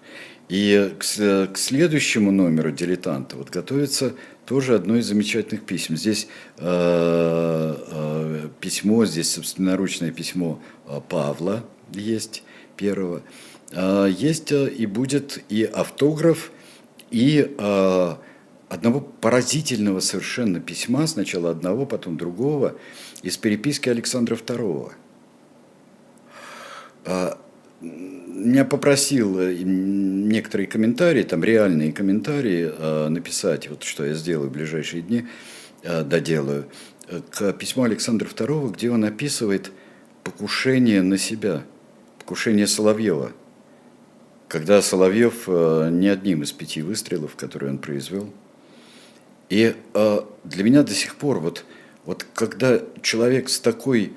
И 0.48 0.92
к 0.96 1.56
следующему 1.56 2.30
номеру 2.30 2.70
«Дилетанта» 2.70 3.36
вот 3.36 3.50
готовится 3.50 4.14
тоже 4.46 4.76
одно 4.76 4.96
из 4.96 5.06
замечательных 5.06 5.64
писем. 5.64 5.96
Здесь 5.96 6.28
э, 6.58 6.64
э, 6.64 8.48
письмо, 8.60 9.04
здесь 9.04 9.32
собственноручное 9.32 10.12
письмо 10.12 10.60
э, 10.86 11.00
Павла 11.06 11.64
есть 11.92 12.42
первого. 12.76 13.22
Есть 13.72 14.52
и 14.52 14.86
будет 14.86 15.42
и 15.48 15.64
автограф, 15.64 16.52
и 17.10 17.56
одного 18.68 19.00
поразительного 19.00 19.98
совершенно 19.98 20.60
письма, 20.60 21.08
сначала 21.08 21.50
одного, 21.50 21.84
потом 21.84 22.16
другого, 22.16 22.76
из 23.22 23.36
переписки 23.36 23.88
Александра 23.88 24.36
II 24.36 24.92
меня 28.36 28.64
попросил 28.64 29.38
э, 29.40 29.54
некоторые 29.62 30.66
комментарии, 30.66 31.22
там 31.22 31.42
реальные 31.42 31.92
комментарии 31.92 32.70
э, 32.70 33.08
написать, 33.08 33.68
вот 33.68 33.82
что 33.82 34.04
я 34.04 34.14
сделаю 34.14 34.50
в 34.50 34.52
ближайшие 34.52 35.02
дни, 35.02 35.26
э, 35.82 36.02
доделаю, 36.04 36.66
к 37.30 37.52
письму 37.52 37.84
Александра 37.84 38.28
II, 38.28 38.72
где 38.72 38.90
он 38.90 39.04
описывает 39.04 39.70
покушение 40.24 41.02
на 41.02 41.18
себя, 41.18 41.62
покушение 42.18 42.66
Соловьева, 42.66 43.32
когда 44.48 44.82
Соловьев 44.82 45.46
не 45.46 46.08
одним 46.08 46.42
из 46.42 46.50
пяти 46.50 46.82
выстрелов, 46.82 47.36
которые 47.36 47.70
он 47.70 47.78
произвел. 47.78 48.28
И 49.50 49.76
для 50.42 50.64
меня 50.64 50.82
до 50.82 50.94
сих 50.94 51.14
пор, 51.14 51.38
вот, 51.38 51.64
вот 52.04 52.26
когда 52.34 52.82
человек 53.02 53.48
с 53.48 53.60
такой 53.60 54.12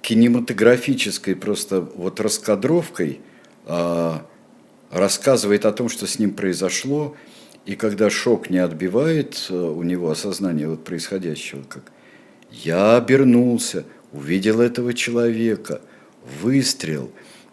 кинематографической 0.00 1.36
просто 1.36 1.82
вот 1.82 2.18
раскадровкой– 2.18 3.20
рассказывает 4.92 5.64
о 5.64 5.72
том, 5.72 5.88
что 5.88 6.06
с 6.06 6.18
ним 6.18 6.34
произошло, 6.34 7.16
и 7.64 7.76
когда 7.76 8.10
шок 8.10 8.50
не 8.50 8.58
отбивает 8.58 9.46
э, 9.48 9.54
у 9.54 9.82
него 9.82 10.10
осознание 10.10 10.68
вот 10.68 10.84
происходящего, 10.84 11.62
как 11.68 11.92
я 12.50 12.96
обернулся, 12.96 13.84
увидел 14.12 14.60
этого 14.60 14.92
человека, 14.92 15.80
выстрел, 16.42 17.10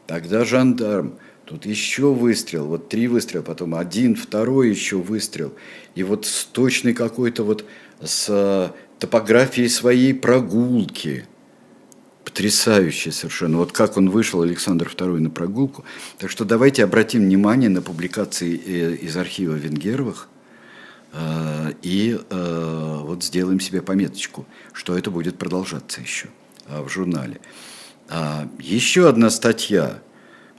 тогда 0.07 0.45
жандарм, 0.45 1.20
тут 1.45 1.66
еще 1.66 2.12
выстрел, 2.12 2.66
вот 2.66 2.89
три 2.89 3.07
выстрела, 3.07 3.43
потом 3.43 3.76
один, 3.76 4.16
второй 4.16 4.70
еще 4.70 4.97
выстрел, 4.97 5.53
и 5.95 6.03
вот 6.03 6.26
с 6.26 6.43
точной 6.45 6.93
какой-то 6.93 7.43
вот 7.43 7.66
с 8.01 8.26
э, 8.30 8.70
топографией 8.99 9.70
своей 9.70 10.14
прогулки– 10.14 11.26
потрясающе 12.30 13.11
совершенно. 13.11 13.57
Вот 13.57 13.71
как 13.71 13.97
он 13.97 14.09
вышел, 14.09 14.41
Александр 14.41 14.88
II, 14.88 15.19
на 15.19 15.30
прогулку. 15.32 15.84
Так 16.19 16.30
что 16.30 16.45
давайте 16.45 16.84
обратим 16.84 17.21
внимание 17.21 17.69
на 17.69 17.82
публикации 17.82 18.55
э, 18.55 18.95
из 18.95 19.17
архива 19.17 19.55
Венгеровых 19.55 20.30
э, 21.11 21.73
и 21.82 22.19
э, 22.30 22.97
вот 23.01 23.23
сделаем 23.23 23.59
себе 23.59 23.82
пометочку, 23.82 24.45
что 24.73 24.95
это 24.95 25.09
будет 25.09 25.38
продолжаться 25.38 26.01
еще 26.01 26.27
в 26.67 26.88
журнале. 26.88 27.41
А, 28.09 28.47
еще 28.59 29.09
одна 29.09 29.32
статья 29.32 30.01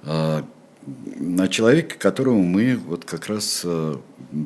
на 0.03 1.49
человека, 1.49 1.97
которого 1.99 2.39
мы 2.39 2.75
вот 2.75 3.05
как 3.05 3.29
раз 3.29 3.65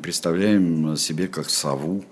представляем 0.03 0.95
себе 0.95 1.27
как 1.27 1.49
сову, 1.49 2.05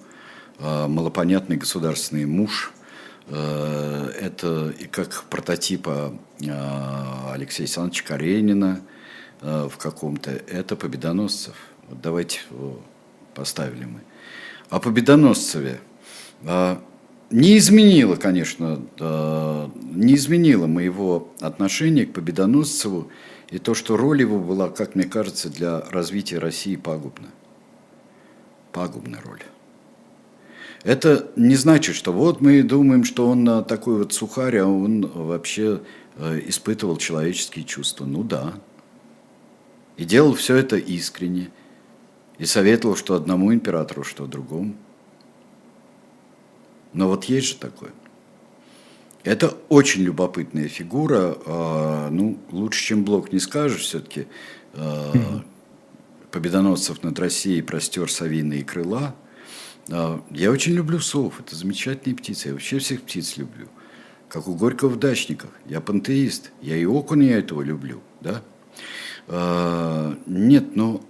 малопонятный 0.60 1.58
государственный 1.58 2.26
муж– 2.26 2.74
это 3.30 4.74
и 4.80 4.86
как 4.86 5.24
прототипа 5.30 6.14
э, 6.42 7.32
Алексея 7.32 7.66
Александровича 7.66 8.04
Каренина 8.06 8.82
э, 9.42 9.70
в 9.72 9.78
каком-то, 9.78 10.32
это 10.32 10.76
Победоносцев. 10.76 11.56
Вот 11.88 12.02
давайте 12.02 12.42
поставили 13.34 13.86
мы. 13.86 14.02
О 14.70 14.80
Победоносцеве 14.80 15.80
не 17.30 17.58
изменило, 17.58 18.16
конечно, 18.16 18.82
не 19.00 20.16
изменило 20.16 20.68
моего 20.68 21.32
отношения 21.40 22.06
к 22.06 22.14
Победоносцеву 22.14 23.10
и 23.50 23.60
то, 23.60 23.76
что 23.76 23.98
роль 23.98 24.22
его 24.22 24.40
была, 24.40 24.70
как 24.70 24.96
мне 24.96 25.06
кажется, 25.06 25.50
для 25.50 25.82
развития 25.82 26.40
России 26.40 26.76
пагубна. 26.76 27.28
Пагубная 28.72 29.22
роль. 29.22 29.44
Это 30.84 31.32
не 31.38 31.56
значит, 31.56 31.96
что 31.96 32.12
вот 32.12 32.42
мы 32.42 32.62
думаем, 32.62 33.06
что 33.06 33.28
он 33.28 33.64
такой 33.66 34.00
вот 34.00 34.14
сухарь, 34.14 34.58
а 34.58 34.68
он 34.68 35.08
вообще 35.08 35.82
э, 36.18 36.42
испытывал 36.46 36.98
человеческие 36.98 37.64
чувства. 37.64 38.06
Ну 38.06 38.24
да. 38.24 38.54
И 39.96 40.04
делал 40.04 40.34
все 40.34 40.58
это 40.58 40.76
искренне. 40.76 41.52
И 42.38 42.46
советовал, 42.46 42.98
что 42.98 43.16
одному 43.16 43.54
императору, 43.54 44.04
что 44.04 44.26
другому. 44.26 44.76
Но 46.92 47.08
вот 47.08 47.26
есть 47.26 47.48
же 47.48 47.56
такое. 47.56 47.92
Это 49.24 49.56
очень 49.70 50.02
любопытная 50.02 50.68
фигура. 50.68 51.38
А, 51.46 52.10
ну, 52.10 52.38
лучше, 52.52 52.84
чем 52.84 53.06
Блок 53.06 53.32
не 53.32 53.40
скажешь, 53.40 53.84
все-таки 53.84 54.28
а, 54.74 55.14
победоносцев 56.30 57.04
над 57.04 57.18
Россией 57.20 57.62
простер 57.62 58.12
совиные 58.12 58.66
крыла– 58.66 59.16
а, 59.23 59.23
я 59.88 60.52
очень 60.52 60.74
люблю 60.74 61.00
сов, 61.00 61.40
это 61.40 61.56
замечательные 61.56 62.16
птицы, 62.16 62.50
я 62.50 62.54
вообще 62.54 62.80
всех 62.80 63.02
птиц 63.02 63.38
люблю. 63.38 63.68
Как 64.30 64.48
у 64.48 64.56
Горького 64.56 64.90
в 64.90 64.98
«Дачниках». 64.98 65.52
Я 65.68 65.80
пантеист, 65.80 66.52
я 66.62 66.76
и 66.76 66.86
окуня 66.86 67.38
этого 67.38 67.62
люблю, 67.62 68.02
да. 68.22 68.42
А, 69.28 70.18
нет, 70.26 70.76
но 70.76 71.02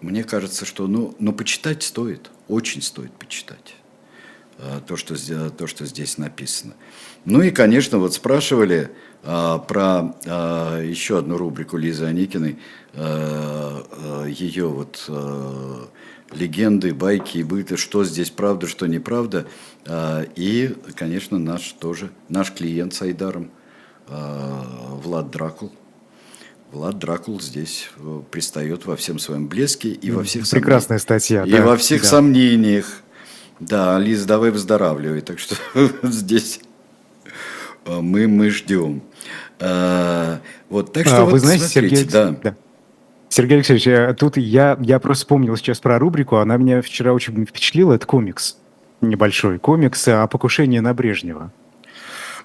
мне 0.00 0.24
кажется, 0.24 0.64
что 0.64 0.86
ну, 0.86 1.14
но 1.18 1.32
почитать 1.32 1.82
стоит, 1.82 2.30
очень 2.48 2.80
стоит 2.80 3.12
почитать 3.12 3.76
а, 4.58 4.80
то, 4.80 4.96
что, 4.96 5.14
то, 5.50 5.66
что 5.66 5.84
здесь 5.84 6.16
написано. 6.16 6.74
Ну 7.24 7.42
и, 7.42 7.50
конечно, 7.50 7.98
вот 7.98 8.14
спрашивали 8.14 8.90
а, 9.22 9.58
про 9.58 10.16
а, 10.26 10.80
еще 10.80 11.18
одну 11.18 11.36
рубрику 11.36 11.76
Лизы 11.76 12.06
Аникиной, 12.06 12.58
а, 12.94 13.86
а, 13.90 14.26
ее 14.26 14.68
вот 14.68 15.04
а, 15.08 15.88
легенды, 16.34 16.94
байки 16.94 17.38
и 17.38 17.42
быты, 17.42 17.76
что 17.76 18.04
здесь 18.04 18.30
правда, 18.30 18.66
что 18.66 18.86
неправда. 18.86 19.46
А, 19.86 20.24
и, 20.36 20.74
конечно, 20.94 21.38
наш 21.38 21.72
тоже, 21.72 22.10
наш 22.28 22.52
клиент 22.52 22.94
с 22.94 23.02
Айдаром, 23.02 23.50
а, 24.08 24.64
Влад 25.02 25.30
Дракул. 25.30 25.72
Влад 26.72 26.98
Дракул 26.98 27.38
здесь 27.38 27.90
э, 27.98 28.22
пристает 28.30 28.86
во 28.86 28.96
всем 28.96 29.18
своем 29.18 29.46
блеске 29.46 29.90
и 29.90 30.10
во 30.10 30.24
всех 30.24 30.48
Прекрасная 30.48 30.98
статья. 30.98 31.44
И 31.44 31.50
да, 31.50 31.62
во 31.62 31.76
всех 31.76 32.00
да. 32.00 32.08
сомнениях. 32.08 32.86
Да, 33.60 33.98
Лиза, 33.98 34.26
давай 34.26 34.50
выздоравливай. 34.50 35.20
Так 35.20 35.38
что 35.38 35.54
здесь 36.02 36.60
э, 37.84 38.00
мы, 38.00 38.26
мы 38.26 38.48
ждем. 38.48 39.02
А, 39.60 40.40
вот, 40.70 40.94
так 40.94 41.06
что 41.06 41.18
а, 41.18 41.24
вот, 41.24 41.32
вы 41.32 41.40
знаете, 41.40 41.66
смотрите, 41.66 41.96
Сергей, 41.96 42.10
да. 42.10 42.36
да. 42.42 42.56
Сергей 43.32 43.54
Алексеевич, 43.54 43.86
э, 43.86 44.12
тут 44.12 44.36
я, 44.36 44.76
я 44.82 44.98
просто 44.98 45.24
вспомнил 45.24 45.56
сейчас 45.56 45.80
про 45.80 45.98
рубрику, 45.98 46.36
она 46.36 46.58
меня 46.58 46.82
вчера 46.82 47.14
очень 47.14 47.46
впечатлила, 47.46 47.94
это 47.94 48.06
комикс, 48.06 48.58
небольшой 49.00 49.58
комикс 49.58 50.06
о 50.06 50.26
покушении 50.26 50.80
на 50.80 50.92
Брежнева. 50.92 51.50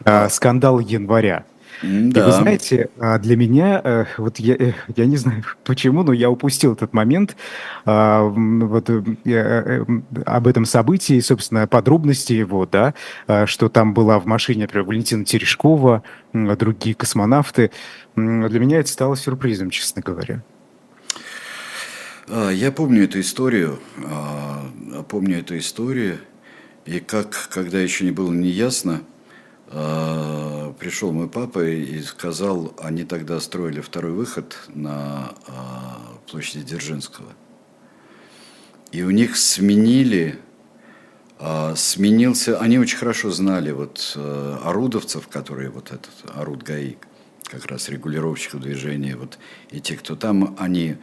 А. 0.06 0.30
Скандал 0.30 0.80
января. 0.80 1.44
Да. 1.84 2.22
И 2.22 2.24
вы 2.24 2.32
знаете, 2.32 2.90
а, 3.00 3.20
для 3.20 3.36
меня, 3.36 3.82
э, 3.84 4.06
вот 4.18 4.40
я, 4.40 4.56
э, 4.56 4.72
я 4.96 5.06
не 5.08 5.18
знаю 5.18 5.44
почему, 5.66 6.04
но 6.04 6.14
я 6.14 6.30
упустил 6.30 6.72
этот 6.72 6.94
момент, 6.94 7.36
а, 7.84 8.22
вот 8.24 8.90
об 10.26 10.48
этом 10.48 10.64
событии, 10.64 11.20
собственно, 11.20 11.68
подробности 11.68 12.32
его, 12.32 12.66
да, 12.66 12.94
что 13.46 13.68
там 13.68 13.94
была 13.94 14.22
в 14.22 14.26
машине, 14.26 14.62
например, 14.62 14.88
Валентина 14.88 15.26
Терешкова, 15.26 16.04
другие 16.32 16.96
космонавты. 16.96 17.72
Для 18.16 18.60
меня 18.60 18.80
это 18.80 18.88
стало 18.88 19.18
сюрпризом, 19.18 19.70
честно 19.70 20.02
говоря. 20.02 20.44
А, 22.30 22.50
я 22.50 22.72
помню 22.72 23.06
эту 23.06 23.22
историю, 23.22 23.80
а, 24.06 24.70
помню 25.08 25.40
эту 25.40 25.58
историю, 25.58 26.20
и 26.86 27.00
как, 27.00 27.50
когда 27.50 27.80
еще 27.80 28.04
не 28.04 28.12
было 28.12 28.32
неясно, 28.32 29.02
а, 29.68 30.74
пришел 30.74 31.14
мой 31.14 31.30
папа 31.30 31.66
и 31.66 32.02
сказал, 32.02 32.74
они 32.80 33.06
тогда 33.06 33.40
строили 33.40 33.80
второй 33.80 34.12
выход 34.12 34.58
на 34.68 35.34
площади 36.30 36.66
Дзержинского. 36.66 37.32
И 38.92 39.04
у 39.04 39.12
них 39.12 39.38
сменили 39.38 40.40
А, 41.40 41.76
сменился, 41.76 42.60
они 42.60 42.80
очень 42.80 42.98
хорошо 42.98 43.30
знали 43.30 43.72
вот 43.72 44.14
э, 44.16 44.58
орудовцев, 44.64 45.28
которые 45.28 45.70
вот 45.70 45.92
этот 45.92 46.10
Оруд 46.36 46.64
ГАИ, 46.64 46.96
как 47.44 47.68
раз 47.68 47.90
регулировщиков 47.90 48.62
движения, 48.62 49.16
вот 49.16 49.38
и 49.70 49.80
те, 49.80 49.96
кто 49.98 50.16
там, 50.16 50.56
они 50.58 50.96
а, 50.96 50.98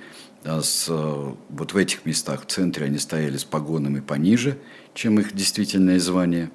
с, 0.45 0.88
вот 0.88 1.72
в 1.72 1.76
этих 1.76 2.05
местах, 2.05 2.42
в 2.42 2.47
центре, 2.47 2.86
они 2.86 2.99
стояли 2.99 3.36
с 3.36 3.45
погонами 3.45 4.01
пониже, 4.01 4.59
чем 4.92 5.18
их 5.18 5.34
действительное 5.34 5.99
звание. 5.99 6.51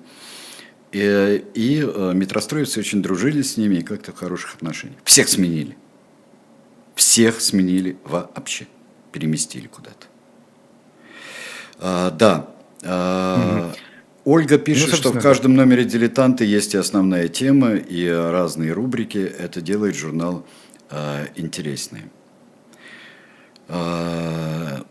И, 0.92 1.44
и 1.54 1.84
э, 1.84 2.14
метростроевцы 2.14 2.80
очень 2.80 3.02
дружили 3.02 3.42
с 3.42 3.58
ними 3.58 3.76
и 3.76 3.82
как-то 3.82 4.12
в 4.12 4.16
хороших 4.16 4.56
отношениях. 4.56 5.00
Всех 5.04 5.28
сменили. 5.28 5.78
Всех 6.96 7.42
сменили 7.42 7.98
вообще. 8.04 8.68
Переместили 9.12 9.68
куда-то. 9.68 10.08
А, 11.80 12.12
да, 12.12 12.50
а, 12.84 13.74
Ольга 14.26 14.58
ну, 14.58 14.64
пишет, 14.64 14.90
ну, 14.92 14.96
что 14.96 15.12
в 15.12 15.20
каждом 15.20 15.56
номере 15.56 15.86
«Дилетанты» 15.86 16.46
есть 16.46 16.74
и 16.74 16.78
основная 16.78 17.28
тема, 17.28 17.76
и 17.76 18.08
разные 18.08 18.74
рубрики. 18.74 19.18
Это 19.18 19.62
делает 19.62 19.96
журнал 19.96 20.46
э, 20.90 21.28
интереснее. 21.36 22.10
Э, 23.70 24.82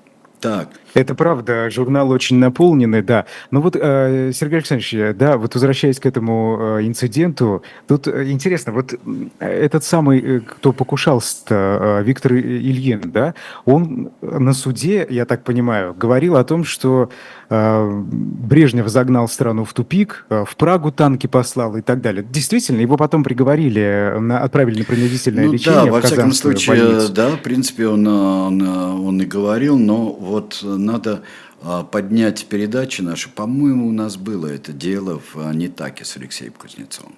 так. 0.40 0.68
Это 0.94 1.14
правда, 1.14 1.70
журнал 1.70 2.10
очень 2.10 2.38
наполненный, 2.38 3.02
да. 3.02 3.26
Но 3.50 3.60
вот, 3.60 3.76
э, 3.76 4.32
Сергей 4.34 4.56
Александрович, 4.56 5.16
да, 5.16 5.36
вот 5.36 5.54
возвращаясь 5.54 6.00
к 6.00 6.06
этому 6.06 6.58
э, 6.78 6.86
инциденту, 6.86 7.62
тут 7.86 8.08
э, 8.08 8.30
интересно, 8.30 8.72
вот 8.72 8.94
этот 9.38 9.84
самый, 9.84 10.40
кто 10.40 10.72
покушался, 10.72 12.02
Виктор 12.02 12.34
Ильин, 12.34 13.02
да, 13.06 13.34
он 13.64 14.10
на 14.22 14.52
суде, 14.52 15.06
я 15.08 15.24
так 15.24 15.44
понимаю, 15.44 15.94
говорил 15.94 16.36
о 16.36 16.44
том, 16.44 16.64
что 16.64 17.10
Брежнев 17.50 18.88
загнал 18.88 19.26
страну 19.26 19.64
в 19.64 19.72
тупик, 19.72 20.26
в 20.28 20.54
Прагу 20.56 20.92
танки 20.92 21.26
послал 21.26 21.76
и 21.76 21.80
так 21.80 22.02
далее. 22.02 22.22
Действительно, 22.28 22.80
его 22.80 22.98
потом 22.98 23.24
приговорили, 23.24 24.16
на, 24.18 24.40
отправили 24.40 24.80
на 24.80 24.84
принудительное 24.84 25.46
ну, 25.46 25.52
лечение 25.52 25.86
да, 25.86 25.90
во 25.90 26.00
всяком 26.02 26.32
случае, 26.32 26.76
больницу. 26.76 27.12
да, 27.12 27.30
в 27.30 27.38
принципе, 27.38 27.88
он, 27.88 28.06
он, 28.06 28.62
он 28.62 29.22
и 29.22 29.24
говорил, 29.24 29.78
но 29.78 30.12
вот 30.12 30.62
надо 30.78 31.22
а, 31.60 31.82
поднять 31.84 32.46
передачи 32.46 33.02
наши. 33.02 33.28
По-моему, 33.28 33.88
у 33.88 33.92
нас 33.92 34.16
было 34.16 34.46
это 34.46 34.72
дело 34.72 35.20
в 35.32 35.52
Нитаке 35.52 36.04
с 36.04 36.16
Алексеем 36.16 36.52
Кузнецовым. 36.52 37.14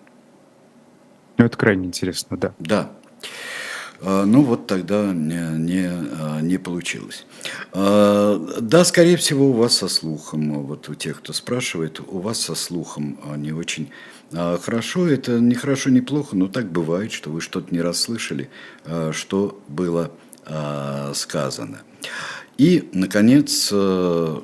Ну, 1.36 1.44
это 1.44 1.56
крайне 1.56 1.86
интересно, 1.86 2.36
да. 2.36 2.54
Да. 2.58 2.90
А, 4.02 4.24
ну, 4.24 4.42
вот 4.42 4.66
тогда 4.66 5.12
не, 5.12 5.58
не, 5.58 5.88
а, 5.88 6.40
не 6.40 6.58
получилось. 6.58 7.26
Да, 7.72 8.84
скорее 8.84 9.16
всего, 9.16 9.50
у 9.50 9.52
вас 9.52 9.76
со 9.76 9.88
слухом, 9.88 10.62
вот 10.62 10.88
у 10.88 10.94
тех, 10.94 11.18
кто 11.18 11.32
спрашивает, 11.32 12.00
у 12.00 12.18
вас 12.18 12.40
со 12.40 12.54
слухом 12.54 13.18
не 13.36 13.52
очень 13.52 13.90
хорошо. 14.32 15.06
Это 15.08 15.38
не 15.38 15.54
хорошо, 15.54 15.90
не 15.90 16.00
плохо, 16.00 16.36
но 16.36 16.48
так 16.48 16.70
бывает, 16.70 17.12
что 17.12 17.30
вы 17.30 17.40
что-то 17.40 17.74
не 17.74 17.80
расслышали, 17.80 18.48
что 19.12 19.62
было 19.68 20.10
сказано. 21.14 21.82
И, 22.58 22.90
наконец, 22.92 23.70
э, 23.72 24.40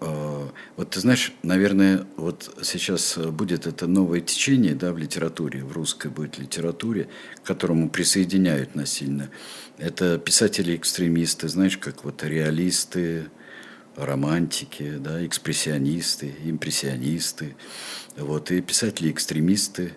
э, 0.00 0.48
вот 0.76 0.90
ты 0.90 1.00
знаешь, 1.00 1.32
наверное, 1.42 2.06
вот 2.16 2.56
сейчас 2.62 3.18
будет 3.18 3.66
это 3.66 3.86
новое 3.86 4.20
течение 4.20 4.74
да, 4.74 4.92
в 4.92 4.98
литературе, 4.98 5.62
в 5.62 5.72
русской 5.72 6.10
будет 6.10 6.38
литературе, 6.38 7.08
к 7.42 7.46
которому 7.46 7.90
присоединяют 7.90 8.74
насильно. 8.74 9.28
Это 9.76 10.18
писатели-экстремисты, 10.18 11.48
знаешь, 11.48 11.76
как 11.76 12.04
вот 12.04 12.24
реалисты, 12.24 13.26
романтики, 13.96 14.94
да, 14.98 15.24
экспрессионисты, 15.26 16.34
импрессионисты, 16.44 17.56
вот, 18.16 18.50
и 18.50 18.62
писатели-экстремисты. 18.62 19.92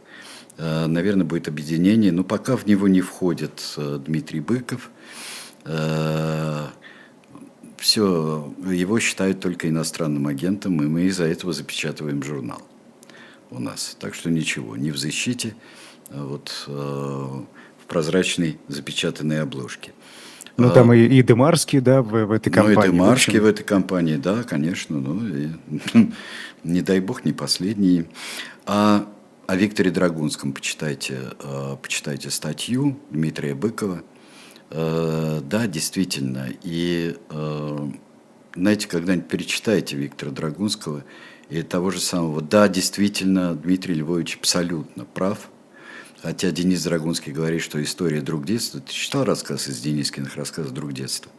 Э, 0.57 0.87
наверное, 0.87 1.25
будет 1.25 1.47
объединение, 1.47 2.11
но 2.11 2.23
пока 2.23 2.57
в 2.57 2.65
него 2.65 2.89
не 2.89 3.01
входит 3.01 3.63
Дмитрий 3.77 4.41
Быков, 4.41 4.89
все, 7.81 8.53
его 8.63 8.99
считают 8.99 9.39
только 9.39 9.67
иностранным 9.67 10.27
агентом, 10.27 10.81
и 10.83 10.85
мы 10.85 11.05
из-за 11.05 11.25
этого 11.25 11.51
запечатываем 11.51 12.21
журнал 12.21 12.61
у 13.49 13.59
нас. 13.59 13.97
Так 13.99 14.13
что 14.13 14.29
ничего, 14.29 14.77
не 14.77 14.91
в 14.91 14.97
защите, 14.97 15.55
а 16.11 16.23
вот 16.23 16.65
э, 16.67 16.71
в 16.71 17.87
прозрачной 17.87 18.59
запечатанной 18.67 19.41
обложке. 19.41 19.93
Ну, 20.57 20.69
там 20.69 20.93
и, 20.93 20.99
и 20.99 21.23
Демарский, 21.23 21.79
да, 21.79 22.03
в, 22.03 22.25
в 22.25 22.31
этой 22.31 22.51
компании. 22.51 22.75
Ну, 22.75 22.83
и 22.83 22.87
Демарский 22.91 23.39
в, 23.39 23.43
в 23.43 23.45
этой 23.47 23.63
компании, 23.63 24.17
да, 24.17 24.43
конечно. 24.43 24.99
Ну, 24.99 25.27
и, 25.27 25.49
не 26.63 26.81
дай 26.81 26.99
бог, 26.99 27.25
не 27.25 27.33
последний. 27.33 28.05
А 28.67 29.07
о 29.47 29.55
Викторе 29.55 29.89
Драгунском 29.89 30.53
почитайте, 30.53 31.17
э, 31.39 31.77
почитайте 31.81 32.29
статью 32.29 32.99
Дмитрия 33.09 33.55
Быкова– 33.55 34.03
да, 34.71 35.67
действительно. 35.67 36.47
И 36.63 37.17
э, 37.29 37.89
знаете, 38.55 38.87
когда-нибудь 38.87 39.27
перечитайте 39.27 39.97
Виктора 39.97 40.31
Драгунского 40.31 41.03
и 41.49 41.61
того 41.61 41.91
же 41.91 41.99
самого. 41.99 42.41
Да, 42.41 42.67
действительно, 42.67 43.53
Дмитрий 43.55 43.95
Львович 43.95 44.37
абсолютно 44.37 45.05
прав. 45.05 45.49
Хотя 46.21 46.51
Денис 46.51 46.83
Драгунский 46.83 47.33
говорит, 47.33 47.61
что 47.61 47.81
история 47.81 48.21
друг 48.21 48.45
детства. 48.45 48.79
Ты 48.79 48.93
читал 48.93 49.23
рассказ 49.23 49.67
из 49.67 49.81
Денискиных 49.81 50.35
рассказов 50.35 50.71
«Друг 50.71 50.93
детства»? 50.93 51.31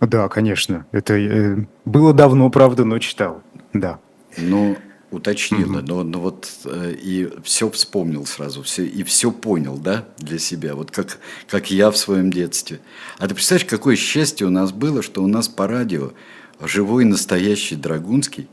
Да, 0.00 0.28
конечно. 0.28 0.86
Это 0.90 1.14
э, 1.14 1.66
было 1.84 2.14
давно, 2.14 2.50
правда, 2.50 2.84
но 2.84 2.98
читал. 2.98 3.42
Да. 3.74 3.98
Ну, 4.38 4.76
уточнила, 5.10 5.80
но, 5.80 6.02
но 6.02 6.20
вот 6.20 6.48
э, 6.64 6.94
и 7.00 7.30
все 7.44 7.70
вспомнил 7.70 8.26
сразу, 8.26 8.62
все, 8.62 8.84
и 8.84 9.02
все 9.04 9.30
понял, 9.30 9.78
да, 9.78 10.06
для 10.18 10.38
себя, 10.38 10.74
вот 10.74 10.90
как, 10.90 11.18
как 11.48 11.70
я 11.70 11.90
в 11.90 11.96
своем 11.96 12.32
детстве. 12.32 12.80
А 13.18 13.28
ты 13.28 13.34
представляешь, 13.34 13.68
какое 13.68 13.96
счастье 13.96 14.46
у 14.46 14.50
нас 14.50 14.72
было, 14.72 15.02
что 15.02 15.22
у 15.22 15.26
нас 15.26 15.48
по 15.48 15.66
радио 15.66 16.12
живой 16.60 17.04
настоящий 17.04 17.76
Драгунский 17.76 18.48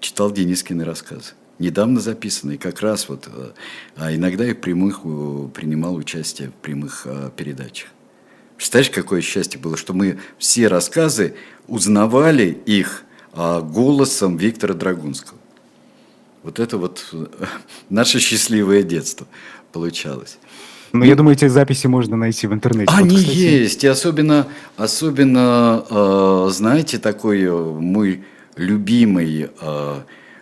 читал 0.00 0.32
Денискины 0.32 0.84
рассказы. 0.84 1.32
Недавно 1.58 2.00
записанные, 2.00 2.58
как 2.58 2.80
раз 2.80 3.08
вот, 3.08 3.28
э, 3.32 3.50
а 3.96 4.14
иногда 4.14 4.46
и 4.46 4.54
прямых 4.54 5.02
принимал 5.52 5.94
участие 5.94 6.48
в 6.48 6.54
прямых 6.54 7.02
э, 7.06 7.30
передачах. 7.36 7.88
Представляешь, 8.56 8.90
какое 8.90 9.20
счастье 9.20 9.60
было, 9.60 9.76
что 9.76 9.92
мы 9.94 10.18
все 10.38 10.68
рассказы 10.68 11.34
узнавали 11.66 12.56
их 12.66 13.04
а, 13.32 13.60
голосом 13.60 14.36
Виктора 14.36 14.74
Драгунского. 14.74 15.38
Вот 16.44 16.60
это 16.60 16.76
вот 16.76 17.06
э, 17.12 17.26
наше 17.88 18.20
счастливое 18.20 18.82
детство 18.82 19.26
получалось. 19.72 20.38
Ну, 20.92 21.02
я 21.02 21.16
думаю, 21.16 21.34
эти 21.34 21.48
записи 21.48 21.88
можно 21.88 22.16
найти 22.16 22.46
в 22.46 22.52
интернете. 22.52 22.92
Они 22.94 23.16
вот, 23.16 23.18
кстати... 23.18 23.36
есть, 23.36 23.82
и 23.82 23.86
особенно, 23.88 24.46
особенно, 24.76 25.84
э, 25.88 26.48
знаете, 26.52 26.98
такой 26.98 27.42
э, 27.42 27.50
мой 27.50 28.24
любимый, 28.56 29.50
э, 29.58 30.00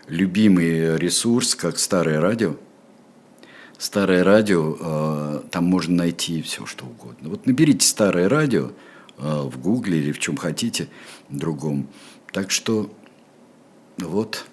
любимый 0.09 0.99
ресурс, 0.99 1.55
как 1.55 1.79
старое 1.79 2.21
радио. 2.21 2.57
Старое 3.79 4.25
радио, 4.25 4.77
э, 4.79 5.41
там 5.51 5.65
можно 5.65 5.97
найти 5.97 6.43
все, 6.43 6.67
что 6.67 6.85
угодно. 6.85 7.31
Вот 7.31 7.47
наберите 7.47 7.87
старое 7.87 8.29
радио 8.29 8.73
э, 9.19 9.43
в 9.45 9.59
Гугле 9.59 9.99
или 9.99 10.13
в 10.13 10.19
чем 10.19 10.37
хотите, 10.37 10.89
другом. 11.31 11.87
Так 12.33 12.51
что 12.51 12.91
вот 13.99 14.47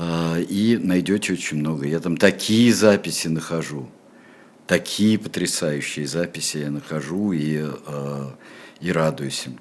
и 0.00 0.78
найдете 0.82 1.32
очень 1.32 1.58
много. 1.58 1.86
Я 1.86 2.00
там 2.00 2.16
такие 2.16 2.72
записи 2.72 3.28
нахожу, 3.28 3.88
такие 4.66 5.18
потрясающие 5.18 6.06
записи 6.06 6.58
я 6.58 6.70
нахожу 6.70 7.32
и, 7.32 7.64
а, 7.86 8.34
и 8.80 8.92
радуюсь 8.92 9.46
им. 9.46 9.58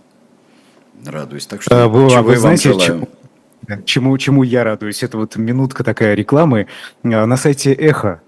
Радуюсь. 1.05 1.47
Так 1.47 1.61
что 1.61 1.85
а, 1.85 1.87
вы, 1.87 2.09
чего 2.09 2.23
вы 2.23 2.33
я 2.33 2.39
знаете, 2.39 2.69
вам 2.69 2.79
желаю. 2.79 3.07
Чему, 3.67 3.83
чему, 3.85 4.17
чему 4.17 4.43
я 4.43 4.63
радуюсь? 4.63 5.03
Это 5.03 5.17
вот 5.17 5.35
минутка 5.35 5.83
такая 5.83 6.13
рекламы. 6.13 6.67
На 7.03 7.37
сайте 7.37 7.73
«Эхо» 7.73 8.21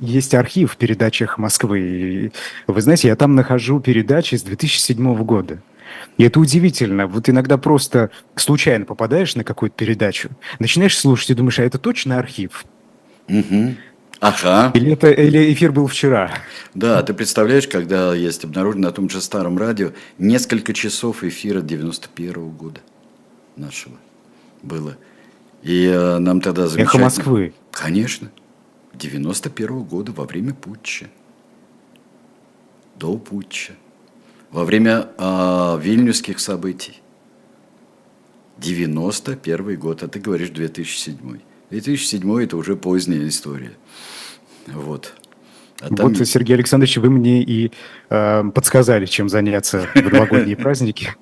есть 0.00 0.34
архив 0.34 0.76
передач 0.76 1.22
«Эхо 1.22 1.40
Москвы». 1.40 2.32
Вы 2.66 2.80
знаете, 2.80 3.08
я 3.08 3.16
там 3.16 3.34
нахожу 3.34 3.80
передачи 3.80 4.34
с 4.34 4.42
2007 4.42 5.22
года. 5.24 5.62
И 6.16 6.24
это 6.24 6.40
удивительно. 6.40 7.06
Вот 7.06 7.28
иногда 7.28 7.58
просто 7.58 8.10
случайно 8.36 8.84
попадаешь 8.84 9.34
на 9.36 9.44
какую-то 9.44 9.76
передачу, 9.76 10.30
начинаешь 10.58 10.98
слушать 10.98 11.30
и 11.30 11.34
думаешь, 11.34 11.58
а 11.58 11.64
это 11.64 11.78
точно 11.78 12.18
архив? 12.18 12.64
Угу. 13.28 13.74
Ага. 14.20 14.70
Или, 14.74 14.92
это, 14.92 15.10
или 15.10 15.52
эфир 15.52 15.72
был 15.72 15.86
вчера? 15.86 16.30
Да, 16.74 17.02
ты 17.02 17.14
представляешь, 17.14 17.66
когда 17.66 18.14
есть 18.14 18.44
обнаружено 18.44 18.88
на 18.88 18.92
том 18.92 19.08
же 19.08 19.20
старом 19.22 19.56
радио 19.56 19.92
несколько 20.18 20.74
часов 20.74 21.24
эфира 21.24 21.62
91 21.62 22.32
-го 22.34 22.50
года 22.50 22.80
нашего 23.56 23.96
было. 24.62 24.96
И 25.62 25.86
э, 25.86 26.18
нам 26.18 26.42
тогда 26.42 26.66
замечательно... 26.66 27.00
Эхо 27.00 27.04
Москвы? 27.04 27.54
Конечно. 27.70 28.30
91 28.92 29.68
-го 29.68 29.84
года 29.84 30.12
во 30.12 30.24
время 30.24 30.52
путча. 30.52 31.06
До 32.96 33.16
путча 33.16 33.72
во 34.50 34.64
время 34.64 35.08
э, 35.16 35.78
вильнюсских 35.80 36.40
событий. 36.40 37.00
91 38.58 39.78
год, 39.78 40.02
а 40.02 40.08
ты 40.08 40.20
говоришь 40.20 40.50
2007. 40.50 41.16
2007 41.70 42.42
это 42.42 42.56
уже 42.56 42.76
поздняя 42.76 43.26
история. 43.26 43.72
Вот. 44.66 45.14
А 45.80 45.88
там... 45.94 46.12
Вот, 46.12 46.28
Сергей 46.28 46.54
Александрович, 46.54 46.98
вы 46.98 47.08
мне 47.08 47.42
и 47.42 47.72
э, 48.10 48.44
подсказали, 48.54 49.06
чем 49.06 49.30
заняться 49.30 49.88
в 49.94 50.12
новогодние 50.12 50.56
праздники. 50.56 51.14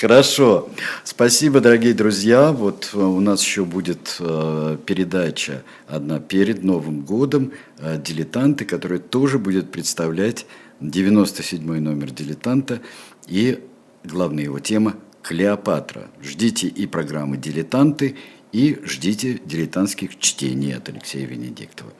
Хорошо. 0.00 0.68
Спасибо, 1.04 1.60
дорогие 1.60 1.94
друзья. 1.94 2.50
Вот 2.50 2.90
э, 2.92 2.98
у 2.98 3.20
нас 3.20 3.44
еще 3.44 3.64
будет 3.64 4.16
э, 4.18 4.76
передача 4.84 5.62
одна 5.86 6.18
перед 6.18 6.64
Новым 6.64 7.02
годом 7.02 7.52
э, 7.78 8.00
«Дилетанты», 8.02 8.64
которая 8.64 8.98
тоже 8.98 9.38
будет 9.38 9.70
представлять 9.70 10.46
97-й 10.80 11.80
номер 11.80 12.10
«Дилетанта» 12.10 12.80
и 13.26 13.60
главная 14.04 14.44
его 14.44 14.58
тема 14.58 14.96
«Клеопатра». 15.22 16.08
Ждите 16.22 16.68
и 16.68 16.86
программы 16.86 17.36
«Дилетанты», 17.36 18.16
и 18.52 18.78
ждите 18.84 19.40
дилетантских 19.44 20.18
чтений 20.18 20.74
от 20.74 20.88
Алексея 20.88 21.26
Венедиктова. 21.26 21.92